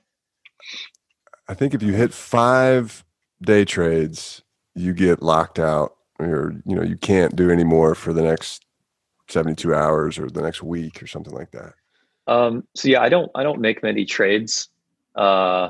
I 1.47 1.53
think 1.53 1.73
if 1.73 1.81
you 1.81 1.93
hit 1.93 2.13
five 2.13 3.03
day 3.41 3.65
trades, 3.65 4.41
you 4.75 4.93
get 4.93 5.21
locked 5.21 5.59
out 5.59 5.95
or 6.19 6.53
you 6.65 6.75
know, 6.75 6.83
you 6.83 6.97
can't 6.97 7.35
do 7.35 7.49
any 7.49 7.63
more 7.63 7.95
for 7.95 8.13
the 8.13 8.21
next 8.21 8.65
72 9.29 9.73
hours 9.73 10.19
or 10.19 10.29
the 10.29 10.41
next 10.41 10.61
week 10.61 11.01
or 11.01 11.07
something 11.07 11.33
like 11.33 11.51
that. 11.51 11.73
Um, 12.27 12.65
so 12.75 12.87
yeah, 12.87 13.01
I 13.01 13.09
don't 13.09 13.31
I 13.35 13.43
don't 13.43 13.59
make 13.59 13.83
many 13.83 14.05
trades. 14.05 14.69
Uh, 15.15 15.69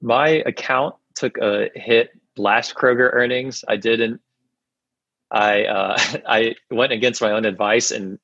my 0.00 0.42
account 0.46 0.94
took 1.14 1.38
a 1.38 1.70
hit 1.74 2.10
last 2.36 2.74
Kroger 2.74 3.10
earnings. 3.12 3.64
I 3.68 3.76
didn't 3.76 4.20
I 5.32 5.64
uh, 5.64 5.98
I 6.28 6.54
went 6.70 6.92
against 6.92 7.20
my 7.20 7.32
own 7.32 7.44
advice 7.44 7.90
and 7.90 8.18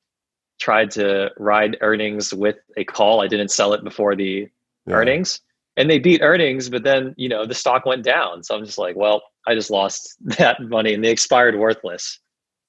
tried 0.59 0.91
to 0.91 1.31
ride 1.37 1.77
earnings 1.81 2.33
with 2.33 2.57
a 2.77 2.83
call. 2.83 3.21
I 3.21 3.27
didn't 3.27 3.49
sell 3.49 3.73
it 3.73 3.83
before 3.83 4.15
the 4.15 4.47
yeah. 4.85 4.93
earnings, 4.93 5.41
and 5.75 5.89
they 5.89 5.99
beat 5.99 6.21
earnings, 6.21 6.69
but 6.69 6.83
then 6.83 7.15
you 7.17 7.27
know 7.27 7.45
the 7.45 7.55
stock 7.55 7.85
went 7.85 8.03
down. 8.03 8.43
So 8.43 8.55
I'm 8.55 8.63
just 8.63 8.77
like, 8.77 8.95
well, 8.95 9.23
I 9.47 9.55
just 9.55 9.71
lost 9.71 10.15
that 10.37 10.61
money, 10.61 10.93
and 10.93 11.03
they 11.03 11.11
expired 11.11 11.57
worthless. 11.57 12.19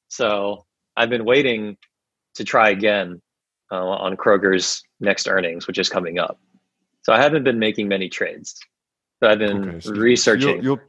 So 0.09 0.65
I've 0.97 1.11
been 1.11 1.25
waiting 1.25 1.77
to 2.35 2.45
try 2.45 2.71
again 2.71 3.21
uh, 3.71 3.77
on 3.77 4.17
Kroger's 4.17 4.83
next 4.99 5.29
earnings, 5.29 5.67
which 5.67 5.79
is 5.79 5.89
coming 5.89 6.19
up. 6.19 6.41
So 7.03 7.13
I 7.13 7.21
haven't 7.21 7.45
been 7.45 7.59
making 7.59 7.89
many 7.89 8.09
trades, 8.09 8.59
but 9.21 9.31
I've 9.31 9.39
been 9.39 9.69
okay, 9.69 9.81
so 9.81 9.93
researching. 9.93 10.57
You'll, 10.57 10.65
you'll, 10.65 10.81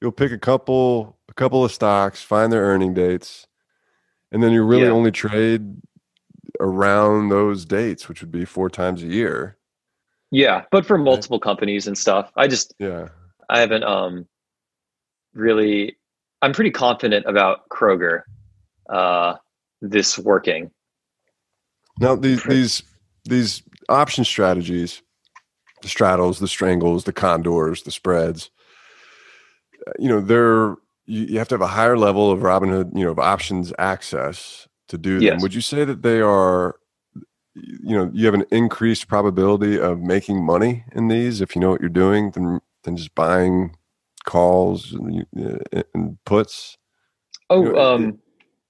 you'll 0.00 0.12
pick 0.12 0.32
a 0.32 0.38
couple 0.38 1.18
a 1.32 1.34
couple 1.34 1.64
of 1.64 1.72
stocks, 1.72 2.22
find 2.22 2.52
their 2.52 2.60
earning 2.60 2.92
dates, 2.92 3.46
and 4.30 4.42
then 4.42 4.52
you 4.52 4.62
really 4.62 4.82
yeah. 4.82 4.90
only 4.90 5.10
trade 5.10 5.62
around 6.60 7.30
those 7.30 7.64
dates, 7.64 8.06
which 8.06 8.20
would 8.20 8.30
be 8.30 8.44
four 8.44 8.68
times 8.68 9.02
a 9.02 9.06
year. 9.06 9.56
Yeah, 10.30 10.64
but 10.70 10.84
for 10.84 10.98
multiple 10.98 11.40
companies 11.40 11.86
and 11.86 11.96
stuff. 11.96 12.30
I 12.36 12.48
just 12.48 12.74
yeah, 12.78 13.08
I 13.48 13.60
haven't 13.60 13.82
um 13.82 14.26
really. 15.32 15.96
I'm 16.42 16.52
pretty 16.52 16.70
confident 16.70 17.24
about 17.26 17.68
Kroger, 17.70 18.22
uh, 18.90 19.36
this 19.80 20.18
working. 20.18 20.70
Now 21.98 22.14
these 22.14 22.42
these 22.44 22.82
these 23.24 23.62
option 23.88 24.24
strategies, 24.24 25.02
the 25.80 25.88
straddles, 25.88 26.40
the 26.40 26.48
strangles, 26.48 27.04
the 27.04 27.12
condors, 27.14 27.84
the 27.84 27.90
spreads. 27.90 28.50
You 29.98 30.08
know 30.08 30.20
they're 30.20 30.76
you, 31.06 31.22
you 31.24 31.38
have 31.38 31.48
to 31.48 31.54
have 31.54 31.62
a 31.62 31.66
higher 31.66 31.96
level 31.96 32.30
of 32.30 32.40
Robinhood, 32.40 32.96
you 32.96 33.04
know, 33.04 33.10
of 33.10 33.18
options 33.18 33.72
access 33.78 34.68
to 34.88 34.98
do 34.98 35.14
them. 35.14 35.22
Yes. 35.22 35.42
Would 35.42 35.54
you 35.54 35.60
say 35.60 35.84
that 35.84 36.02
they 36.02 36.20
are, 36.20 36.76
you 37.54 37.96
know, 37.96 38.10
you 38.12 38.26
have 38.26 38.34
an 38.34 38.44
increased 38.50 39.08
probability 39.08 39.78
of 39.78 40.00
making 40.00 40.44
money 40.44 40.84
in 40.92 41.08
these 41.08 41.40
if 41.40 41.54
you 41.54 41.60
know 41.60 41.70
what 41.70 41.80
you're 41.80 41.90
doing 41.90 42.30
than 42.30 42.60
than 42.84 42.96
just 42.96 43.14
buying 43.14 43.76
calls 44.24 44.92
and, 44.92 45.26
uh, 45.38 45.82
and 45.94 46.18
puts? 46.24 46.78
Oh, 47.50 47.64
you 47.64 47.72
know, 47.72 47.78
um, 47.78 48.04
it, 48.04 48.14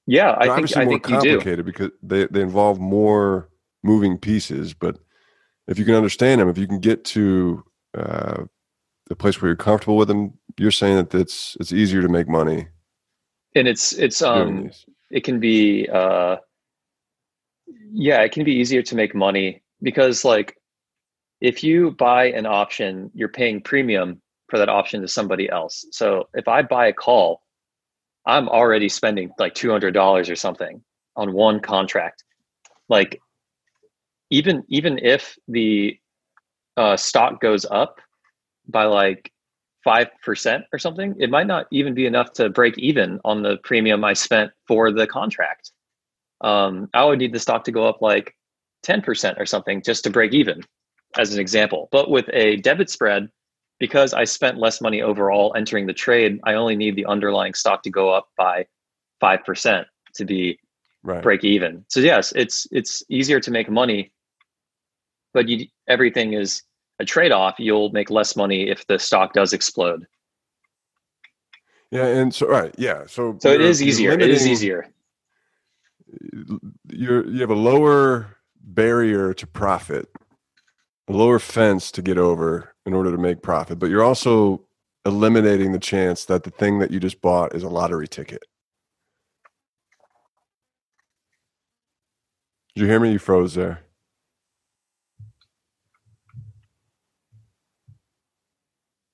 yeah, 0.07 0.35
I 0.39 0.55
think 0.55 0.77
I 0.77 0.85
more 0.85 0.93
think 0.95 1.05
complicated 1.05 1.65
because 1.65 1.91
they 2.03 2.27
they 2.27 2.41
involve 2.41 2.81
more 2.81 3.49
moving 3.83 4.19
pieces. 4.19 4.75
But 4.75 4.99
if 5.69 5.79
you 5.79 5.85
can 5.85 5.95
understand 5.95 6.41
them, 6.41 6.49
if 6.49 6.59
you 6.59 6.67
can 6.67 6.81
get 6.81 7.05
to 7.07 7.65
uh, 7.97 8.45
the 9.09 9.17
place 9.17 9.41
where 9.41 9.49
you're 9.49 9.57
comfortable 9.57 9.97
with 9.97 10.09
them, 10.09 10.35
you're 10.59 10.71
saying 10.71 10.97
that 10.97 11.15
it's 11.15 11.57
it's 11.61 11.73
easier 11.73 12.03
to 12.03 12.09
make 12.09 12.29
money. 12.29 12.69
And 13.55 13.69
it's 13.69 13.93
it's 13.93 14.23
um 14.23 14.71
it 15.11 15.25
can 15.25 15.41
be 15.41 15.89
uh 15.89 16.37
yeah, 17.93 18.23
it 18.23 18.33
can 18.33 18.45
be 18.45 18.53
easier 18.53 18.83
to 18.83 18.95
make 18.95 19.15
money 19.15 19.63
because 19.83 20.25
like 20.25 20.57
if 21.41 21.65
you 21.65 21.91
buy 21.91 22.27
an 22.27 22.47
option, 22.47 23.11
you're 23.15 23.29
paying 23.29 23.61
premium 23.61 24.23
for 24.49 24.59
that 24.59 24.69
option 24.69 25.01
to 25.03 25.09
somebody 25.09 25.51
else. 25.51 25.85
So 25.91 26.29
if 26.35 26.47
I 26.47 26.63
buy 26.63 26.87
a 26.87 26.93
call, 26.93 27.43
I'm 28.27 28.49
already 28.49 28.89
spending 28.89 29.31
like 29.39 29.55
$200 29.55 30.31
or 30.31 30.37
something 30.37 30.83
on 31.17 31.33
one 31.33 31.61
contract. 31.61 32.25
Like 32.89 33.21
even 34.31 34.65
even 34.69 34.99
if 35.03 35.37
the 35.49 35.99
uh, 36.77 36.97
stock 36.97 37.41
goes 37.41 37.67
up 37.71 38.01
by 38.69 38.85
like 38.85 39.33
5% 39.87 40.65
or 40.73 40.79
something, 40.79 41.15
it 41.19 41.31
might 41.31 41.47
not 41.47 41.67
even 41.71 41.95
be 41.95 42.07
enough 42.07 42.33
to 42.35 42.49
break 42.49 42.79
even 42.79 43.21
on 43.25 43.43
the 43.43 43.57
premium 43.59 44.05
I 44.05 44.13
spent 44.13 44.53
for 44.67 44.91
the 44.91 45.07
contract. 45.07 45.73
Um, 46.41 46.89
I 46.95 47.05
would 47.05 47.19
need 47.19 47.33
the 47.33 47.39
stock 47.39 47.65
to 47.65 47.73
go 47.73 47.87
up 47.87 48.03
like 48.03 48.37
10% 48.85 49.39
or 49.39 49.47
something 49.47 49.83
just 49.83 50.05
to 50.05 50.11
break 50.11 50.33
even, 50.33 50.63
as 51.17 51.35
an 51.35 51.41
example. 51.41 51.89
But 51.93 52.11
with 52.11 52.29
a 52.33 52.57
debit 52.57 52.91
spread, 52.91 53.29
because 53.79 54.15
I 54.15 54.25
spent 54.25 54.59
less 54.59 54.81
money 54.81 55.03
overall 55.03 55.55
entering 55.57 55.87
the 55.87 55.93
trade, 55.93 56.41
I 56.45 56.55
only 56.55 56.77
need 56.77 56.95
the 56.97 57.07
underlying 57.07 57.55
stock 57.55 57.83
to 57.83 57.91
go 57.91 58.11
up 58.11 58.29
by 58.37 58.67
5% 59.21 59.85
to 60.15 60.25
be 60.25 60.59
right. 61.03 61.23
break 61.23 61.45
even. 61.45 61.85
So 61.89 62.01
yes, 62.01 62.33
it's 62.37 62.67
it's 62.71 63.03
easier 63.09 63.41
to 63.41 63.51
make 63.51 63.71
money, 63.71 64.13
but 65.33 65.49
you, 65.49 65.67
everything 65.89 66.35
is 66.35 66.63
a 67.03 67.05
trade-off 67.05 67.57
you'll 67.59 67.91
make 67.91 68.11
less 68.11 68.35
money 68.37 68.71
if 68.71 68.87
the 68.87 68.99
stock 68.99 69.35
does 69.35 69.53
explode. 69.53 70.07
Yeah 71.91 72.07
and 72.07 72.35
so 72.35 72.49
right 72.49 72.75
yeah 72.79 73.05
so 73.07 73.37
so 73.39 73.51
it 73.51 73.61
is 73.61 73.83
easier 73.83 74.13
limiting, 74.13 74.31
it 74.31 74.35
is 74.35 74.47
easier. 74.47 74.87
You're 76.89 77.27
you 77.29 77.41
have 77.41 77.51
a 77.51 77.55
lower 77.55 78.39
barrier 78.61 79.35
to 79.35 79.47
profit 79.47 80.09
a 81.09 81.13
lower 81.13 81.39
fence 81.39 81.91
to 81.93 82.01
get 82.01 82.17
over 82.17 82.75
in 82.87 82.95
order 82.95 83.11
to 83.11 83.19
make 83.19 83.43
profit 83.43 83.79
but 83.79 83.91
you're 83.91 84.05
also 84.05 84.65
eliminating 85.05 85.73
the 85.73 85.79
chance 85.79 86.25
that 86.27 86.45
the 86.45 86.51
thing 86.51 86.79
that 86.79 86.91
you 86.91 87.01
just 87.01 87.21
bought 87.21 87.55
is 87.55 87.65
a 87.65 87.69
lottery 87.69 88.07
ticket. 88.07 88.45
Did 92.75 92.83
you 92.83 92.87
hear 92.87 93.01
me? 93.01 93.13
You 93.13 93.19
froze 93.19 93.55
there 93.55 93.81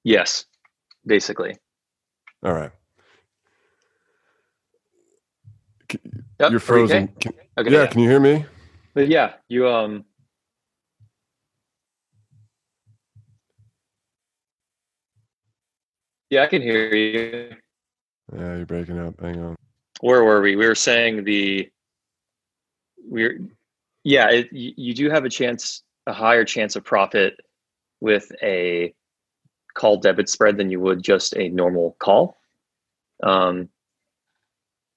Yes, 0.08 0.46
basically. 1.04 1.54
All 2.42 2.54
right. 2.54 2.70
Yep. 6.40 6.50
You're 6.50 6.60
frozen. 6.60 7.08
Can, 7.20 7.34
okay, 7.58 7.70
yeah, 7.70 7.82
yeah, 7.82 7.86
can 7.88 8.00
you 8.00 8.08
hear 8.08 8.18
me? 8.18 8.46
But 8.94 9.08
yeah, 9.08 9.34
you 9.48 9.68
um 9.68 10.06
Yeah, 16.30 16.42
I 16.42 16.46
can 16.46 16.62
hear 16.62 16.94
you. 16.94 17.50
Yeah, 18.34 18.56
you're 18.56 18.64
breaking 18.64 18.98
up. 18.98 19.20
Hang 19.20 19.42
on. 19.44 19.56
Where 20.00 20.24
were 20.24 20.40
we? 20.40 20.56
We 20.56 20.66
were 20.66 20.74
saying 20.74 21.24
the 21.24 21.70
we're 22.96 23.40
yeah, 24.04 24.30
it, 24.30 24.50
you, 24.52 24.72
you 24.74 24.94
do 24.94 25.10
have 25.10 25.26
a 25.26 25.30
chance 25.30 25.82
a 26.06 26.14
higher 26.14 26.46
chance 26.46 26.76
of 26.76 26.84
profit 26.84 27.38
with 28.00 28.32
a 28.42 28.94
call 29.78 29.96
debit 29.96 30.28
spread 30.28 30.56
than 30.58 30.70
you 30.70 30.80
would 30.80 31.02
just 31.02 31.36
a 31.36 31.48
normal 31.48 31.96
call. 31.98 32.36
Um, 33.22 33.68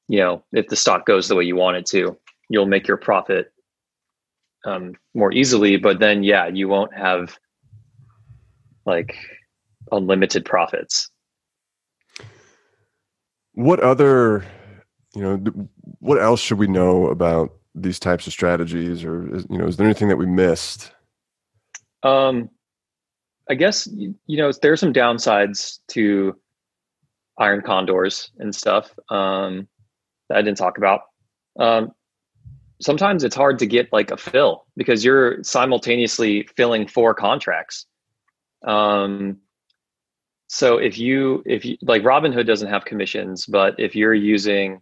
you 0.07 0.19
know, 0.19 0.43
if 0.51 0.67
the 0.67 0.75
stock 0.75 1.05
goes 1.05 1.27
the 1.27 1.35
way 1.35 1.45
you 1.45 1.55
want 1.55 1.77
it 1.77 1.85
to, 1.87 2.17
you'll 2.49 2.65
make 2.65 2.87
your 2.87 2.97
profit 2.97 3.53
um, 4.65 4.95
more 5.13 5.31
easily. 5.31 5.77
But 5.77 5.99
then, 5.99 6.23
yeah, 6.23 6.47
you 6.47 6.67
won't 6.67 6.93
have 6.93 7.37
like 8.85 9.15
unlimited 9.91 10.43
profits. 10.43 11.09
What 13.53 13.79
other, 13.79 14.43
you 15.13 15.21
know, 15.21 15.67
what 15.99 16.21
else 16.21 16.41
should 16.41 16.57
we 16.57 16.67
know 16.67 17.07
about 17.07 17.53
these 17.75 17.99
types 17.99 18.27
of 18.27 18.33
strategies, 18.33 19.03
or 19.03 19.23
you 19.49 19.57
know, 19.57 19.65
is 19.65 19.77
there 19.77 19.85
anything 19.85 20.09
that 20.09 20.17
we 20.17 20.25
missed? 20.25 20.91
Um, 22.03 22.49
I 23.51 23.55
guess 23.55 23.85
you 23.85 24.15
know 24.27 24.49
there's 24.61 24.79
some 24.79 24.93
downsides 24.93 25.79
to 25.89 26.37
iron 27.37 27.61
condors 27.61 28.31
and 28.39 28.55
stuff 28.55 28.97
um, 29.09 29.67
that 30.29 30.37
I 30.37 30.41
didn't 30.41 30.57
talk 30.57 30.77
about. 30.77 31.01
Um, 31.59 31.91
sometimes 32.81 33.25
it's 33.25 33.35
hard 33.35 33.59
to 33.59 33.65
get 33.65 33.91
like 33.91 34.09
a 34.09 34.15
fill 34.15 34.67
because 34.77 35.03
you're 35.03 35.43
simultaneously 35.43 36.47
filling 36.55 36.87
four 36.87 37.13
contracts. 37.13 37.87
Um, 38.65 39.39
so 40.47 40.77
if 40.77 40.97
you 40.97 41.43
if 41.45 41.65
you 41.65 41.75
like 41.81 42.03
Robinhood 42.03 42.47
doesn't 42.47 42.69
have 42.69 42.85
commissions, 42.85 43.45
but 43.45 43.75
if 43.77 43.97
you're 43.97 44.13
using 44.13 44.79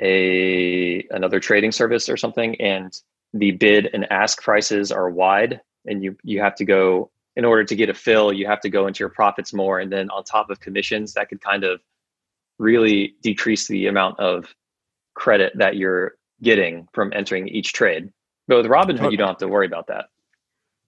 a 0.00 1.06
another 1.10 1.40
trading 1.40 1.72
service 1.72 2.08
or 2.08 2.16
something 2.16 2.58
and 2.58 2.98
the 3.34 3.50
bid 3.50 3.90
and 3.92 4.10
ask 4.10 4.42
prices 4.42 4.90
are 4.90 5.10
wide 5.10 5.60
and 5.86 6.02
you 6.02 6.16
you 6.22 6.40
have 6.40 6.54
to 6.56 6.64
go 6.64 7.10
in 7.36 7.44
order 7.44 7.64
to 7.64 7.76
get 7.76 7.88
a 7.88 7.94
fill 7.94 8.32
you 8.32 8.46
have 8.46 8.60
to 8.60 8.70
go 8.70 8.86
into 8.86 9.00
your 9.00 9.08
profits 9.08 9.52
more. 9.52 9.78
And 9.78 9.92
then 9.92 10.10
on 10.10 10.24
top 10.24 10.50
of 10.50 10.60
commissions 10.60 11.14
that 11.14 11.28
could 11.28 11.40
kind 11.40 11.64
of 11.64 11.80
really 12.58 13.14
decrease 13.22 13.68
the 13.68 13.86
amount 13.86 14.18
of 14.18 14.54
credit 15.14 15.52
that 15.56 15.76
you're 15.76 16.14
getting 16.42 16.88
from 16.92 17.12
entering 17.14 17.48
each 17.48 17.72
trade. 17.72 18.10
But 18.48 18.58
with 18.58 18.66
robinhood 18.66 19.10
you 19.10 19.16
don't 19.16 19.28
have 19.28 19.38
to 19.38 19.48
worry 19.48 19.66
about 19.66 19.88
that. 19.88 20.06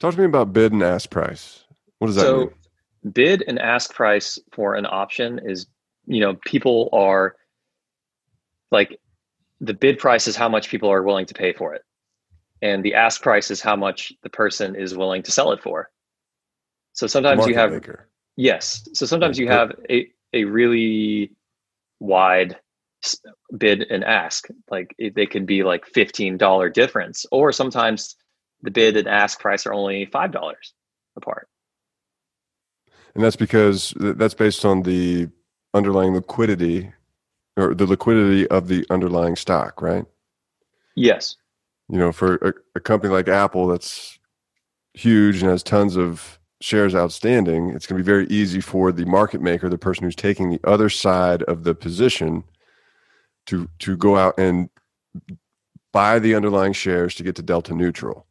Talk 0.01 0.15
to 0.15 0.21
me 0.21 0.27
about 0.27 0.53
bid 0.53 0.73
and 0.73 0.83
ask 0.83 1.11
price. 1.11 1.65
What 1.99 2.07
does 2.09 2.17
that 2.17 2.23
so, 2.23 2.39
mean? 2.39 2.51
bid 3.13 3.45
and 3.47 3.59
ask 3.59 3.95
price 3.95 4.39
for 4.53 4.75
an 4.75 4.87
option 4.87 5.41
is 5.45 5.67
you 6.07 6.21
know 6.21 6.35
people 6.45 6.89
are 6.93 7.37
like 8.71 8.99
the 9.61 9.75
bid 9.75 9.99
price 9.99 10.27
is 10.27 10.37
how 10.37 10.49
much 10.49 10.69
people 10.69 10.91
are 10.91 11.03
willing 11.03 11.27
to 11.27 11.35
pay 11.35 11.53
for 11.53 11.75
it 11.75 11.83
and 12.63 12.85
the 12.85 12.95
ask 12.95 13.23
price 13.23 13.51
is 13.51 13.61
how 13.61 13.77
much 13.77 14.13
the 14.23 14.31
person 14.31 14.75
is 14.75 14.97
willing 14.97 15.23
to 15.23 15.31
sell 15.31 15.53
it 15.53 15.63
for 15.63 15.91
so 16.93 17.07
sometimes 17.07 17.39
Market 17.39 17.53
you 17.53 17.59
have 17.59 17.73
maker. 17.73 18.09
yes 18.37 18.89
so 18.95 19.07
sometimes 19.07 19.39
you 19.39 19.49
have 19.49 19.73
a, 19.91 20.09
a 20.33 20.45
really 20.45 21.33
wide 22.01 22.57
bid 23.57 23.83
and 23.91 24.05
ask 24.05 24.49
like 24.71 24.95
they 24.99 25.27
could 25.27 25.47
be 25.47 25.63
like 25.63 25.85
$15 25.93 26.73
difference 26.73 27.27
or 27.31 27.53
sometimes 27.53 28.17
the 28.63 28.71
bid 28.71 28.97
and 28.97 29.07
ask 29.07 29.41
price 29.41 29.67
are 29.67 29.75
only 29.75 30.07
$5 30.07 30.53
apart 31.17 31.49
and 33.15 33.25
that's 33.25 33.37
because 33.37 33.95
that's 33.99 34.35
based 34.35 34.65
on 34.65 34.83
the 34.83 35.29
underlying 35.75 36.15
liquidity 36.15 36.93
or 37.57 37.75
the 37.75 37.87
liquidity 37.87 38.47
of 38.49 38.69
the 38.69 38.87
underlying 38.91 39.37
stock, 39.37 39.83
right? 39.83 40.05
Yes. 40.95 41.37
You 41.89 41.99
know, 41.99 42.13
for 42.13 42.37
a, 42.37 42.53
a 42.77 42.81
company 42.81 43.13
like 43.13 43.29
Apple 43.29 43.67
that's 43.67 44.19
huge 44.95 45.41
and 45.43 45.51
has 45.51 45.63
tons 45.63 45.97
of 45.97 46.39
shares 46.61 46.95
outstanding, 46.95 47.71
it's 47.71 47.87
going 47.87 47.99
to 47.99 48.05
be 48.05 48.07
very 48.07 48.27
easy 48.27 48.61
for 48.61 48.93
the 48.93 49.07
market 49.07 49.41
maker, 49.41 49.69
the 49.69 49.79
person 49.79 50.05
who's 50.05 50.17
taking 50.17 50.51
the 50.51 50.61
other 50.65 50.91
side 50.91 51.43
of 51.45 51.65
the 51.65 51.75
position, 51.75 52.45
to 53.47 53.69
to 53.79 53.97
go 53.97 54.17
out 54.17 54.39
and 54.39 54.69
buy 55.93 56.19
the 56.19 56.35
underlying 56.35 56.73
shares 56.73 57.15
to 57.15 57.23
get 57.23 57.37
to 57.37 57.43
delta 57.43 57.75
neutral. 57.75 58.27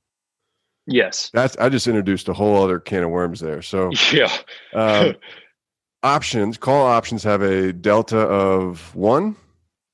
Yes, 0.86 1.30
that's 1.34 1.58
I 1.58 1.70
just 1.70 1.88
introduced 1.88 2.30
a 2.30 2.34
whole 2.34 2.64
other 2.64 2.80
can 2.80 3.04
of 3.04 3.10
worms 3.10 3.40
there. 3.40 3.62
So 3.62 3.92
yeah, 4.14 4.32
um, 4.74 5.16
options, 6.04 6.58
call 6.58 6.86
options 6.86 7.24
have 7.24 7.42
a 7.42 7.74
delta 7.74 8.20
of 8.20 8.96
one, 8.96 9.36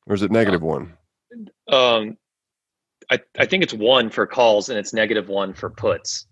or 0.07 0.15
is 0.15 0.21
it 0.21 0.31
negative 0.31 0.63
uh, 0.63 0.67
one? 0.67 0.93
Um, 1.67 2.17
I, 3.13 3.19
I 3.37 3.45
think 3.45 3.61
it's 3.61 3.73
one 3.73 4.09
for 4.09 4.25
calls 4.25 4.69
and 4.69 4.79
it's 4.79 4.91
negative 4.91 5.29
one 5.29 5.53
for 5.53 5.69
puts. 5.69 6.25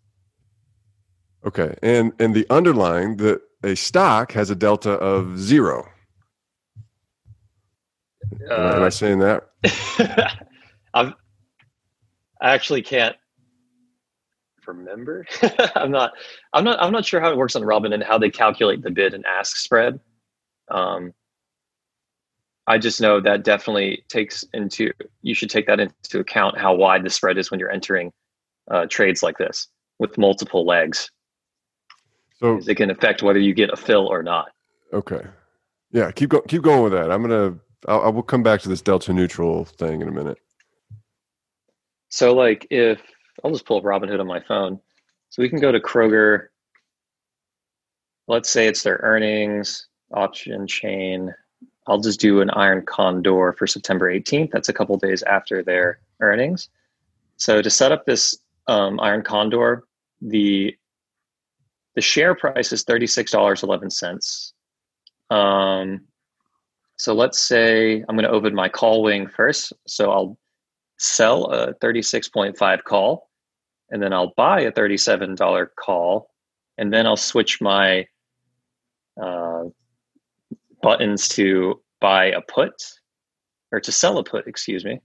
Okay, 1.45 1.75
and 1.83 2.11
and 2.19 2.33
the 2.33 2.45
underlying 2.49 3.17
the 3.17 3.39
a 3.63 3.75
stock 3.75 4.31
has 4.31 4.49
a 4.49 4.55
delta 4.55 4.93
of 4.93 5.37
zero. 5.37 5.87
Uh, 8.49 8.53
am, 8.53 8.81
I, 8.83 8.87
uh, 8.87 8.89
saying 8.89 9.19
that? 9.19 9.49
i 10.93 11.13
I 12.41 12.53
actually 12.53 12.81
can't 12.81 13.15
remember. 14.65 15.27
I'm 15.75 15.91
not. 15.91 16.13
I'm 16.53 16.63
not. 16.63 16.81
I'm 16.81 16.91
not 16.91 17.05
sure 17.05 17.21
how 17.21 17.31
it 17.31 17.37
works 17.37 17.55
on 17.55 17.63
Robin 17.63 17.93
and 17.93 18.03
how 18.03 18.17
they 18.17 18.31
calculate 18.31 18.81
the 18.81 18.91
bid 18.91 19.13
and 19.13 19.23
ask 19.25 19.57
spread. 19.57 19.99
Um, 20.69 21.13
I 22.67 22.77
just 22.77 23.01
know 23.01 23.19
that 23.19 23.43
definitely 23.43 24.03
takes 24.07 24.43
into. 24.53 24.91
You 25.21 25.33
should 25.33 25.49
take 25.49 25.67
that 25.67 25.79
into 25.79 26.19
account 26.19 26.57
how 26.57 26.75
wide 26.75 27.03
the 27.03 27.09
spread 27.09 27.37
is 27.37 27.51
when 27.51 27.59
you're 27.59 27.71
entering 27.71 28.11
uh, 28.69 28.85
trades 28.89 29.23
like 29.23 29.37
this 29.37 29.67
with 29.99 30.17
multiple 30.17 30.65
legs. 30.65 31.09
So 32.39 32.59
it 32.67 32.75
can 32.75 32.89
affect 32.89 33.21
whether 33.21 33.39
you 33.39 33.53
get 33.53 33.71
a 33.71 33.75
fill 33.75 34.07
or 34.07 34.23
not. 34.23 34.51
Okay. 34.93 35.21
Yeah. 35.91 36.11
Keep 36.11 36.29
going. 36.29 36.43
Keep 36.47 36.63
going 36.63 36.83
with 36.83 36.93
that. 36.93 37.11
I'm 37.11 37.21
gonna. 37.21 37.57
I'll, 37.87 38.01
I 38.01 38.09
will 38.09 38.23
come 38.23 38.43
back 38.43 38.61
to 38.61 38.69
this 38.69 38.81
delta 38.81 39.11
neutral 39.11 39.65
thing 39.65 40.01
in 40.01 40.07
a 40.07 40.11
minute. 40.11 40.37
So, 42.09 42.33
like, 42.33 42.67
if 42.69 43.01
I'll 43.43 43.51
just 43.51 43.65
pull 43.65 43.77
up 43.77 43.83
Robinhood 43.83 44.19
on 44.19 44.27
my 44.27 44.41
phone. 44.47 44.79
So 45.29 45.41
we 45.41 45.49
can 45.49 45.59
go 45.59 45.71
to 45.71 45.79
Kroger. 45.79 46.47
Let's 48.27 48.49
say 48.49 48.67
it's 48.67 48.83
their 48.83 48.99
earnings, 49.01 49.87
option 50.13 50.67
chain. 50.67 51.33
I'll 51.87 51.99
just 51.99 52.19
do 52.19 52.41
an 52.41 52.49
iron 52.51 52.85
condor 52.85 53.53
for 53.57 53.65
September 53.67 54.11
18th. 54.11 54.51
That's 54.51 54.69
a 54.69 54.73
couple 54.73 54.97
days 54.97 55.23
after 55.23 55.63
their 55.63 55.99
earnings. 56.19 56.69
So 57.37 57.61
to 57.61 57.69
set 57.69 57.91
up 57.91 58.05
this 58.05 58.37
um, 58.67 58.99
iron 58.99 59.23
condor, 59.23 59.85
the 60.21 60.75
the 61.95 62.01
share 62.01 62.35
price 62.35 62.71
is 62.71 62.85
$36.11. 62.85 64.53
Um, 65.29 66.01
so 66.95 67.13
let's 67.13 67.39
say 67.39 67.95
I'm 68.07 68.15
going 68.15 68.23
to 68.23 68.29
open 68.29 68.55
my 68.55 68.69
call 68.69 69.03
wing 69.03 69.27
first. 69.27 69.73
So 69.87 70.11
I'll 70.11 70.37
sell 70.97 71.51
a 71.51 71.73
36.5 71.75 72.83
call 72.83 73.29
and 73.89 74.01
then 74.01 74.13
I'll 74.13 74.33
buy 74.37 74.61
a 74.61 74.71
$37 74.71 75.67
call 75.75 76.29
and 76.77 76.93
then 76.93 77.05
I'll 77.05 77.17
switch 77.17 77.59
my 77.59 78.07
uh, 79.21 79.63
buttons 80.81 81.27
to 81.29 81.81
buy 81.99 82.25
a 82.25 82.41
put 82.41 82.73
or 83.71 83.79
to 83.79 83.91
sell 83.91 84.17
a 84.17 84.23
put, 84.23 84.47
excuse 84.47 84.83
me, 84.83 85.01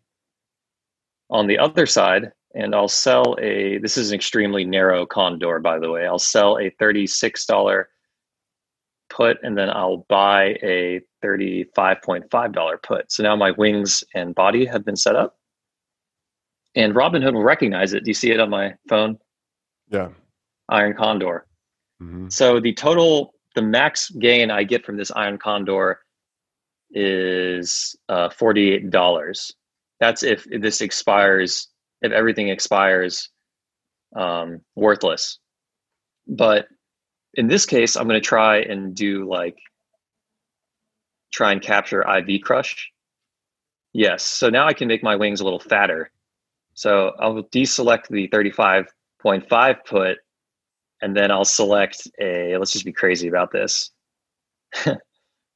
on 1.31 1.47
the 1.47 1.59
other 1.59 1.87
side. 1.87 2.33
And 2.55 2.75
I'll 2.75 2.89
sell 2.89 3.37
a, 3.41 3.79
this 3.79 3.99
is 3.99 4.11
an 4.11 4.17
extremely 4.17 4.65
narrow 4.65 5.05
condor, 5.05 5.59
by 5.61 5.79
the 5.79 5.91
way. 5.91 6.07
I'll 6.07 6.19
sell 6.19 6.57
a 6.59 6.71
$36 6.81 7.85
put 9.11 9.39
and 9.43 9.57
then 9.57 9.71
I'll 9.71 10.07
buy 10.09 10.59
a 10.63 11.01
$35.5 11.25 12.83
put. 12.83 13.13
So 13.13 13.23
now 13.23 13.37
my 13.37 13.51
wings 13.53 14.03
and 14.15 14.35
body 14.35 14.65
have 14.65 14.85
been 14.85 14.97
set 14.97 15.17
up 15.17 15.37
and 16.77 16.95
Robinhood 16.95 17.33
will 17.33 17.43
recognize 17.43 17.95
it. 17.95 18.05
Do 18.05 18.11
you 18.11 18.15
see 18.15 18.31
it 18.31 18.39
on 18.39 18.51
my 18.51 18.75
phone? 18.89 19.19
Yeah. 19.89 20.09
Iron 20.69 20.95
Condor. 20.95 21.47
Mm-hmm. 22.03 22.29
So 22.29 22.61
the 22.61 22.75
total, 22.75 23.33
the 23.57 23.63
max 23.63 24.11
gain 24.11 24.53
I 24.53 24.63
get 24.63 24.87
from 24.87 24.97
this 24.97 25.11
Iron 25.11 25.39
Condor 25.39 25.99
is 26.93 27.97
uh, 28.09 28.29
$48. 28.29 29.53
That's 29.99 30.23
if 30.23 30.47
this 30.49 30.81
expires, 30.81 31.69
if 32.03 32.13
everything 32.13 32.49
expires 32.49 33.31
um, 34.15 34.61
worthless. 34.77 35.41
But 36.29 36.69
in 37.35 37.49
this 37.49 37.67
case, 37.67 37.97
I'm 37.97 38.07
going 38.07 38.21
to 38.21 38.27
try 38.27 38.59
and 38.59 38.95
do 38.95 39.29
like, 39.29 39.59
try 41.33 41.51
and 41.51 41.61
capture 41.61 42.09
IV 42.09 42.43
crush. 42.43 42.93
Yes. 43.93 44.23
So 44.23 44.51
now 44.51 44.69
I 44.69 44.73
can 44.73 44.87
make 44.87 45.03
my 45.03 45.17
wings 45.17 45.41
a 45.41 45.45
little 45.45 45.59
fatter 45.59 46.13
so 46.77 47.13
I'll 47.19 47.43
deselect 47.43 48.09
the 48.09 48.29
35.5 48.29 49.77
put, 49.87 50.19
and 51.07 51.17
then 51.17 51.31
I'll 51.31 51.45
select 51.45 52.09
a, 52.21 52.57
let's 52.57 52.73
just 52.73 52.85
be 52.85 52.93
crazy 52.93 53.29
about 53.29 53.53
this, 53.53 53.93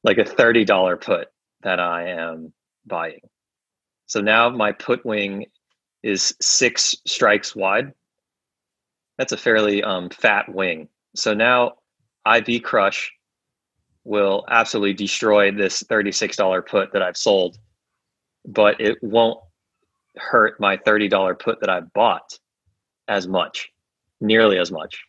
like 0.01 0.17
a 0.17 0.23
$30 0.23 1.01
put 1.01 1.27
that 1.63 1.77
I 1.77 2.07
am 2.11 2.53
buying. 2.85 3.19
So 4.05 4.21
now 4.21 4.49
my 4.49 4.71
put 4.71 5.05
wing 5.05 5.47
is 6.03 6.33
six 6.41 6.95
strikes 7.05 7.53
wide. 7.53 7.91
That's 9.17 9.33
a 9.33 9.37
fairly 9.37 9.83
um, 9.83 10.09
fat 10.09 10.47
wing. 10.47 10.87
So 11.17 11.33
now 11.33 11.73
IV 12.25 12.63
Crush 12.63 13.11
will 14.05 14.45
absolutely 14.47 14.93
destroy 14.93 15.51
this 15.51 15.83
$36 15.83 16.65
put 16.65 16.93
that 16.93 17.01
I've 17.01 17.17
sold, 17.17 17.57
but 18.45 18.79
it 18.79 18.97
won't 19.01 19.37
hurt 20.15 20.61
my 20.61 20.77
$30 20.77 21.37
put 21.39 21.59
that 21.59 21.69
I 21.69 21.81
bought 21.81 22.39
as 23.09 23.27
much, 23.27 23.69
nearly 24.21 24.57
as 24.57 24.71
much. 24.71 25.03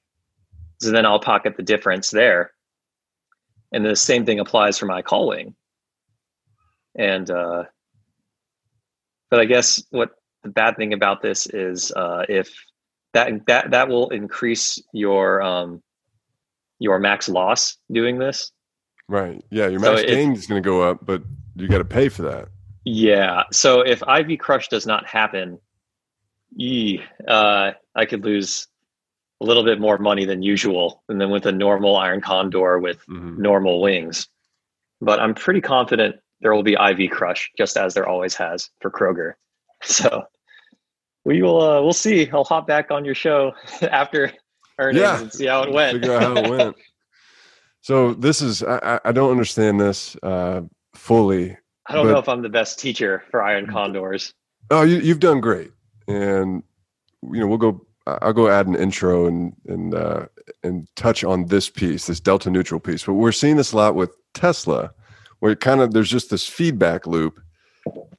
So 0.82 0.90
then 0.90 1.06
I'll 1.06 1.20
pocket 1.20 1.56
the 1.56 1.62
difference 1.62 2.10
there. 2.10 2.52
And 3.72 3.86
the 3.86 3.94
same 3.94 4.26
thing 4.26 4.40
applies 4.40 4.78
for 4.78 4.86
my 4.86 5.00
call 5.00 5.28
wing. 5.28 5.54
And, 6.98 7.30
uh, 7.30 7.64
but 9.30 9.40
I 9.40 9.44
guess 9.44 9.82
what 9.90 10.10
the 10.42 10.50
bad 10.50 10.76
thing 10.76 10.92
about 10.92 11.22
this 11.22 11.46
is 11.46 11.92
uh, 11.92 12.24
if 12.28 12.52
that, 13.14 13.46
that, 13.46 13.70
that 13.70 13.88
will 13.88 14.10
increase 14.10 14.82
your, 14.92 15.40
um, 15.40 15.82
your 16.80 16.98
max 16.98 17.28
loss 17.28 17.76
doing 17.90 18.18
this. 18.18 18.50
Right. 19.08 19.42
Yeah. 19.50 19.68
Your 19.68 19.80
max 19.80 20.00
so 20.00 20.06
gain 20.06 20.32
is 20.32 20.46
going 20.46 20.62
to 20.62 20.68
go 20.68 20.82
up, 20.82 21.06
but 21.06 21.22
you 21.54 21.68
got 21.68 21.78
to 21.78 21.84
pay 21.84 22.08
for 22.08 22.22
that. 22.22 22.48
Yeah. 22.84 23.44
So 23.52 23.82
if 23.82 24.02
IV 24.02 24.38
Crush 24.40 24.68
does 24.68 24.84
not 24.84 25.06
happen, 25.06 25.60
ee, 26.58 27.00
uh, 27.28 27.70
I 27.94 28.04
could 28.04 28.24
lose 28.24 28.66
a 29.42 29.44
little 29.44 29.64
bit 29.64 29.80
more 29.80 29.98
money 29.98 30.24
than 30.24 30.42
usual 30.42 31.02
and 31.08 31.20
then 31.20 31.30
with 31.30 31.46
a 31.46 31.52
normal 31.52 31.96
iron 31.96 32.20
condor 32.20 32.78
with 32.78 32.98
mm-hmm. 33.06 33.42
normal 33.42 33.80
wings. 33.80 34.28
But 35.00 35.18
I'm 35.18 35.34
pretty 35.34 35.60
confident 35.60 36.16
there 36.40 36.54
will 36.54 36.62
be 36.62 36.74
IV 36.74 37.10
crush 37.10 37.50
just 37.58 37.76
as 37.76 37.94
there 37.94 38.08
always 38.08 38.34
has 38.36 38.70
for 38.80 38.90
Kroger. 38.90 39.34
So 39.84 40.22
we 41.24 41.42
will 41.42 41.60
uh, 41.60 41.82
we'll 41.82 41.92
see. 41.92 42.30
I'll 42.30 42.44
hop 42.44 42.68
back 42.68 42.92
on 42.92 43.04
your 43.04 43.16
show 43.16 43.52
after 43.82 44.32
earnings 44.78 45.02
yeah. 45.02 45.20
and 45.20 45.32
see 45.32 45.46
how 45.46 45.64
it 45.64 45.72
went. 45.72 45.94
Figure 45.94 46.14
out 46.14 46.22
how 46.22 46.36
it 46.36 46.48
went. 46.48 46.76
so 47.80 48.14
this 48.14 48.40
is 48.40 48.62
I, 48.62 49.00
I 49.04 49.10
don't 49.10 49.32
understand 49.32 49.80
this 49.80 50.14
uh, 50.22 50.60
fully. 50.94 51.56
I 51.88 51.94
don't 51.94 52.06
know 52.06 52.18
if 52.18 52.28
I'm 52.28 52.42
the 52.42 52.48
best 52.48 52.78
teacher 52.78 53.24
for 53.32 53.42
iron 53.42 53.66
condors. 53.66 54.32
Oh, 54.70 54.82
you, 54.82 54.98
you've 54.98 55.18
done 55.18 55.40
great, 55.40 55.72
and 56.06 56.62
you 57.24 57.40
know 57.40 57.48
we'll 57.48 57.58
go 57.58 57.84
I'll 58.06 58.32
go 58.32 58.48
add 58.48 58.66
an 58.66 58.74
intro 58.74 59.26
and 59.26 59.54
and 59.66 59.94
uh, 59.94 60.26
and 60.62 60.88
touch 60.96 61.24
on 61.24 61.46
this 61.46 61.70
piece, 61.70 62.06
this 62.06 62.20
delta 62.20 62.50
neutral 62.50 62.80
piece. 62.80 63.04
But 63.04 63.14
we're 63.14 63.32
seeing 63.32 63.56
this 63.56 63.72
a 63.72 63.76
lot 63.76 63.94
with 63.94 64.10
Tesla, 64.34 64.92
where 65.38 65.52
it 65.52 65.60
kind 65.60 65.80
of 65.80 65.92
there's 65.92 66.10
just 66.10 66.30
this 66.30 66.46
feedback 66.46 67.06
loop 67.06 67.40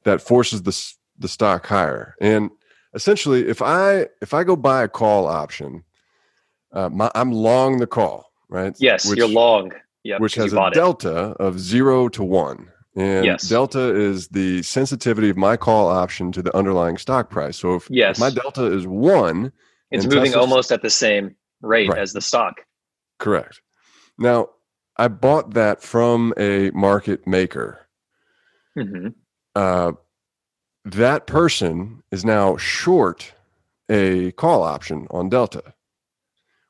that 0.04 0.20
forces 0.20 0.62
the 0.62 0.94
the 1.18 1.28
stock 1.28 1.66
higher. 1.66 2.14
And 2.20 2.50
essentially, 2.94 3.46
if 3.46 3.60
I 3.60 4.06
if 4.22 4.32
I 4.32 4.44
go 4.44 4.56
buy 4.56 4.82
a 4.82 4.88
call 4.88 5.26
option, 5.26 5.84
uh, 6.72 6.88
my, 6.88 7.10
I'm 7.14 7.32
long 7.32 7.78
the 7.78 7.86
call, 7.86 8.32
right? 8.48 8.74
Yes, 8.78 9.08
which, 9.08 9.18
you're 9.18 9.28
long. 9.28 9.72
Yeah, 10.02 10.18
which 10.18 10.34
has 10.34 10.52
a 10.52 10.70
delta 10.72 11.30
it. 11.30 11.40
of 11.40 11.58
zero 11.58 12.08
to 12.10 12.22
one. 12.22 12.70
And 12.96 13.24
yes. 13.24 13.48
delta 13.48 13.94
is 13.94 14.28
the 14.28 14.62
sensitivity 14.62 15.28
of 15.28 15.36
my 15.36 15.56
call 15.56 15.88
option 15.88 16.30
to 16.32 16.42
the 16.42 16.56
underlying 16.56 16.96
stock 16.96 17.28
price. 17.28 17.56
So 17.56 17.74
if, 17.74 17.88
yes. 17.90 18.16
if 18.16 18.20
my 18.20 18.30
delta 18.30 18.66
is 18.66 18.86
one, 18.86 19.50
it's 19.94 20.04
moving 20.04 20.32
Tesla's, 20.32 20.36
almost 20.36 20.72
at 20.72 20.82
the 20.82 20.90
same 20.90 21.36
rate 21.62 21.88
right. 21.88 21.98
as 21.98 22.12
the 22.12 22.20
stock. 22.20 22.62
Correct. 23.18 23.60
Now, 24.18 24.50
I 24.96 25.08
bought 25.08 25.54
that 25.54 25.82
from 25.82 26.34
a 26.36 26.70
market 26.70 27.26
maker. 27.26 27.80
Mm-hmm. 28.76 29.08
Uh, 29.54 29.92
that 30.84 31.26
person 31.26 32.02
is 32.10 32.24
now 32.24 32.56
short 32.56 33.32
a 33.88 34.32
call 34.32 34.62
option 34.62 35.06
on 35.10 35.28
Delta, 35.28 35.74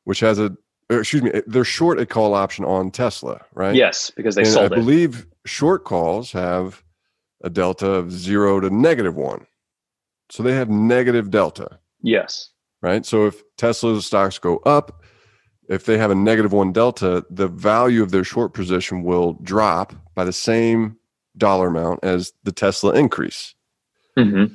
which 0.04 0.20
has 0.20 0.38
a 0.38 0.56
excuse 0.90 1.22
me, 1.22 1.32
they're 1.46 1.64
short 1.64 1.98
a 1.98 2.06
call 2.06 2.34
option 2.34 2.64
on 2.64 2.90
Tesla, 2.90 3.40
right? 3.54 3.74
Yes, 3.74 4.10
because 4.10 4.34
they 4.34 4.42
and 4.42 4.50
sold 4.50 4.72
I 4.72 4.76
it. 4.76 4.78
believe 4.78 5.26
short 5.46 5.84
calls 5.84 6.30
have 6.32 6.82
a 7.42 7.50
delta 7.50 7.90
of 7.90 8.12
zero 8.12 8.60
to 8.60 8.70
negative 8.70 9.16
one. 9.16 9.46
So 10.30 10.42
they 10.42 10.54
have 10.54 10.68
negative 10.68 11.30
delta. 11.30 11.78
Yes 12.02 12.50
right? 12.84 13.06
So 13.06 13.26
if 13.26 13.42
Tesla's 13.56 14.04
stocks 14.04 14.38
go 14.38 14.58
up, 14.58 15.02
if 15.70 15.86
they 15.86 15.96
have 15.96 16.10
a 16.10 16.14
negative 16.14 16.52
one 16.52 16.70
delta, 16.70 17.24
the 17.30 17.48
value 17.48 18.02
of 18.02 18.10
their 18.10 18.24
short 18.24 18.52
position 18.52 19.02
will 19.02 19.32
drop 19.42 19.94
by 20.14 20.24
the 20.24 20.34
same 20.34 20.98
dollar 21.38 21.68
amount 21.68 22.00
as 22.04 22.34
the 22.44 22.52
Tesla 22.52 22.92
increase. 22.92 23.54
Mm-hmm. 24.18 24.52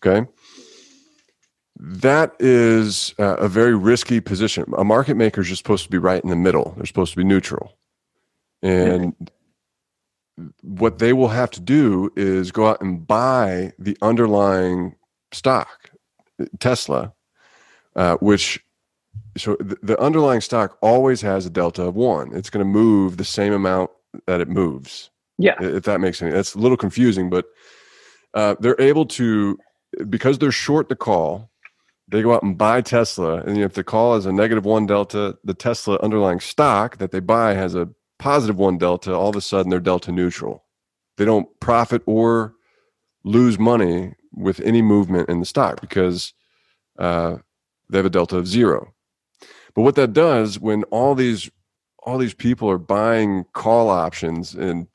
Okay. 0.00 0.30
That 1.76 2.36
is 2.38 3.12
a 3.18 3.48
very 3.48 3.74
risky 3.74 4.20
position. 4.20 4.72
A 4.78 4.84
market 4.84 5.16
maker 5.16 5.40
is 5.40 5.48
just 5.48 5.58
supposed 5.58 5.82
to 5.82 5.90
be 5.90 5.98
right 5.98 6.22
in 6.22 6.30
the 6.30 6.36
middle, 6.36 6.74
they're 6.76 6.86
supposed 6.86 7.10
to 7.12 7.16
be 7.16 7.24
neutral. 7.24 7.76
And 8.62 9.16
mm-hmm. 9.18 10.46
what 10.62 11.00
they 11.00 11.12
will 11.12 11.28
have 11.28 11.50
to 11.50 11.60
do 11.60 12.12
is 12.14 12.52
go 12.52 12.68
out 12.68 12.80
and 12.80 13.04
buy 13.04 13.72
the 13.80 13.98
underlying 14.00 14.94
stock, 15.32 15.90
Tesla, 16.60 17.12
uh, 17.96 18.16
which 18.16 18.64
so 19.36 19.56
the, 19.60 19.76
the 19.82 20.00
underlying 20.00 20.40
stock 20.40 20.78
always 20.80 21.20
has 21.22 21.46
a 21.46 21.50
delta 21.50 21.82
of 21.82 21.94
one. 21.94 22.34
It's 22.34 22.50
going 22.50 22.64
to 22.64 22.70
move 22.70 23.16
the 23.16 23.24
same 23.24 23.52
amount 23.52 23.90
that 24.26 24.40
it 24.40 24.48
moves. 24.48 25.10
Yeah, 25.38 25.56
if 25.60 25.84
that 25.84 26.00
makes 26.00 26.22
any 26.22 26.30
sense. 26.30 26.38
That's 26.38 26.54
a 26.54 26.58
little 26.58 26.76
confusing, 26.76 27.30
but 27.30 27.46
uh, 28.34 28.54
they're 28.60 28.80
able 28.80 29.06
to 29.06 29.58
because 30.08 30.38
they're 30.38 30.52
short 30.52 30.88
the 30.88 30.96
call. 30.96 31.50
They 32.06 32.22
go 32.22 32.34
out 32.34 32.42
and 32.42 32.56
buy 32.56 32.82
Tesla, 32.82 33.38
and 33.38 33.58
if 33.58 33.74
the 33.74 33.82
call 33.82 34.14
is 34.16 34.26
a 34.26 34.32
negative 34.32 34.64
one 34.64 34.86
delta, 34.86 35.38
the 35.42 35.54
Tesla 35.54 35.98
underlying 36.00 36.38
stock 36.38 36.98
that 36.98 37.10
they 37.12 37.20
buy 37.20 37.54
has 37.54 37.74
a 37.74 37.88
positive 38.18 38.58
one 38.58 38.78
delta. 38.78 39.14
All 39.14 39.30
of 39.30 39.36
a 39.36 39.40
sudden, 39.40 39.70
they're 39.70 39.80
delta 39.80 40.12
neutral. 40.12 40.64
They 41.16 41.24
don't 41.24 41.48
profit 41.60 42.02
or 42.06 42.54
lose 43.24 43.58
money 43.58 44.14
with 44.32 44.60
any 44.60 44.82
movement 44.82 45.28
in 45.28 45.40
the 45.40 45.46
stock 45.46 45.80
because 45.80 46.34
uh, 46.98 47.38
they 47.90 47.98
have 47.98 48.06
a 48.06 48.10
delta 48.10 48.36
of 48.36 48.46
zero. 48.46 48.92
But 49.74 49.82
what 49.82 49.96
that 49.96 50.12
does 50.12 50.58
when 50.58 50.84
all 50.84 51.14
these 51.14 51.50
all 52.04 52.18
these 52.18 52.34
people 52.34 52.70
are 52.70 52.78
buying 52.78 53.44
call 53.54 53.88
options 53.88 54.54
and 54.54 54.86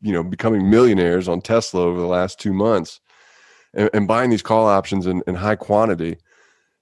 you 0.00 0.12
know 0.12 0.22
becoming 0.22 0.70
millionaires 0.70 1.28
on 1.28 1.40
Tesla 1.40 1.82
over 1.82 2.00
the 2.00 2.06
last 2.06 2.38
two 2.38 2.52
months 2.52 3.00
and, 3.74 3.90
and 3.92 4.08
buying 4.08 4.30
these 4.30 4.42
call 4.42 4.66
options 4.66 5.06
in, 5.06 5.22
in 5.26 5.34
high 5.34 5.56
quantity, 5.56 6.18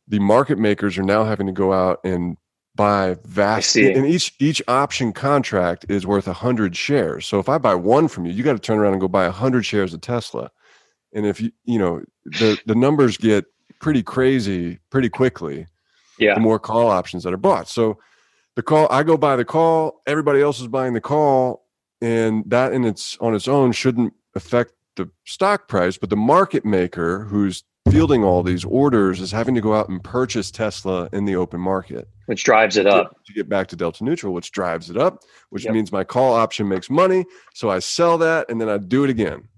the 0.08 0.18
market 0.18 0.58
makers 0.58 0.98
are 0.98 1.02
now 1.04 1.24
having 1.24 1.46
to 1.46 1.52
go 1.52 1.72
out 1.72 2.00
and 2.04 2.36
buy 2.74 3.16
vast 3.24 3.70
and 3.96 4.06
each 4.06 4.34
each 4.38 4.62
option 4.68 5.12
contract 5.12 5.86
is 5.88 6.06
worth 6.06 6.28
a 6.28 6.32
hundred 6.32 6.76
shares. 6.76 7.26
So 7.26 7.38
if 7.38 7.48
I 7.48 7.58
buy 7.58 7.74
one 7.74 8.08
from 8.08 8.26
you, 8.26 8.32
you 8.32 8.42
got 8.42 8.52
to 8.52 8.58
turn 8.58 8.78
around 8.78 8.92
and 8.92 9.00
go 9.00 9.08
buy 9.08 9.26
a 9.26 9.30
hundred 9.30 9.64
shares 9.64 9.94
of 9.94 10.00
Tesla. 10.00 10.50
And 11.12 11.26
if 11.26 11.40
you 11.40 11.52
you 11.64 11.78
know 11.78 12.02
the 12.24 12.58
the 12.66 12.74
numbers 12.74 13.16
get 13.16 13.44
pretty 13.80 14.02
crazy 14.02 14.78
pretty 14.90 15.08
quickly. 15.08 15.66
Yeah. 16.18 16.34
The 16.34 16.40
more 16.40 16.58
call 16.58 16.88
options 16.88 17.24
that 17.24 17.32
are 17.32 17.38
bought. 17.38 17.68
So 17.68 17.98
the 18.56 18.62
call, 18.62 18.86
I 18.90 19.02
go 19.02 19.16
buy 19.16 19.36
the 19.36 19.44
call, 19.44 20.02
everybody 20.06 20.42
else 20.42 20.60
is 20.60 20.68
buying 20.68 20.92
the 20.92 21.00
call, 21.00 21.66
and 22.00 22.44
that 22.46 22.72
in 22.72 22.84
its 22.84 23.16
on 23.20 23.34
its 23.34 23.48
own 23.48 23.72
shouldn't 23.72 24.12
affect 24.34 24.72
the 24.96 25.10
stock 25.24 25.68
price, 25.68 25.96
but 25.96 26.10
the 26.10 26.16
market 26.16 26.64
maker 26.64 27.24
who's 27.24 27.64
fielding 27.90 28.22
all 28.22 28.42
these 28.42 28.64
orders 28.64 29.20
is 29.20 29.32
having 29.32 29.54
to 29.54 29.60
go 29.60 29.74
out 29.74 29.88
and 29.88 30.02
purchase 30.04 30.50
Tesla 30.50 31.08
in 31.12 31.24
the 31.24 31.34
open 31.36 31.60
market, 31.60 32.08
which 32.26 32.44
drives 32.44 32.76
it 32.76 32.86
up 32.86 33.16
to 33.24 33.32
get 33.32 33.48
back 33.48 33.66
to 33.68 33.76
delta 33.76 34.04
neutral, 34.04 34.34
which 34.34 34.52
drives 34.52 34.90
it 34.90 34.96
up, 34.96 35.22
which 35.50 35.64
yep. 35.64 35.72
means 35.72 35.90
my 35.90 36.04
call 36.04 36.34
option 36.34 36.68
makes 36.68 36.90
money. 36.90 37.24
So 37.54 37.70
I 37.70 37.78
sell 37.78 38.18
that 38.18 38.50
and 38.50 38.60
then 38.60 38.68
I 38.68 38.78
do 38.78 39.04
it 39.04 39.10
again. 39.10 39.48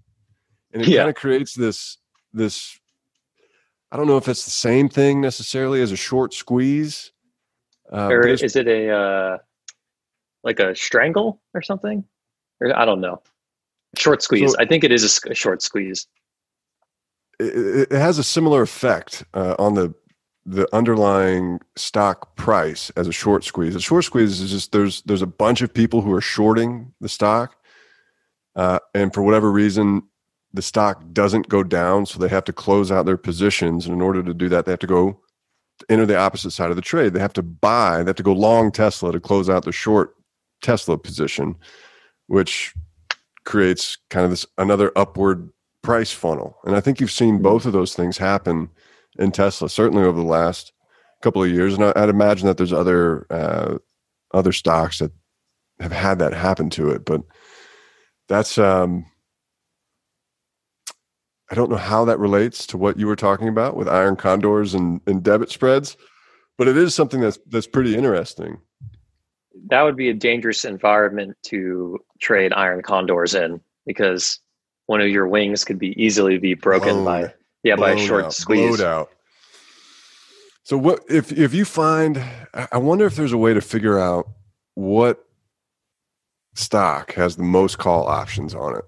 And 0.72 0.82
it 0.82 0.88
yeah. 0.88 1.00
kind 1.00 1.10
of 1.10 1.16
creates 1.16 1.54
this 1.54 1.98
this 2.32 2.78
I 3.92 3.98
don't 3.98 4.06
know 4.06 4.16
if 4.16 4.26
it's 4.26 4.46
the 4.46 4.50
same 4.50 4.88
thing 4.88 5.20
necessarily 5.20 5.82
as 5.82 5.92
a 5.92 5.96
short 5.96 6.32
squeeze. 6.32 7.12
Uh, 7.92 8.08
or 8.08 8.26
is 8.26 8.56
it 8.56 8.66
a 8.66 8.90
uh, 8.90 9.38
like 10.42 10.60
a 10.60 10.74
strangle 10.74 11.42
or 11.52 11.60
something? 11.60 12.02
Or 12.58 12.74
I 12.74 12.86
don't 12.86 13.02
know. 13.02 13.22
Short 13.98 14.22
squeeze. 14.22 14.52
So, 14.52 14.56
I 14.58 14.64
think 14.64 14.82
it 14.82 14.92
is 14.92 15.20
a, 15.26 15.32
a 15.32 15.34
short 15.34 15.60
squeeze. 15.60 16.06
It, 17.38 17.92
it, 17.92 17.98
has 17.98 18.18
a 18.18 18.24
similar 18.24 18.62
effect 18.62 19.24
uh, 19.34 19.56
on 19.58 19.74
the 19.74 19.94
the 20.46 20.66
underlying 20.74 21.60
stock 21.76 22.34
price 22.34 22.88
as 22.96 23.06
a 23.06 23.12
short 23.12 23.44
squeeze. 23.44 23.76
A 23.76 23.80
short 23.80 24.04
squeeze 24.04 24.40
is 24.40 24.50
just 24.52 24.72
there's 24.72 25.02
there's 25.02 25.20
a 25.20 25.26
bunch 25.26 25.60
of 25.60 25.72
people 25.72 26.00
who 26.00 26.14
are 26.14 26.22
shorting 26.22 26.94
the 27.02 27.10
stock, 27.10 27.56
uh, 28.56 28.78
and 28.94 29.12
for 29.12 29.22
whatever 29.22 29.52
reason, 29.52 30.04
the 30.54 30.62
stock 30.62 31.02
doesn't 31.12 31.48
go 31.48 31.62
down, 31.62 32.06
so 32.06 32.18
they 32.18 32.28
have 32.28 32.44
to 32.44 32.52
close 32.52 32.92
out 32.92 33.06
their 33.06 33.16
positions. 33.16 33.86
And 33.86 33.94
in 33.94 34.02
order 34.02 34.22
to 34.22 34.34
do 34.34 34.48
that, 34.50 34.64
they 34.64 34.72
have 34.72 34.78
to 34.80 34.86
go 34.86 35.20
enter 35.88 36.06
the 36.06 36.16
opposite 36.16 36.50
side 36.50 36.70
of 36.70 36.76
the 36.76 36.82
trade. 36.82 37.14
They 37.14 37.20
have 37.20 37.32
to 37.34 37.42
buy, 37.42 38.02
they 38.02 38.08
have 38.08 38.16
to 38.16 38.22
go 38.22 38.32
long 38.32 38.70
Tesla 38.70 39.12
to 39.12 39.20
close 39.20 39.48
out 39.48 39.64
the 39.64 39.72
short 39.72 40.14
Tesla 40.62 40.98
position, 40.98 41.56
which 42.26 42.74
creates 43.44 43.98
kind 44.10 44.24
of 44.24 44.30
this 44.30 44.46
another 44.58 44.92
upward 44.96 45.50
price 45.82 46.12
funnel. 46.12 46.56
And 46.64 46.76
I 46.76 46.80
think 46.80 47.00
you've 47.00 47.10
seen 47.10 47.36
hmm. 47.36 47.42
both 47.42 47.66
of 47.66 47.72
those 47.72 47.94
things 47.94 48.18
happen 48.18 48.70
in 49.18 49.32
Tesla, 49.32 49.68
certainly 49.68 50.04
over 50.04 50.18
the 50.18 50.26
last 50.26 50.72
couple 51.22 51.42
of 51.42 51.50
years. 51.50 51.74
And 51.74 51.84
I'd 51.84 52.08
imagine 52.08 52.46
that 52.46 52.56
there's 52.56 52.72
other 52.72 53.26
uh, 53.30 53.78
other 54.32 54.52
stocks 54.52 54.98
that 54.98 55.12
have 55.80 55.92
had 55.92 56.18
that 56.18 56.32
happen 56.32 56.70
to 56.70 56.90
it, 56.90 57.04
but 57.04 57.22
that's 58.28 58.56
um, 58.56 59.04
I 61.52 61.54
don't 61.54 61.68
know 61.68 61.76
how 61.76 62.06
that 62.06 62.18
relates 62.18 62.66
to 62.68 62.78
what 62.78 62.98
you 62.98 63.06
were 63.06 63.14
talking 63.14 63.46
about 63.46 63.76
with 63.76 63.86
iron 63.86 64.16
condors 64.16 64.72
and, 64.72 65.02
and 65.06 65.22
debit 65.22 65.50
spreads, 65.50 65.98
but 66.56 66.66
it 66.66 66.78
is 66.78 66.94
something 66.94 67.20
that's 67.20 67.38
that's 67.48 67.66
pretty 67.66 67.94
interesting. 67.94 68.58
That 69.68 69.82
would 69.82 69.94
be 69.94 70.08
a 70.08 70.14
dangerous 70.14 70.64
environment 70.64 71.36
to 71.48 71.98
trade 72.22 72.54
iron 72.54 72.80
condors 72.80 73.34
in 73.34 73.60
because 73.84 74.40
one 74.86 75.02
of 75.02 75.08
your 75.08 75.28
wings 75.28 75.62
could 75.62 75.78
be 75.78 75.92
easily 76.02 76.38
be 76.38 76.54
broken 76.54 76.94
blown, 76.94 77.04
by 77.04 77.34
yeah 77.64 77.76
by 77.76 77.90
a 77.90 77.98
short 77.98 78.24
out, 78.24 78.32
squeeze. 78.32 78.80
out. 78.80 79.10
So 80.62 80.78
what 80.78 81.00
if 81.10 81.32
if 81.32 81.52
you 81.52 81.66
find 81.66 82.24
I 82.54 82.78
wonder 82.78 83.04
if 83.04 83.14
there's 83.14 83.34
a 83.34 83.38
way 83.38 83.52
to 83.52 83.60
figure 83.60 83.98
out 83.98 84.26
what 84.72 85.22
stock 86.54 87.12
has 87.12 87.36
the 87.36 87.42
most 87.42 87.76
call 87.76 88.06
options 88.06 88.54
on 88.54 88.74
it 88.74 88.84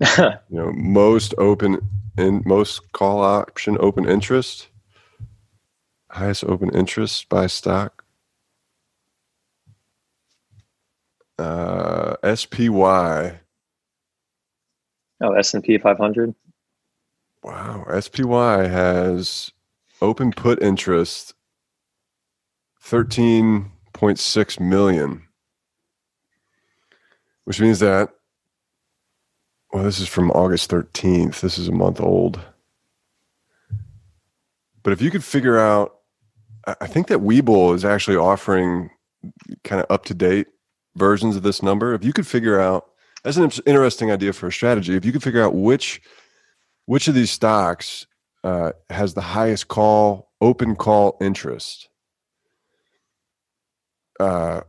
you 0.18 0.38
know, 0.50 0.72
most 0.72 1.34
open 1.36 1.78
and 2.16 2.44
most 2.46 2.92
call 2.92 3.22
option 3.22 3.76
open 3.80 4.08
interest. 4.08 4.68
Highest 6.10 6.44
open 6.44 6.70
interest 6.70 7.28
by 7.28 7.46
stock. 7.46 8.04
Uh, 11.38 12.16
SPY. 12.34 13.40
Oh, 15.22 15.32
S 15.34 15.54
and 15.54 15.62
P 15.62 15.76
500. 15.76 16.34
Wow, 17.42 17.86
SPY 18.00 18.66
has 18.66 19.50
open 20.02 20.32
put 20.32 20.62
interest 20.62 21.34
13.6 22.82 24.60
million, 24.60 25.22
which 27.44 27.60
means 27.60 27.80
that 27.80 28.10
well, 29.72 29.84
this 29.84 30.00
is 30.00 30.08
from 30.08 30.30
August 30.32 30.70
13th. 30.70 31.40
This 31.40 31.58
is 31.58 31.68
a 31.68 31.72
month 31.72 32.00
old. 32.00 32.40
But 34.82 34.92
if 34.92 35.02
you 35.02 35.10
could 35.10 35.24
figure 35.24 35.58
out, 35.58 35.96
I 36.66 36.86
think 36.86 37.08
that 37.08 37.20
Webull 37.20 37.74
is 37.74 37.84
actually 37.84 38.16
offering 38.16 38.90
kind 39.64 39.80
of 39.80 39.86
up 39.90 40.04
to 40.06 40.14
date 40.14 40.48
versions 40.96 41.36
of 41.36 41.42
this 41.42 41.62
number. 41.62 41.94
If 41.94 42.04
you 42.04 42.12
could 42.12 42.26
figure 42.26 42.60
out, 42.60 42.86
that's 43.22 43.36
an 43.36 43.50
interesting 43.66 44.10
idea 44.10 44.32
for 44.32 44.48
a 44.48 44.52
strategy. 44.52 44.96
If 44.96 45.04
you 45.04 45.12
could 45.12 45.22
figure 45.22 45.42
out 45.42 45.54
which 45.54 46.00
which 46.86 47.06
of 47.06 47.14
these 47.14 47.30
stocks 47.30 48.06
uh, 48.42 48.72
has 48.88 49.14
the 49.14 49.20
highest 49.20 49.68
call 49.68 50.32
open 50.40 50.74
call 50.74 51.16
interest, 51.20 51.88
uh, 54.18 54.62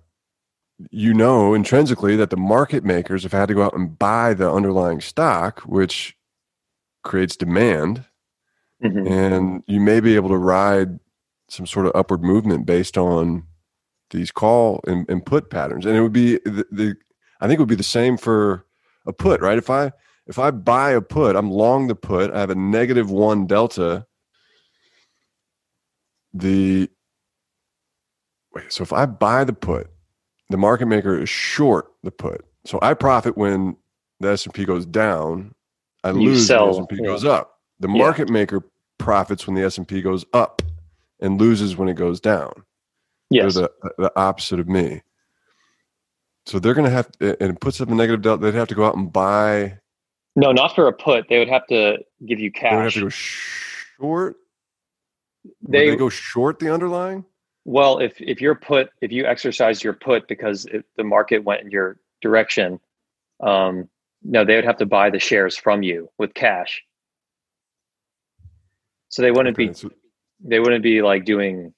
you 0.90 1.14
know 1.14 1.54
intrinsically 1.54 2.16
that 2.16 2.30
the 2.30 2.38
market 2.38 2.84
makers 2.84 3.24
have 3.24 3.32
had 3.32 3.48
to 3.48 3.54
go 3.54 3.64
out 3.64 3.76
and 3.76 3.98
buy 3.98 4.34
the 4.34 4.50
underlying 4.52 5.02
stock, 5.02 5.60
which 5.62 6.16
creates 7.04 7.36
demand 7.36 8.06
mm-hmm. 8.84 9.08
and 9.08 9.64
you 9.68 9.80
may 9.80 10.00
be 10.00 10.16
able 10.16 10.30
to 10.30 10.38
ride 10.38 11.00
some 11.50 11.66
sort 11.66 11.86
of 11.86 11.92
upward 11.96 12.24
movement 12.24 12.66
based 12.66 12.98
on 12.98 13.46
these 14.12 14.32
call 14.32 14.82
and, 14.88 15.10
and 15.10 15.26
put 15.26 15.50
patterns. 15.50 15.86
And 15.86 15.96
it 15.96 16.02
would 16.02 16.14
be 16.14 16.38
the, 16.46 16.66
the 16.72 16.96
I 17.40 17.48
think 17.48 17.60
it 17.60 17.62
would 17.62 17.70
be 17.70 17.76
the 17.76 17.84
same 17.84 18.18
for 18.18 18.66
a 19.06 19.14
put, 19.14 19.42
right? 19.42 19.58
If 19.58 19.70
I 19.70 19.92
if 20.28 20.40
I 20.40 20.52
buy 20.52 20.92
a 20.92 21.02
put, 21.02 21.36
I'm 21.36 21.52
long 21.52 21.88
the 21.88 21.96
put. 21.96 22.32
I 22.32 22.40
have 22.40 22.50
a 22.50 22.56
negative 22.56 23.10
one 23.10 23.48
delta. 23.48 24.06
The 26.34 26.90
wait, 28.54 28.72
so 28.72 28.84
if 28.84 28.94
I 28.94 29.06
buy 29.06 29.44
the 29.44 29.54
put, 29.54 29.90
the 30.52 30.58
market 30.58 30.88
maker 30.88 31.20
is 31.20 31.30
short 31.30 31.92
the 32.04 32.12
put. 32.12 32.46
So 32.66 32.80
I 32.82 32.94
profit 32.94 33.38
when 33.38 33.76
the 34.20 34.30
S 34.30 34.46
and 34.46 34.54
P 34.54 34.66
goes 34.66 34.86
down. 34.86 35.54
I 36.04 36.10
you 36.12 36.30
lose 36.30 36.48
sell, 36.48 36.66
when 36.66 36.74
the 36.74 36.76
S 36.76 36.80
and 36.80 36.90
P 36.90 36.96
yeah. 37.02 37.08
goes 37.08 37.26
up. 37.26 37.60
The 37.80 37.88
market 37.88 38.28
yeah. 38.28 38.34
maker 38.34 38.64
profits 39.02 39.48
when 39.48 39.56
the 39.56 39.64
S&P 39.64 40.02
goes 40.02 40.24
up 40.34 40.62
and 41.20 41.40
loses 41.40 41.76
when 41.76 41.90
it 41.90 41.96
goes 41.96 42.22
down. 42.22 42.54
Yes. 43.30 43.56
They're 43.56 43.70
the, 43.82 43.92
the 43.98 44.12
opposite 44.16 44.60
of 44.60 44.70
me. 44.70 45.02
So 46.46 46.60
they're 46.60 46.74
going 46.74 46.86
to 46.86 46.92
have, 46.92 47.10
and 47.20 47.36
it 47.42 47.60
puts 47.60 47.82
up 47.82 47.90
a 47.90 47.96
negative 47.96 48.22
delta. 48.22 48.44
They'd 48.44 48.58
have 48.58 48.68
to 48.70 48.76
go 48.76 48.86
out 48.86 48.96
and 48.96 49.12
buy. 49.12 49.80
No, 50.36 50.52
not 50.52 50.76
for 50.76 50.88
a 50.88 50.94
put. 50.94 51.28
They 51.28 51.40
would 51.40 51.50
have 51.50 51.68
to 51.68 51.98
give 52.26 52.40
you 52.40 52.52
cash. 52.52 52.72
They 52.72 52.76
would 52.76 52.84
have 52.84 52.94
to 52.94 53.02
go 53.02 53.10
short. 53.10 54.36
They, 55.68 55.90
they 55.90 55.96
go 55.96 56.10
short 56.10 56.60
the 56.60 56.72
underlying. 56.74 57.26
Well, 57.66 58.00
if 58.00 58.20
if 58.20 58.42
your 58.42 58.56
put, 58.56 58.90
if 59.02 59.12
you 59.12 59.26
exercise 59.26 59.84
your 59.84 59.94
put 59.94 60.28
because 60.28 60.66
it, 60.66 60.86
the 60.98 61.04
market 61.04 61.44
went 61.44 61.62
in 61.62 61.72
your 61.72 61.98
direction, 62.22 62.80
um, 63.40 63.88
no, 64.24 64.46
they 64.46 64.56
would 64.56 64.66
have 64.66 64.78
to 64.78 64.86
buy 64.86 65.10
the 65.10 65.20
shares 65.20 65.58
from 65.58 65.84
you 65.84 66.10
with 66.18 66.34
cash. 66.34 66.84
So 69.10 69.22
they 69.22 69.32
wouldn't 69.32 69.58
be 69.58 69.72
they 70.44 70.60
wouldn't 70.60 70.84
be 70.84 71.02
like 71.02 71.26
doing 71.26 71.74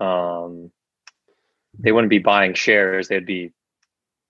um 0.00 0.70
they 1.78 1.92
wouldn't 1.92 2.10
be 2.10 2.18
buying 2.18 2.54
shares, 2.54 3.08
they'd 3.08 3.26
be 3.26 3.52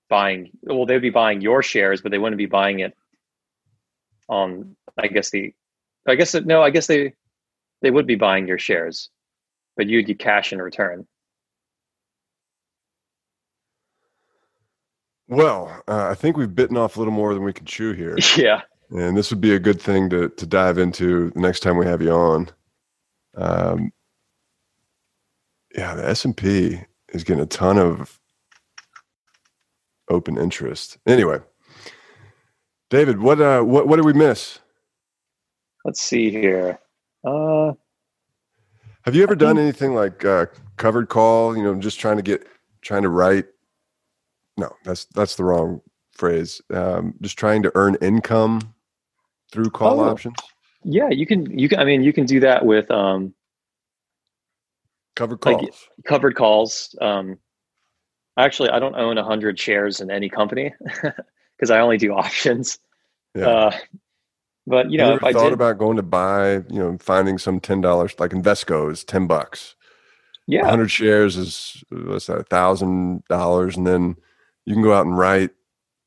buying 0.09 0.51
well 0.63 0.87
they'd 0.87 1.01
be 1.01 1.11
buying 1.11 1.41
your 1.41 1.63
shares, 1.63 2.03
but 2.03 2.11
they 2.11 2.19
wouldn't 2.19 2.39
be 2.39 2.47
buying 2.47 2.81
it 2.81 2.95
on 4.29 4.77
I 4.99 5.07
guess 5.07 5.31
the 5.31 5.55
I 6.07 6.15
guess 6.15 6.35
no, 6.35 6.63
I 6.63 6.71
guess 6.71 6.87
they 6.87 7.15
they 7.83 7.91
would 7.91 8.07
be 8.07 8.17
buying 8.17 8.47
your 8.49 8.59
shares, 8.59 9.11
but 9.77 9.87
you'd 9.87 10.07
get 10.07 10.19
cash 10.19 10.53
in 10.53 10.61
return. 10.61 11.07
Well, 15.29 15.83
uh, 15.89 16.09
I 16.11 16.15
think 16.15 16.37
we've 16.37 16.55
bitten 16.55 16.77
off 16.77 16.97
a 16.97 17.01
little 17.01 17.13
more 17.13 17.35
than 17.35 17.43
we 17.45 17.53
can 17.53 17.67
chew 17.67 17.93
here. 17.93 18.17
Yeah. 18.37 18.63
And 18.91 19.17
this 19.17 19.31
would 19.31 19.41
be 19.41 19.53
a 19.53 19.59
good 19.59 19.83
thing 19.83 20.09
to 20.11 20.29
to 20.29 20.47
dive 20.47 20.79
into 20.79 21.31
the 21.31 21.41
next 21.41 21.61
time 21.61 21.77
we 21.77 21.87
have 21.87 22.01
you 22.01 22.13
on. 22.13 22.49
Um, 23.37 23.91
yeah, 25.77 25.95
the 25.97 26.09
S 26.09 26.25
and 26.25 26.37
P 26.37 26.81
is 27.13 27.25
getting 27.25 27.43
a 27.43 27.47
ton 27.47 27.79
of 27.79 28.21
open 30.09 30.39
interest. 30.39 30.99
Anyway, 31.07 31.41
David, 32.91 33.21
what 33.21 33.41
uh, 33.41 33.63
what 33.63 33.89
what 33.89 33.97
did 33.97 34.05
we 34.07 34.13
miss? 34.13 34.61
Let's 35.85 36.01
see 36.01 36.31
here. 36.31 36.79
Uh, 37.27 37.73
have 39.07 39.15
you 39.15 39.23
ever 39.23 39.37
done 39.37 39.57
anything 39.57 39.95
like 39.95 40.25
uh, 40.25 40.47
covered 40.77 41.09
call? 41.09 41.57
You 41.57 41.63
know, 41.63 41.75
just 41.77 42.01
trying 42.01 42.17
to 42.17 42.23
get 42.23 42.47
trying 42.83 43.03
to 43.03 43.09
write. 43.09 43.47
No, 44.59 44.71
that's 44.85 45.05
that's 45.07 45.37
the 45.37 45.45
wrong 45.45 45.81
phrase. 46.13 46.61
Um, 46.75 47.15
just 47.23 47.39
trying 47.39 47.63
to 47.63 47.73
earn 47.77 47.97
income 48.03 48.75
through 49.53 49.71
call 49.71 50.01
oh, 50.01 50.11
options? 50.11 50.37
Yeah, 50.83 51.09
you 51.11 51.25
can. 51.25 51.57
You 51.57 51.69
can. 51.69 51.79
I 51.79 51.85
mean, 51.85 52.03
you 52.03 52.13
can 52.13 52.27
do 52.27 52.41
that 52.41 52.67
with 52.67 52.91
um, 52.91 53.33
covered 55.15 55.41
calls. 55.41 55.63
Like 55.63 55.73
covered 56.05 56.35
calls. 56.35 56.97
Um, 57.01 57.39
actually, 58.37 58.71
I 58.71 58.81
don't 58.81 58.97
own 58.97 59.17
hundred 59.19 59.59
shares 59.59 60.01
in 60.01 60.11
any 60.11 60.29
company 60.29 60.75
because 61.57 61.71
I 61.71 61.79
only 61.79 61.97
do 61.97 62.13
options. 62.13 62.79
Yeah. 63.37 63.49
Uh, 63.49 63.79
but 64.67 64.91
you 64.91 64.99
know, 64.99 65.15
if 65.15 65.23
I 65.23 65.33
thought 65.33 65.45
did, 65.45 65.53
about 65.53 65.79
going 65.79 65.97
to 65.97 66.03
buy, 66.03 66.55
you 66.55 66.79
know, 66.79 66.97
finding 66.99 67.39
some 67.39 67.61
ten 67.61 67.81
dollars 67.81 68.15
like 68.19 68.33
Invesco 68.33 68.91
is 68.91 69.05
ten 69.05 69.27
bucks. 69.27 69.77
Yeah, 70.47 70.69
hundred 70.69 70.91
shares 70.91 71.37
is 71.37 71.85
what's 71.91 72.27
that, 72.27 72.39
a 72.39 72.45
thousand 72.45 73.25
dollars, 73.29 73.77
and 73.77 73.87
then 73.87 74.17
you 74.65 74.75
can 74.75 74.83
go 74.83 74.93
out 74.93 75.07
and 75.07 75.17
write 75.17 75.51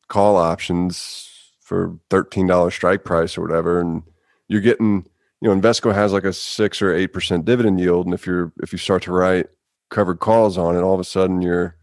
call 0.10 0.36
options 0.36 1.30
for 1.62 1.98
thirteen 2.10 2.48
dollar 2.48 2.72
strike 2.72 3.06
price 3.06 3.38
or 3.38 3.42
whatever, 3.42 3.80
and 3.80 4.04
you're 4.50 4.62
getting 4.62 5.06
you 5.42 5.48
know 5.48 5.60
Invesco 5.60 5.94
has 5.94 6.12
like 6.12 6.26
a 6.26 6.34
six 6.34 6.82
or 6.82 6.94
eight 6.94 7.14
percent 7.14 7.46
dividend 7.46 7.80
yield, 7.80 8.06
and 8.06 8.14
if 8.14 8.26
you're 8.26 8.52
if 8.62 8.74
you 8.74 8.78
start 8.78 9.04
to 9.04 9.14
write 9.14 9.48
covered 9.90 10.20
calls 10.20 10.58
on 10.58 10.76
it, 10.76 10.82
all 10.82 10.94
of 10.94 11.00
a 11.00 11.06
sudden 11.06 11.42
you're 11.42 11.78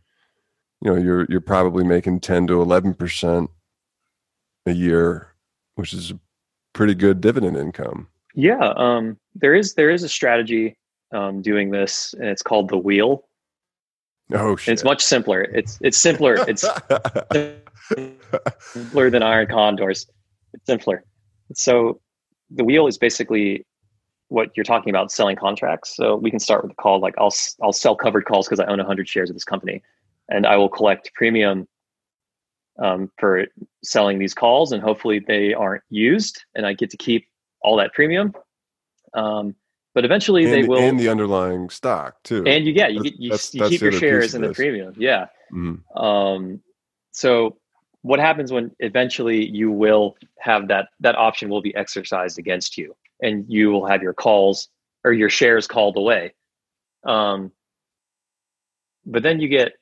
you 0.83 0.91
know 0.91 0.99
you're 0.99 1.27
you're 1.31 1.41
probably 1.41 1.85
making 1.85 2.21
ten 2.21 2.47
to 2.47 2.61
eleven 2.61 2.93
percent 2.93 3.51
a 4.67 4.73
year, 4.73 5.35
which 5.77 5.95
is 5.95 6.13
pretty 6.77 6.95
good 6.95 7.21
dividend 7.21 7.57
income. 7.57 8.07
Yeah, 8.35 8.73
um, 8.77 9.19
there 9.35 9.55
is 9.55 9.75
there 9.75 9.91
is 9.91 10.03
a 10.05 10.09
strategy 10.09 10.77
um, 11.13 11.43
doing 11.43 11.71
this, 11.71 12.15
and 12.19 12.29
it's 12.29 12.43
called 12.43 12.69
the 12.69 12.77
wheel. 12.77 13.27
Oh, 14.33 14.57
shit. 14.57 14.73
It's 14.75 14.85
much 14.85 15.03
simpler. 15.03 15.43
It's 15.43 15.79
it's 15.81 15.99
simpler. 15.99 16.37
It's 16.47 16.65
simpler 18.61 19.11
than 19.11 19.23
iron 19.23 19.47
condors. 19.47 20.07
It's 20.53 20.67
simpler. 20.67 21.05
So 21.55 22.01
the 22.51 22.65
wheel 22.65 22.87
is 22.87 22.99
basically 22.99 23.65
what 24.29 24.51
you're 24.57 24.65
talking 24.65 24.91
about 24.91 25.11
selling 25.11 25.37
contracts. 25.37 25.97
So 25.97 26.17
we 26.17 26.31
can 26.31 26.41
start 26.41 26.63
with 26.63 26.73
the 26.73 26.77
call 26.77 27.01
like 27.01 27.15
I'll 27.19 27.35
I'll 27.63 27.73
sell 27.73 27.97
covered 27.97 28.27
calls 28.27 28.47
because 28.47 28.61
I 28.61 28.67
own 28.67 28.79
100 28.79 29.09
shares 29.09 29.31
of 29.31 29.37
this 29.37 29.45
company, 29.45 29.83
and 30.29 30.47
I 30.47 30.57
will 30.57 30.69
collect 30.69 31.11
premium 31.15 31.67
um, 32.79 33.11
for 33.19 33.47
selling 33.83 34.19
these 34.19 34.35
calls, 34.35 34.73
and 34.73 34.83
hopefully 34.83 35.19
they 35.27 35.55
aren't 35.55 35.83
used, 35.89 36.45
and 36.55 36.67
I 36.67 36.73
get 36.73 36.91
to 36.91 36.97
keep 36.97 37.27
all 37.63 37.77
that 37.77 37.93
premium. 37.95 38.35
Um, 39.15 39.55
but 39.95 40.05
eventually 40.05 40.45
and, 40.45 40.53
they 40.53 40.63
will, 40.65 40.79
and 40.79 41.01
the 41.01 41.09
underlying 41.09 41.71
stock 41.71 42.23
too. 42.23 42.45
And 42.47 42.67
you 42.67 42.73
get 42.73 42.93
you 42.93 43.03
get 43.03 43.19
you, 43.19 43.31
that's, 43.31 43.55
you 43.55 43.61
that's 43.61 43.71
keep 43.71 43.81
your 43.81 43.93
shares 43.93 44.35
in 44.35 44.43
the 44.43 44.53
premium. 44.53 44.95
Yeah. 44.99 45.27
Mm-hmm. 45.53 45.99
Um, 45.99 46.61
so 47.13 47.57
what 48.07 48.21
happens 48.21 48.53
when 48.53 48.71
eventually 48.79 49.49
you 49.49 49.71
will 49.71 50.17
have 50.39 50.69
that 50.69 50.89
that 51.01 51.17
option 51.17 51.49
will 51.49 51.61
be 51.61 51.75
exercised 51.75 52.39
against 52.39 52.79
you 52.79 52.95
and 53.21 53.45
you 53.49 53.71
will 53.71 53.85
have 53.85 54.01
your 54.01 54.13
calls 54.13 54.69
or 55.03 55.13
your 55.13 55.29
shares 55.29 55.67
called 55.67 55.97
away 55.97 56.33
um, 57.05 57.51
but 59.05 59.25
then 59.25 59.41
you 59.41 59.49
get 59.49 59.73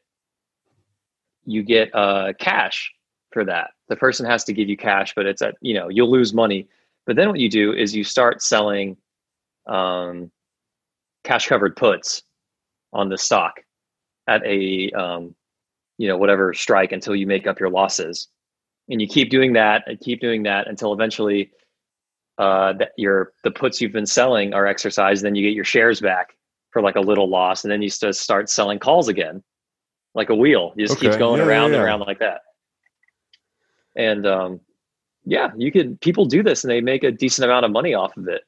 you 1.46 1.62
get 1.62 1.94
uh, 1.94 2.32
cash 2.38 2.92
for 3.32 3.44
that. 3.44 3.70
The 3.88 3.96
person 3.96 4.26
has 4.26 4.44
to 4.44 4.52
give 4.52 4.68
you 4.68 4.76
cash 4.76 5.12
but 5.14 5.26
it's 5.26 5.42
at 5.42 5.56
you 5.60 5.74
know 5.74 5.88
you'll 5.88 6.10
lose 6.10 6.32
money. 6.32 6.68
But 7.06 7.16
then 7.16 7.28
what 7.28 7.40
you 7.40 7.50
do 7.50 7.72
is 7.72 7.94
you 7.94 8.04
start 8.04 8.42
selling 8.42 8.96
um, 9.66 10.30
cash 11.22 11.48
covered 11.48 11.76
puts 11.76 12.22
on 12.92 13.08
the 13.08 13.18
stock 13.18 13.60
at 14.26 14.44
a 14.44 14.90
um, 14.92 15.34
you 15.98 16.08
know 16.08 16.16
whatever 16.16 16.54
strike 16.54 16.92
until 16.92 17.14
you 17.14 17.26
make 17.26 17.46
up 17.46 17.60
your 17.60 17.70
losses. 17.70 18.28
And 18.88 19.00
you 19.00 19.08
keep 19.08 19.30
doing 19.30 19.54
that 19.54 19.84
and 19.86 19.98
keep 19.98 20.20
doing 20.20 20.42
that 20.42 20.68
until 20.68 20.92
eventually 20.92 21.50
uh, 22.38 22.72
that 22.74 22.92
your 22.96 23.32
the 23.42 23.50
puts 23.50 23.80
you've 23.80 23.92
been 23.92 24.06
selling 24.06 24.52
are 24.54 24.66
exercised, 24.66 25.24
then 25.24 25.34
you 25.34 25.46
get 25.46 25.54
your 25.54 25.64
shares 25.64 26.00
back 26.00 26.36
for 26.70 26.82
like 26.82 26.96
a 26.96 27.00
little 27.00 27.28
loss, 27.28 27.64
and 27.64 27.70
then 27.70 27.80
you 27.80 27.88
start 27.88 28.50
selling 28.50 28.78
calls 28.78 29.08
again, 29.08 29.42
like 30.14 30.30
a 30.30 30.34
wheel. 30.34 30.72
You 30.76 30.84
just 30.84 30.96
Okay. 30.98 31.06
keeps 31.06 31.16
going 31.16 31.40
Yeah, 31.40 31.46
around 31.46 31.70
yeah, 31.70 31.76
and 31.76 31.84
around 31.84 32.00
like 32.00 32.18
that. 32.20 32.40
And 33.96 34.26
um, 34.26 34.60
yeah, 35.24 35.50
you 35.56 35.70
could 35.72 36.00
people 36.00 36.24
do 36.24 36.42
this 36.42 36.64
and 36.64 36.70
they 36.70 36.80
make 36.80 37.04
a 37.04 37.10
decent 37.10 37.44
amount 37.44 37.64
of 37.64 37.70
money 37.72 37.94
off 37.94 38.16
of 38.16 38.28
it. 38.28 38.42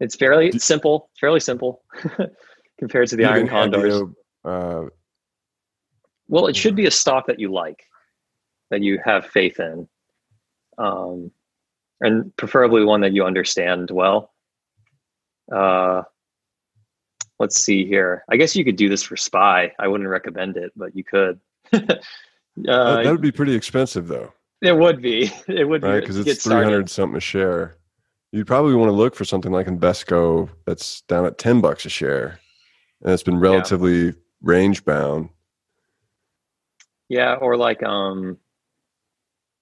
It's 0.00 0.14
fairly 0.14 0.52
simple, 0.52 1.10
fairly 1.18 1.40
simple 1.40 1.82
compared 2.78 3.08
to 3.08 3.16
the 3.16 3.24
iron 3.24 3.48
condors. 3.48 4.02
uh, 4.44 4.82
Well, 6.28 6.46
it 6.48 6.56
should 6.56 6.76
be 6.76 6.86
a 6.86 6.90
stock 6.90 7.26
that 7.28 7.38
you 7.40 7.50
like, 7.52 7.84
that 8.70 8.82
you 8.82 9.00
have 9.04 9.26
faith 9.26 9.58
in, 9.58 9.88
um, 10.76 11.30
and 12.00 12.34
preferably 12.36 12.84
one 12.84 13.00
that 13.00 13.12
you 13.14 13.24
understand 13.24 13.90
well. 13.90 14.32
Uh, 15.50 16.02
let's 17.38 17.60
see 17.60 17.86
here. 17.86 18.24
I 18.28 18.36
guess 18.36 18.56
you 18.56 18.64
could 18.64 18.76
do 18.76 18.88
this 18.88 19.02
for 19.02 19.16
Spy. 19.16 19.72
I 19.78 19.88
wouldn't 19.88 20.08
recommend 20.08 20.56
it, 20.56 20.72
but 20.76 20.96
you 20.96 21.04
could. 21.04 21.40
that, 21.72 22.00
uh, 22.68 23.02
that 23.02 23.10
would 23.10 23.20
be 23.20 23.32
pretty 23.32 23.54
expensive 23.54 24.08
though, 24.08 24.32
it 24.62 24.76
would 24.76 25.02
be. 25.02 25.32
It 25.48 25.68
would 25.68 25.82
right? 25.82 25.96
be 25.96 26.00
Because 26.00 26.18
it's 26.18 26.44
300 26.44 26.88
something 26.90 27.16
a 27.16 27.20
share. 27.20 27.76
You'd 28.32 28.46
probably 28.46 28.74
want 28.74 28.88
to 28.88 28.94
look 28.94 29.14
for 29.14 29.24
something 29.24 29.52
like 29.52 29.66
Invesco 29.66 30.48
that's 30.66 31.02
down 31.02 31.24
at 31.24 31.38
10 31.38 31.60
bucks 31.60 31.86
a 31.86 31.88
share. 31.88 32.40
And 33.02 33.12
it's 33.12 33.22
been 33.22 33.38
relatively 33.38 34.14
range 34.42 34.84
bound. 34.84 35.30
Yeah, 37.08 37.34
or 37.34 37.56
like 37.56 37.82
um, 37.84 38.36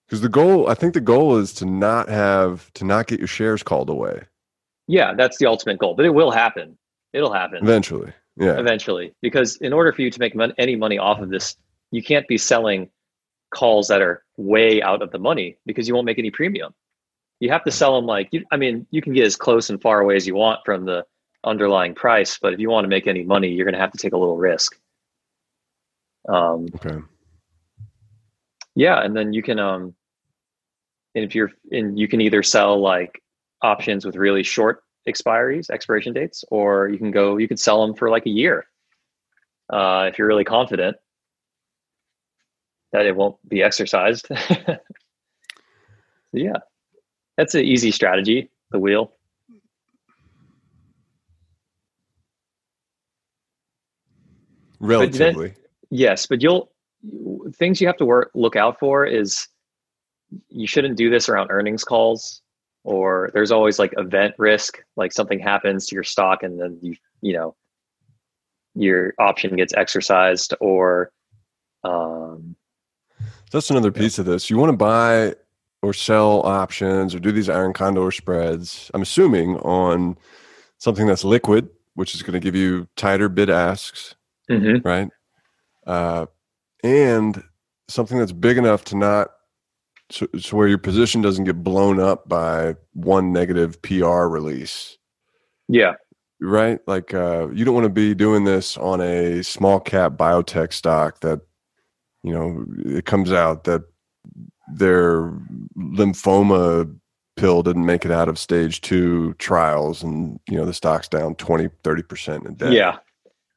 Because 0.07 0.23
the 0.23 0.31
goal, 0.31 0.69
I 0.69 0.75
think 0.75 0.95
the 0.95 1.01
goal 1.01 1.37
is 1.37 1.53
to 1.55 1.67
not 1.67 2.09
have, 2.09 2.73
to 2.75 2.85
not 2.85 3.07
get 3.07 3.19
your 3.19 3.29
shares 3.29 3.63
called 3.63 3.91
away 3.91 4.23
yeah, 4.87 5.15
that's 5.15 5.39
the 5.39 5.47
ultimate 5.47 5.79
goal. 5.79 5.95
But 5.95 6.07
it 6.07 6.15
will 6.15 6.31
happen. 6.31 6.77
It'll 7.15 7.33
happen. 7.33 7.63
eventually. 7.63 8.13
Yeah. 8.37 8.59
eventually 8.59 9.15
because 9.23 9.57
in 9.59 9.73
order 9.73 9.93
for 9.93 10.03
you 10.03 10.11
to 10.11 10.19
make 10.19 10.35
mon- 10.35 10.53
any 10.59 10.75
money 10.75 10.99
off 10.99 11.21
of 11.21 11.31
this 11.31 11.55
you 11.93 12.03
can't 12.03 12.27
be 12.27 12.37
selling 12.37 12.91
calls 13.55 13.87
that 13.87 14.03
are 14.03 14.25
way 14.37 14.83
out 14.83 15.03
of 15.03 15.13
the 15.13 15.21
money 15.21 15.57
because 15.67 15.87
you 15.87 15.95
won't 15.95 16.05
make 16.05 16.19
any 16.19 16.33
premium 16.33 16.75
you 17.39 17.49
have 17.51 17.63
to 17.63 17.71
sell 17.71 17.95
them 17.95 18.07
like 18.07 18.29
you, 18.33 18.45
i 18.51 18.57
mean 18.57 18.85
you 18.91 19.01
can 19.01 19.13
get 19.13 19.25
as 19.25 19.37
close 19.37 19.71
and 19.71 19.81
far 19.81 20.01
away 20.01 20.17
as 20.17 20.27
you 20.27 20.35
want 20.35 20.59
from 20.65 20.85
the 20.85 21.05
underlying 21.45 21.95
price 21.95 22.37
but 22.43 22.53
if 22.53 22.59
you 22.59 22.69
want 22.69 22.85
to 22.85 22.89
make 22.89 23.07
any 23.07 23.23
money 23.23 23.49
you're 23.49 23.65
going 23.65 23.73
to 23.75 23.79
have 23.81 23.93
to 23.93 23.99
take 23.99 24.15
a 24.15 24.19
little 24.19 24.37
risk 24.37 24.77
um, 26.29 26.67
Okay. 26.75 26.99
yeah 28.75 29.01
and 29.05 29.17
then 29.17 29.33
you 29.33 29.43
can 29.45 29.59
um 29.61 29.95
and 31.15 31.25
if 31.25 31.35
you're 31.37 31.53
and 31.71 31.97
you 31.99 32.09
can 32.09 32.21
either 32.21 32.43
sell 32.43 32.81
like 32.81 33.23
options 33.63 34.05
with 34.05 34.17
really 34.17 34.43
short 34.43 34.83
expiries 35.09 35.71
expiration 35.71 36.13
dates 36.13 36.45
or 36.51 36.89
you 36.89 36.99
can 36.99 37.11
go 37.11 37.37
you 37.37 37.47
could 37.47 37.61
sell 37.61 37.87
them 37.87 37.95
for 37.95 38.09
like 38.11 38.27
a 38.27 38.31
year 38.31 38.67
uh, 39.71 40.07
if 40.09 40.19
you're 40.19 40.29
really 40.29 40.45
confident 40.45 40.97
that 42.93 43.07
it 43.07 43.17
won't 43.17 43.37
be 43.49 43.63
exercised. 43.63 44.29
So 46.31 46.41
yeah 46.41 46.57
that's 47.37 47.55
an 47.55 47.65
easy 47.65 47.93
strategy 47.93 48.51
the 48.75 48.81
wheel. 48.81 49.13
Relatively. 54.81 55.55
Yes, 55.91 56.27
but 56.27 56.43
you'll 56.43 56.71
things 57.55 57.81
you 57.81 57.87
have 57.87 57.97
to 57.99 58.05
work 58.05 58.31
look 58.35 58.57
out 58.57 58.79
for 58.79 59.07
is 59.07 59.47
you 60.49 60.67
shouldn't 60.67 60.97
do 60.97 61.09
this 61.09 61.29
around 61.29 61.51
earnings 61.51 61.85
calls 61.85 62.43
or 62.85 63.31
there's 63.35 63.51
always 63.51 63.79
like 63.79 63.93
event 63.97 64.35
risk 64.39 64.85
like 64.97 65.13
something 65.13 65.41
happens 65.41 65.87
to 65.87 65.95
your 65.95 66.05
stock 66.05 66.43
and 66.43 66.61
then 66.61 66.79
you 66.81 66.95
you 67.23 67.33
know 67.33 67.57
your 68.75 69.15
option 69.19 69.57
gets 69.57 69.75
exercised 69.75 70.55
or 70.61 71.11
um 71.83 72.57
That's 73.51 73.71
another 73.71 73.93
piece 73.93 74.19
of 74.19 74.27
this. 74.27 74.51
You 74.51 74.59
want 74.59 74.71
to 74.71 74.77
buy 74.77 75.35
or 75.85 75.93
sell 75.93 76.45
options 76.47 77.15
or 77.15 77.21
do 77.21 77.31
these 77.31 77.49
iron 77.49 77.73
condor 77.73 78.11
spreads, 78.11 78.91
I'm 78.95 79.03
assuming 79.03 79.59
on 79.59 80.17
something 80.79 81.07
that's 81.07 81.25
liquid, 81.25 81.69
which 81.95 82.15
is 82.15 82.23
going 82.23 82.33
to 82.33 82.41
give 82.41 82.57
you 82.57 82.89
tighter 82.97 83.29
bid 83.29 83.51
asks, 83.51 84.15
mhm. 84.51 84.85
right? 84.85 85.09
Uh, 85.87 86.27
and 86.83 87.43
something 87.89 88.19
that's 88.19 88.33
big 88.33 88.57
enough 88.57 88.85
to 88.87 88.97
not, 88.97 89.29
so, 90.11 90.27
so 90.39 90.57
where 90.57 90.69
your 90.69 90.79
position 90.79 91.23
doesn't 91.23 91.45
get 91.45 91.63
blown 91.65 91.99
up 92.01 92.29
by 92.29 92.75
one 92.93 93.33
negative 93.33 93.81
PR 93.83 94.27
release, 94.27 94.99
yeah 95.69 95.95
right? 96.41 96.81
Like 96.87 97.15
uh, 97.15 97.49
you 97.53 97.65
don't 97.65 97.75
want 97.75 97.85
to 97.87 97.89
be 97.91 98.15
doing 98.15 98.45
this 98.45 98.77
on 98.77 99.01
a 99.01 99.43
small 99.43 99.81
cap 99.81 100.13
biotech 100.13 100.73
stock 100.75 101.21
that, 101.21 101.41
you 102.23 102.33
know, 102.35 102.67
it 102.85 103.07
comes 103.07 103.33
out 103.33 103.65
that 103.65 103.83
their 104.75 105.31
lymphoma 105.79 106.95
pill 107.37 107.63
didn't 107.63 107.87
make 107.87 108.05
it 108.05 108.11
out 108.11 108.29
of 108.29 108.39
stage 108.39 108.81
two 108.83 109.33
trials 109.35 110.03
and, 110.03 110.39
you 110.51 110.57
know, 110.57 110.67
the 110.67 110.75
stock's 110.75 111.09
down 111.09 111.35
20, 111.37 111.69
30% 111.83 112.41
in 112.41 112.47
a 112.47 112.55
day. 112.55 112.73
yeah 112.73 112.99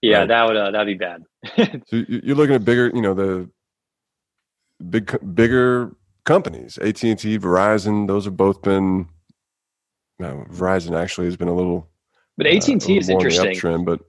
yeah 0.01 0.19
Right. 0.19 0.27
that 0.29 0.47
would 0.47 0.55
uh, 0.57 0.71
that'd 0.71 0.87
be 0.87 0.93
bad 0.93 1.23
So 1.87 1.97
you- 1.97 2.21
you're 2.23 2.35
looking 2.35 2.55
at 2.55 2.63
bigger, 2.63 2.89
you 2.93 3.01
know, 3.01 3.13
the 3.13 3.49
big, 4.89 5.17
bigger 5.35 5.95
companies, 6.27 6.77
AT 6.77 7.01
and 7.03 7.17
T, 7.17 7.39
Verizon. 7.39 8.05
Those 8.07 8.25
have 8.25 8.37
both 8.37 8.61
been. 8.61 9.07
No, 10.19 10.45
Verizon 10.51 10.95
actually 10.99 11.25
has 11.25 11.37
been 11.37 11.47
a 11.47 11.55
little. 11.55 11.87
but 12.37 12.45
uh, 12.45 12.49
AT&T 12.49 12.71
a 12.71 12.75
little 12.75 12.97
is 12.97 13.09
interesting 13.09 13.51
uptrend, 13.53 13.85
but 13.85 14.01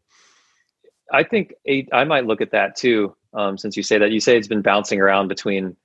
I 1.13 1.23
think 1.23 1.55
eight, 1.67 1.89
I 1.93 2.05
might 2.05 2.27
look 2.27 2.41
at 2.43 2.51
that 2.51 2.77
too. 2.77 3.15
Um, 3.35 3.57
since 3.57 3.77
you 3.77 3.83
say 3.83 3.99
that, 3.99 4.11
you 4.11 4.21
say 4.21 4.37
it's 4.37 4.49
been 4.49 4.63
bouncing 4.63 5.01
around 5.01 5.29
between 5.29 5.77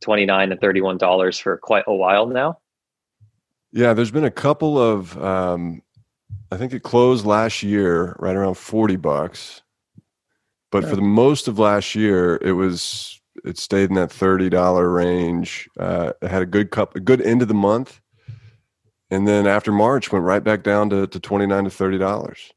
twenty 0.00 0.24
nine 0.26 0.50
and 0.50 0.60
thirty 0.60 0.80
one 0.80 0.98
dollars 0.98 1.38
for 1.38 1.56
quite 1.58 1.84
a 1.86 1.94
while 1.94 2.26
now. 2.26 2.58
yeah, 3.72 3.92
there's 3.92 4.10
been 4.10 4.24
a 4.24 4.30
couple 4.30 4.78
of. 4.78 5.16
Um, 5.22 5.82
I 6.50 6.56
think 6.58 6.72
it 6.74 6.82
closed 6.82 7.24
last 7.24 7.62
year 7.62 8.14
right 8.18 8.36
around 8.36 8.54
forty 8.54 8.96
bucks, 8.96 9.62
but 10.70 10.82
Yeah. 10.84 10.90
for 10.90 10.96
the 10.96 11.02
most 11.02 11.48
of 11.48 11.58
last 11.58 11.94
year, 11.94 12.36
it 12.42 12.52
was 12.52 13.20
it 13.44 13.58
stayed 13.58 13.90
in 13.90 13.94
that 13.94 14.12
thirty 14.12 14.48
dollar 14.48 14.88
range. 14.88 15.68
Uh, 15.78 16.12
it 16.22 16.28
had 16.28 16.42
a 16.42 16.46
good 16.46 16.70
cup, 16.70 16.94
a 16.96 17.00
good 17.00 17.20
end 17.20 17.42
of 17.42 17.48
the 17.48 17.54
month, 17.54 18.00
and 19.10 19.26
then 19.26 19.46
after 19.46 19.72
March 19.72 20.12
went 20.12 20.24
right 20.24 20.42
back 20.42 20.62
down 20.62 20.90
to, 20.90 21.06
to 21.06 21.20
twenty 21.20 21.46
nine 21.46 21.64
to 21.64 21.70
thirty 21.70 21.98
dollars. 21.98 22.52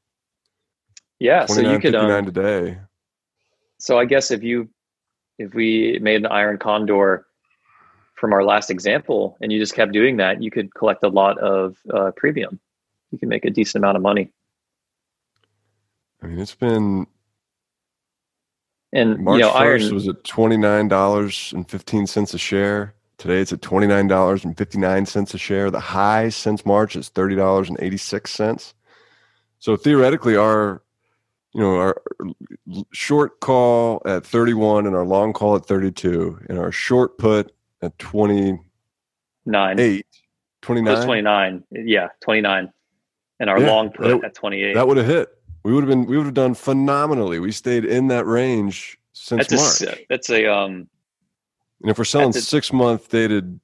Yeah, 1.19 1.45
so 1.45 1.61
you 1.61 1.79
could. 1.79 1.95
Um, 1.95 2.25
today. 2.25 2.77
so 3.77 3.97
I 3.97 4.05
guess 4.05 4.31
if 4.31 4.43
you, 4.43 4.69
if 5.37 5.53
we 5.53 5.97
made 6.01 6.17
an 6.17 6.25
iron 6.25 6.57
condor 6.57 7.25
from 8.15 8.33
our 8.33 8.43
last 8.43 8.69
example, 8.69 9.37
and 9.41 9.51
you 9.51 9.59
just 9.59 9.75
kept 9.75 9.91
doing 9.91 10.17
that, 10.17 10.41
you 10.41 10.51
could 10.51 10.73
collect 10.75 11.03
a 11.03 11.07
lot 11.07 11.37
of 11.39 11.77
uh, 11.93 12.11
premium. 12.15 12.59
You 13.11 13.17
can 13.17 13.29
make 13.29 13.45
a 13.45 13.49
decent 13.49 13.83
amount 13.83 13.95
of 13.95 14.03
money. 14.03 14.31
I 16.21 16.27
mean, 16.27 16.39
it's 16.39 16.55
been 16.55 17.07
And 18.95 19.19
March 19.19 19.39
you 19.39 19.41
know, 19.43 19.51
first 19.51 19.85
iron. 19.85 19.93
was 19.93 20.07
at 20.07 20.23
twenty 20.23 20.55
nine 20.57 20.87
dollars 20.87 21.51
and 21.53 21.69
fifteen 21.69 22.07
cents 22.07 22.33
a 22.33 22.37
share. 22.37 22.95
Today 23.17 23.39
it's 23.41 23.51
at 23.51 23.61
twenty 23.61 23.87
nine 23.87 24.07
dollars 24.07 24.45
and 24.45 24.57
fifty 24.57 24.77
nine 24.79 25.05
cents 25.05 25.33
a 25.33 25.37
share. 25.37 25.69
The 25.69 25.81
high 25.81 26.29
since 26.29 26.65
March 26.65 26.95
is 26.95 27.09
thirty 27.09 27.35
dollars 27.35 27.67
and 27.69 27.77
eighty 27.81 27.97
six 27.97 28.31
cents. 28.31 28.73
So 29.59 29.75
theoretically, 29.75 30.37
our 30.37 30.81
you 31.53 31.61
know 31.61 31.75
our 31.77 32.01
short 32.93 33.41
call 33.41 34.01
at 34.05 34.25
thirty 34.25 34.53
one 34.53 34.87
and 34.87 34.95
our 34.95 35.05
long 35.05 35.33
call 35.33 35.57
at 35.57 35.65
thirty 35.65 35.91
two, 35.91 36.39
and 36.47 36.57
our 36.57 36.71
short 36.71 37.17
put 37.17 37.51
at 37.81 37.97
28, 37.99 38.57
nine. 39.45 40.01
29, 40.61 40.97
It 40.97 41.05
29. 41.05 41.63
Yeah, 41.71 42.07
29. 42.21 42.71
And 43.39 43.49
our 43.49 43.59
Yeah, 43.59 43.67
long 43.69 43.89
put 43.91 44.07
that- 44.21 44.23
at 44.23 44.33
28. 44.33 44.73
that 44.73 44.87
would 44.87 44.97
have 44.97 45.05
hit. 45.05 45.34
We 45.65 45.73
would 45.73 45.83
have 45.83 45.89
been 45.89 46.05
we 46.05 46.15
would 46.15 46.27
have 46.27 46.35
done 46.35 46.53
phenomenally. 46.53 47.39
We 47.39 47.51
stayed 47.51 47.85
in 47.85 48.07
that 48.09 48.27
range 48.27 48.99
since 49.13 49.47
that's 49.47 49.81
March. 49.81 49.97
a 49.97 50.05
that's 50.09 50.29
a 50.29 50.45
um 50.45 50.87
And 51.81 51.89
if 51.89 51.97
we're 51.97 52.03
selling 52.03 52.33
six 52.33 52.71
month 52.71 53.09
dated 53.09 53.59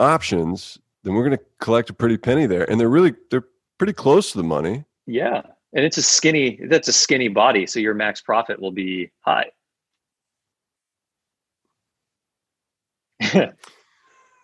options, 0.00 0.78
then 1.02 1.12
we're 1.12 1.26
going 1.26 1.36
to 1.36 1.44
collect 1.60 1.90
a 1.90 1.92
pretty 1.92 2.16
penny 2.16 2.46
there. 2.46 2.64
And 2.70 2.80
they're 2.80 2.88
really 2.88 3.12
they're 3.30 3.44
pretty 3.76 3.92
close 3.92 4.32
to 4.32 4.38
the 4.38 4.44
money. 4.44 4.86
yeah. 5.04 5.42
And 5.74 5.84
it's 5.84 5.98
a 5.98 6.02
skinny 6.02 6.58
that's 6.70 6.88
a 6.88 6.92
skinny 6.94 7.28
body, 7.28 7.66
so 7.66 7.80
your 7.80 7.92
max 7.92 8.22
profit 8.22 8.58
will 8.58 8.72
be 8.72 9.10
high. 9.20 9.50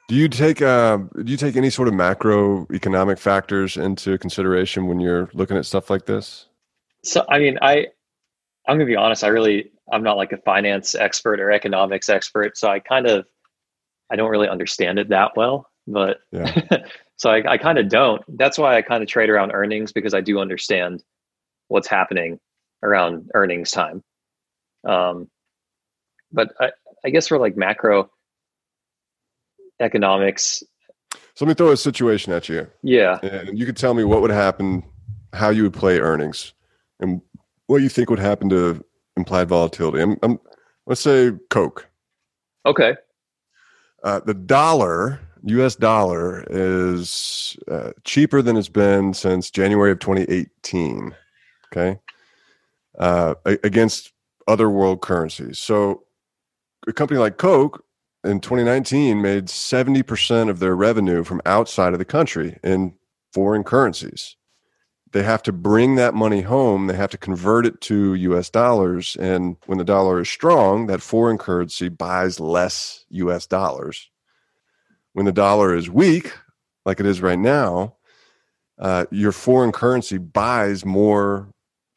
Do 0.09 0.15
you 0.15 0.29
take 0.29 0.61
uh, 0.61 0.99
do 0.99 1.33
you 1.33 1.39
take 1.39 1.57
any 1.57 1.71
sort 1.71 1.89
of 1.89 1.95
macroeconomic 1.95 3.19
factors 3.19 3.79
into 3.79 4.19
consideration 4.19 4.89
when 4.89 5.01
you're 5.01 5.31
looking 5.33 5.57
at 5.57 5.65
stuff 5.65 5.89
like 5.89 6.05
this? 6.05 6.49
So 7.05 7.25
I 7.29 7.39
mean, 7.39 7.59
I 7.61 7.89
I'm 8.67 8.77
gonna 8.77 8.87
be 8.87 8.97
honest. 8.97 9.25
I 9.25 9.29
really 9.29 9.73
I'm 9.93 10.03
not 10.03 10.17
like 10.17 10.33
a 10.33 10.39
finance 10.39 10.95
expert 10.95 11.41
or 11.41 11.51
economics 11.51 12.09
expert, 12.09 12.57
so 12.57 12.69
I 12.69 12.79
kind 12.81 13.07
of 13.07 13.27
I 14.11 14.17
don't 14.17 14.31
really 14.31 14.49
understand 14.49 14.99
it 14.99 15.09
that 15.09 15.33
well. 15.37 15.69
but 15.87 16.19
yeah. 16.31 16.53
so 17.17 17.31
I, 17.31 17.53
I 17.53 17.59
kind 17.59 17.79
of 17.79 17.89
don't. 17.89 18.23
That's 18.37 18.59
why 18.59 18.77
I 18.77 18.83
kind 18.83 19.03
of 19.03 19.09
trade 19.09 19.31
around 19.31 19.53
earnings 19.53 19.93
because 19.93 20.15
I 20.15 20.21
do 20.21 20.39
understand 20.39 21.03
what's 21.69 21.89
happening 21.89 22.39
around 22.83 23.31
earnings 23.35 23.71
time. 23.71 24.03
Um, 24.87 25.29
but 26.33 26.53
I, 26.61 26.71
I 27.05 27.11
guess 27.11 27.29
for 27.29 27.39
like 27.39 27.57
macro 27.57 28.11
economics. 29.81 30.63
So 31.35 31.45
let 31.45 31.49
me 31.49 31.55
throw 31.55 31.73
a 31.73 31.77
situation 31.77 32.33
at 32.33 32.49
you. 32.49 32.67
Yeah. 32.83 33.19
And 33.23 33.59
you 33.59 33.67
could 33.67 33.77
tell 33.77 33.95
me 33.95 34.05
what 34.05 34.21
would 34.21 34.31
happen, 34.31 34.83
how 35.33 35.51
you 35.51 35.63
would 35.63 35.73
play 35.73 35.99
earnings, 35.99 36.53
and 37.03 37.21
what 37.67 37.83
you 37.83 37.89
think 37.89 38.09
would 38.09 38.19
happen 38.19 38.49
to 38.49 38.83
implied 39.17 39.49
volatility. 39.49 40.01
I'm, 40.01 40.17
I'm 40.23 40.41
let's 40.87 41.01
say 41.01 41.33
Coke. 41.51 41.89
Okay. 42.65 42.95
Uh, 44.03 44.21
the 44.21 44.35
dollar, 44.35 45.21
U.S. 45.45 45.77
dollar, 45.77 46.45
is 46.51 47.57
uh, 47.71 47.93
cheaper 48.05 48.43
than 48.43 48.57
it's 48.57 48.69
been 48.69 49.15
since 49.15 49.51
January 49.51 49.93
of 49.93 50.01
2018. 50.01 51.15
Okay, 51.73 51.99
uh, 52.99 53.35
against 53.45 54.13
other 54.49 54.69
world 54.69 55.01
currencies. 55.01 55.59
So, 55.59 56.03
a 56.87 56.93
company 56.93 57.19
like 57.19 57.39
Coke 57.39 57.85
in 58.25 58.41
2019 58.41 59.23
made 59.23 59.47
70% 59.47 60.51
of 60.51 60.59
their 60.59 60.77
revenue 60.77 61.25
from 61.25 61.41
outside 61.47 61.93
of 61.93 61.99
the 61.99 62.05
country 62.05 62.59
in 62.63 62.95
foreign 63.33 63.65
currencies 63.65 64.37
they 65.13 65.23
have 65.23 65.43
to 65.45 65.53
bring 65.53 65.97
that 65.97 66.15
money 66.15 66.41
home. 66.41 66.87
They 66.87 66.97
have 66.97 67.11
to 67.11 67.19
convert 67.19 67.67
it 67.67 67.81
to 67.83 68.15
US 68.15 68.51
dollars. 68.51 69.17
And 69.17 69.57
when 69.67 69.79
the 69.79 69.85
dollar 69.85 70.21
is 70.21 70.29
strong, 70.29 70.87
that 70.87 71.03
foreign 71.03 71.39
currency 71.39 71.89
buys 71.89 72.41
less 72.41 73.05
US 73.11 73.47
dollars. 73.47 74.11
When 75.13 75.27
the 75.27 75.33
dollar 75.33 75.75
is 75.75 75.91
weak, 75.91 76.33
like 76.87 76.99
it 76.99 77.07
is 77.07 77.21
right 77.21 77.39
now, 77.39 77.97
uh, 78.79 79.05
your 79.11 79.33
foreign 79.33 79.71
currency 79.71 80.19
buys 80.19 80.85
more 80.85 81.49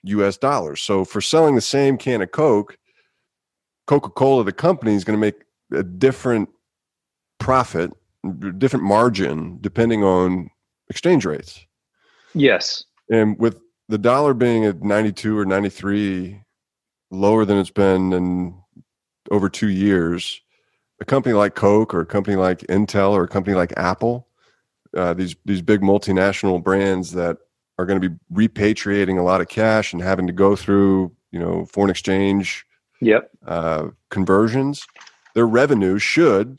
US 0.03 0.38
dollars. 0.38 0.82
So 0.82 1.05
for 1.05 1.22
selling 1.22 1.55
the 1.55 1.61
same 1.61 1.97
can 1.97 2.22
of 2.22 2.32
Coke, 2.32 2.78
Coca 3.88 4.09
Cola, 4.09 4.43
the 4.43 4.51
company, 4.51 4.93
is 4.93 5.03
going 5.03 5.18
to 5.18 5.22
make 5.22 5.43
a 5.72 5.84
different 5.84 6.49
profit, 7.39 7.91
different 8.57 8.86
margin, 8.86 9.57
depending 9.61 10.03
on 10.03 10.49
exchange 10.89 11.26
rates. 11.26 11.66
Yes. 12.34 12.84
And 13.10 13.38
with 13.39 13.60
the 13.88 13.97
dollar 13.97 14.34
being 14.34 14.66
at 14.66 14.82
92 14.82 15.38
or 15.38 15.45
93, 15.45 16.41
lower 17.12 17.45
than 17.45 17.58
it's 17.58 17.70
been 17.70 18.14
in 18.14 18.60
over 19.32 19.49
two 19.49 19.70
years, 19.70 20.41
a 20.99 21.06
company 21.06 21.34
like 21.34 21.56
Coke 21.56 21.93
or 21.93 22.01
a 22.01 22.06
company 22.06 22.36
like 22.36 22.60
Intel 22.62 23.12
or 23.12 23.24
a 23.24 23.28
company 23.28 23.56
like 23.56 23.74
Apple, 23.78 24.28
uh, 24.95 25.14
these 25.14 25.36
these 25.45 25.62
big 25.62 25.82
multinational 25.82 26.64
brands 26.64 27.12
that 27.12 27.38
are 27.78 27.86
going 27.86 27.99
to 27.99 28.10
be 28.10 28.16
repatriating 28.34 29.20
a 29.20 29.24
lot 29.24 29.41
of 29.41 29.49
cash 29.49 29.91
and 29.91 30.01
having 30.01 30.28
to 30.28 30.34
go 30.34 30.56
through 30.56 31.12
you 31.32 31.39
know 31.39 31.66
foreign 31.66 31.89
exchange 31.89 32.66
yep. 33.01 33.30
uh, 33.45 33.88
conversions, 34.10 34.88
their 35.34 35.47
revenue 35.47 35.99
should, 35.99 36.58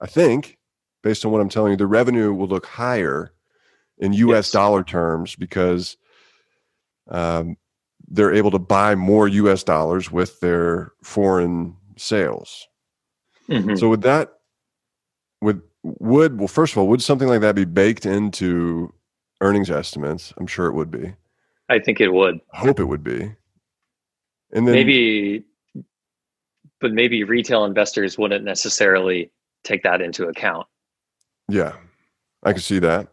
I 0.00 0.06
think, 0.06 0.58
based 1.02 1.24
on 1.24 1.32
what 1.32 1.40
I'm 1.40 1.48
telling 1.48 1.72
you, 1.72 1.76
the 1.76 1.86
revenue 1.86 2.32
will 2.32 2.48
look 2.48 2.66
higher 2.66 3.32
in 3.98 4.12
US 4.12 4.46
yes. 4.46 4.50
dollar 4.50 4.82
terms 4.82 5.36
because 5.36 5.96
um, 7.08 7.56
they're 8.08 8.34
able 8.34 8.50
to 8.50 8.58
buy 8.58 8.94
more 8.94 9.28
US 9.28 9.62
dollars 9.62 10.10
with 10.10 10.40
their 10.40 10.92
foreign 11.02 11.76
sales. 11.96 12.68
Mm-hmm. 13.48 13.76
So 13.76 13.88
would 13.88 14.02
that 14.02 14.34
would 15.40 15.62
would 15.82 16.38
well 16.38 16.48
first 16.48 16.72
of 16.72 16.78
all 16.78 16.88
would 16.88 17.02
something 17.02 17.28
like 17.28 17.40
that 17.40 17.54
be 17.54 17.64
baked 17.64 18.06
into 18.06 18.92
earnings 19.40 19.70
estimates? 19.70 20.32
I'm 20.36 20.46
sure 20.46 20.66
it 20.66 20.74
would 20.74 20.90
be. 20.90 21.14
I 21.68 21.78
think 21.78 22.00
it 22.00 22.12
would. 22.12 22.40
I 22.52 22.58
hope 22.58 22.80
it 22.80 22.84
would 22.84 23.04
be. 23.04 23.32
And 24.52 24.66
then 24.66 24.74
maybe 24.74 25.44
but 26.80 26.92
maybe 26.92 27.24
retail 27.24 27.64
investors 27.64 28.18
wouldn't 28.18 28.44
necessarily 28.44 29.30
take 29.64 29.82
that 29.82 30.00
into 30.00 30.26
account. 30.26 30.66
Yeah. 31.48 31.74
I 32.42 32.52
can 32.52 32.60
see 32.60 32.78
that. 32.80 33.08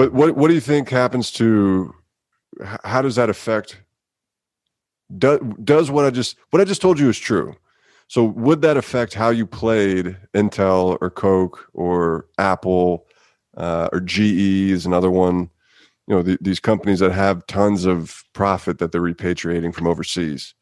But 0.00 0.14
what 0.14 0.34
what 0.34 0.48
do 0.48 0.54
you 0.54 0.62
think 0.62 0.88
happens 0.88 1.30
to? 1.32 1.94
How 2.84 3.02
does 3.02 3.16
that 3.16 3.28
affect? 3.28 3.82
Does 5.18 5.40
does 5.62 5.90
what 5.90 6.06
I 6.06 6.10
just 6.10 6.38
what 6.48 6.62
I 6.62 6.64
just 6.64 6.80
told 6.80 6.98
you 6.98 7.10
is 7.10 7.18
true? 7.18 7.54
So 8.08 8.24
would 8.24 8.62
that 8.62 8.78
affect 8.78 9.12
how 9.12 9.28
you 9.28 9.46
played 9.46 10.16
Intel 10.34 10.96
or 11.02 11.10
Coke 11.10 11.68
or 11.74 12.24
Apple 12.38 13.04
uh, 13.58 13.90
or 13.92 14.00
GE 14.00 14.70
is 14.70 14.86
another 14.86 15.10
one? 15.10 15.50
You 16.06 16.14
know 16.14 16.22
the, 16.22 16.38
these 16.40 16.60
companies 16.60 17.00
that 17.00 17.12
have 17.12 17.46
tons 17.46 17.84
of 17.84 18.24
profit 18.32 18.78
that 18.78 18.92
they're 18.92 19.02
repatriating 19.02 19.74
from 19.74 19.86
overseas. 19.86 20.54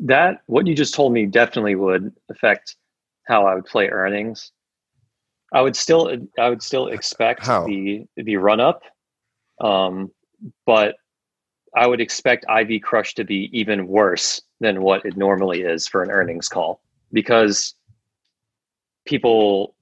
That 0.00 0.42
what 0.48 0.66
you 0.66 0.76
just 0.76 0.92
told 0.92 1.14
me 1.14 1.24
definitely 1.24 1.76
would 1.76 2.12
affect 2.28 2.76
how 3.26 3.46
I 3.46 3.54
would 3.54 3.64
play 3.64 3.88
earnings. 3.88 4.52
I 5.52 5.60
would 5.60 5.76
still 5.76 6.10
I 6.38 6.48
would 6.48 6.62
still 6.62 6.88
expect 6.88 7.46
How? 7.46 7.66
the 7.66 8.06
the 8.16 8.36
run 8.36 8.60
up, 8.60 8.82
um, 9.60 10.10
but 10.66 10.96
I 11.74 11.86
would 11.86 12.00
expect 12.00 12.46
IV 12.48 12.82
Crush 12.82 13.14
to 13.14 13.24
be 13.24 13.50
even 13.52 13.86
worse 13.86 14.42
than 14.60 14.82
what 14.82 15.04
it 15.04 15.16
normally 15.16 15.62
is 15.62 15.86
for 15.86 16.02
an 16.02 16.10
earnings 16.10 16.48
call 16.48 16.80
because 17.12 17.74
people 19.04 19.74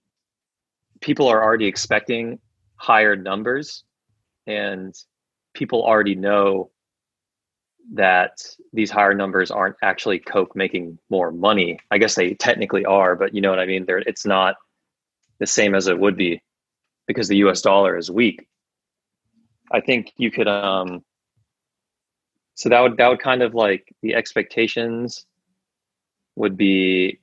people 1.01 1.29
are 1.29 1.43
already 1.43 1.67
expecting 1.67 2.39
higher 2.77 3.15
numbers 3.17 3.85
and 4.47 4.95
people 5.55 5.85
already 5.85 6.15
know 6.15 6.71
that 7.93 8.43
these 8.73 8.91
higher 8.91 9.15
numbers 9.15 9.51
aren't 9.51 9.77
actually 9.83 10.19
coke 10.19 10.55
making 10.55 10.99
more 11.11 11.31
money 11.31 11.79
i 11.91 11.99
guess 11.99 12.15
they 12.15 12.35
technically 12.35 12.85
are 12.85 13.17
but 13.17 13.35
you 13.35 13.41
know 13.41 13.51
what 13.51 13.59
i 13.59 13.67
mean 13.67 13.85
They're, 13.85 13.99
it's 13.99 14.25
not 14.25 14.57
the 15.41 15.47
same 15.47 15.75
as 15.75 15.89
it 15.89 15.99
would 15.99 16.17
be 16.17 16.41
because 17.07 17.27
the 17.27 17.39
US 17.39 17.63
dollar 17.63 17.97
is 17.97 18.11
weak. 18.11 18.47
I 19.73 19.81
think 19.81 20.13
you 20.17 20.31
could 20.31 20.47
um 20.47 21.03
so 22.55 22.69
that 22.69 22.81
would 22.81 22.97
that 22.99 23.09
would 23.09 23.21
kind 23.21 23.43
of 23.43 23.55
like 23.55 23.93
the 24.03 24.15
expectations 24.15 25.25
would 26.37 26.57
be 26.57 27.19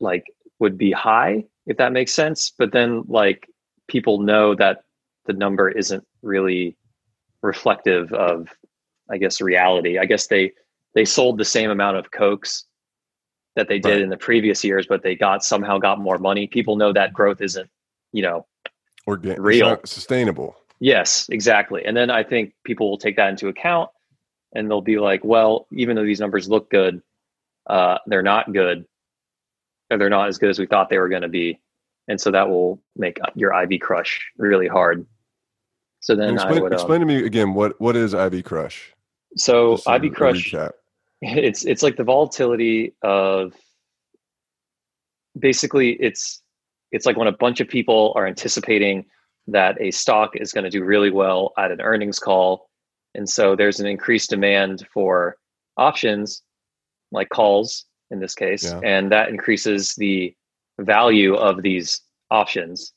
like 0.00 0.24
would 0.58 0.78
be 0.78 0.92
high 0.92 1.44
if 1.66 1.76
that 1.76 1.92
makes 1.92 2.12
sense 2.12 2.52
but 2.56 2.72
then 2.72 3.02
like 3.08 3.48
people 3.88 4.20
know 4.20 4.54
that 4.54 4.84
the 5.26 5.32
number 5.32 5.68
isn't 5.68 6.06
really 6.22 6.76
reflective 7.42 8.12
of 8.12 8.48
i 9.10 9.16
guess 9.16 9.40
reality 9.40 9.98
i 9.98 10.04
guess 10.04 10.26
they 10.26 10.52
they 10.94 11.04
sold 11.04 11.38
the 11.38 11.44
same 11.44 11.70
amount 11.70 11.96
of 11.96 12.10
cokes 12.10 12.66
that 13.56 13.68
they 13.68 13.78
did 13.78 13.90
right. 13.90 14.00
in 14.00 14.08
the 14.08 14.16
previous 14.16 14.64
years, 14.64 14.86
but 14.86 15.02
they 15.02 15.14
got 15.14 15.44
somehow 15.44 15.78
got 15.78 16.00
more 16.00 16.18
money. 16.18 16.46
People 16.46 16.76
know 16.76 16.92
that 16.92 17.12
growth 17.12 17.40
isn't, 17.40 17.68
you 18.12 18.22
know, 18.22 18.46
Organ- 19.06 19.40
real, 19.40 19.78
sustainable. 19.84 20.56
Yes, 20.80 21.28
exactly. 21.30 21.84
And 21.84 21.96
then 21.96 22.10
I 22.10 22.22
think 22.22 22.54
people 22.64 22.90
will 22.90 22.98
take 22.98 23.16
that 23.16 23.28
into 23.28 23.48
account, 23.48 23.90
and 24.54 24.70
they'll 24.70 24.80
be 24.80 24.98
like, 24.98 25.24
well, 25.24 25.66
even 25.72 25.96
though 25.96 26.04
these 26.04 26.20
numbers 26.20 26.48
look 26.48 26.70
good, 26.70 27.02
uh, 27.66 27.98
they're 28.06 28.22
not 28.22 28.52
good, 28.52 28.86
or 29.90 29.98
they're 29.98 30.10
not 30.10 30.28
as 30.28 30.38
good 30.38 30.50
as 30.50 30.58
we 30.58 30.66
thought 30.66 30.88
they 30.88 30.98
were 30.98 31.08
going 31.08 31.22
to 31.22 31.28
be, 31.28 31.60
and 32.08 32.20
so 32.20 32.30
that 32.30 32.48
will 32.48 32.82
make 32.96 33.18
your 33.34 33.52
IV 33.62 33.80
crush 33.80 34.30
really 34.38 34.66
hard. 34.66 35.06
So 36.00 36.16
then 36.16 36.34
explain, 36.34 36.58
I 36.58 36.62
would 36.62 36.72
explain 36.72 37.02
um, 37.02 37.08
to 37.08 37.14
me 37.14 37.24
again 37.24 37.54
what 37.54 37.80
what 37.80 37.94
is 37.94 38.12
IV 38.12 38.42
crush. 38.44 38.92
So 39.36 39.74
IV 39.86 40.12
crush 40.12 40.52
it's 41.22 41.64
it's 41.64 41.82
like 41.82 41.96
the 41.96 42.04
volatility 42.04 42.94
of 43.02 43.54
basically 45.38 45.92
it's 45.92 46.42
it's 46.90 47.06
like 47.06 47.16
when 47.16 47.28
a 47.28 47.36
bunch 47.36 47.60
of 47.60 47.68
people 47.68 48.12
are 48.16 48.26
anticipating 48.26 49.04
that 49.46 49.80
a 49.80 49.90
stock 49.90 50.32
is 50.34 50.52
going 50.52 50.64
to 50.64 50.70
do 50.70 50.84
really 50.84 51.10
well 51.10 51.52
at 51.56 51.70
an 51.70 51.80
earnings 51.80 52.18
call 52.18 52.68
and 53.14 53.28
so 53.28 53.54
there's 53.54 53.80
an 53.80 53.86
increased 53.86 54.30
demand 54.30 54.86
for 54.92 55.36
options 55.76 56.42
like 57.12 57.28
calls 57.28 57.86
in 58.10 58.18
this 58.18 58.34
case 58.34 58.64
yeah. 58.64 58.80
and 58.84 59.10
that 59.10 59.28
increases 59.28 59.94
the 59.94 60.34
value 60.80 61.34
of 61.34 61.62
these 61.62 62.02
options 62.30 62.92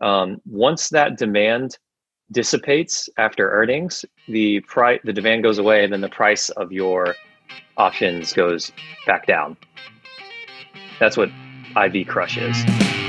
um, 0.00 0.40
once 0.44 0.90
that 0.90 1.16
demand 1.16 1.78
dissipates 2.32 3.08
after 3.16 3.50
earnings 3.50 4.04
the 4.28 4.60
price 4.60 5.00
the 5.04 5.12
demand 5.12 5.42
goes 5.42 5.58
away 5.58 5.82
and 5.82 5.92
then 5.92 6.00
the 6.00 6.08
price 6.08 6.50
of 6.50 6.70
your 6.70 7.14
options 7.76 8.32
goes 8.32 8.72
back 9.06 9.26
down. 9.26 9.56
That's 11.00 11.16
what 11.16 11.30
IV 11.76 12.06
crush 12.06 12.36
is. 12.38 13.03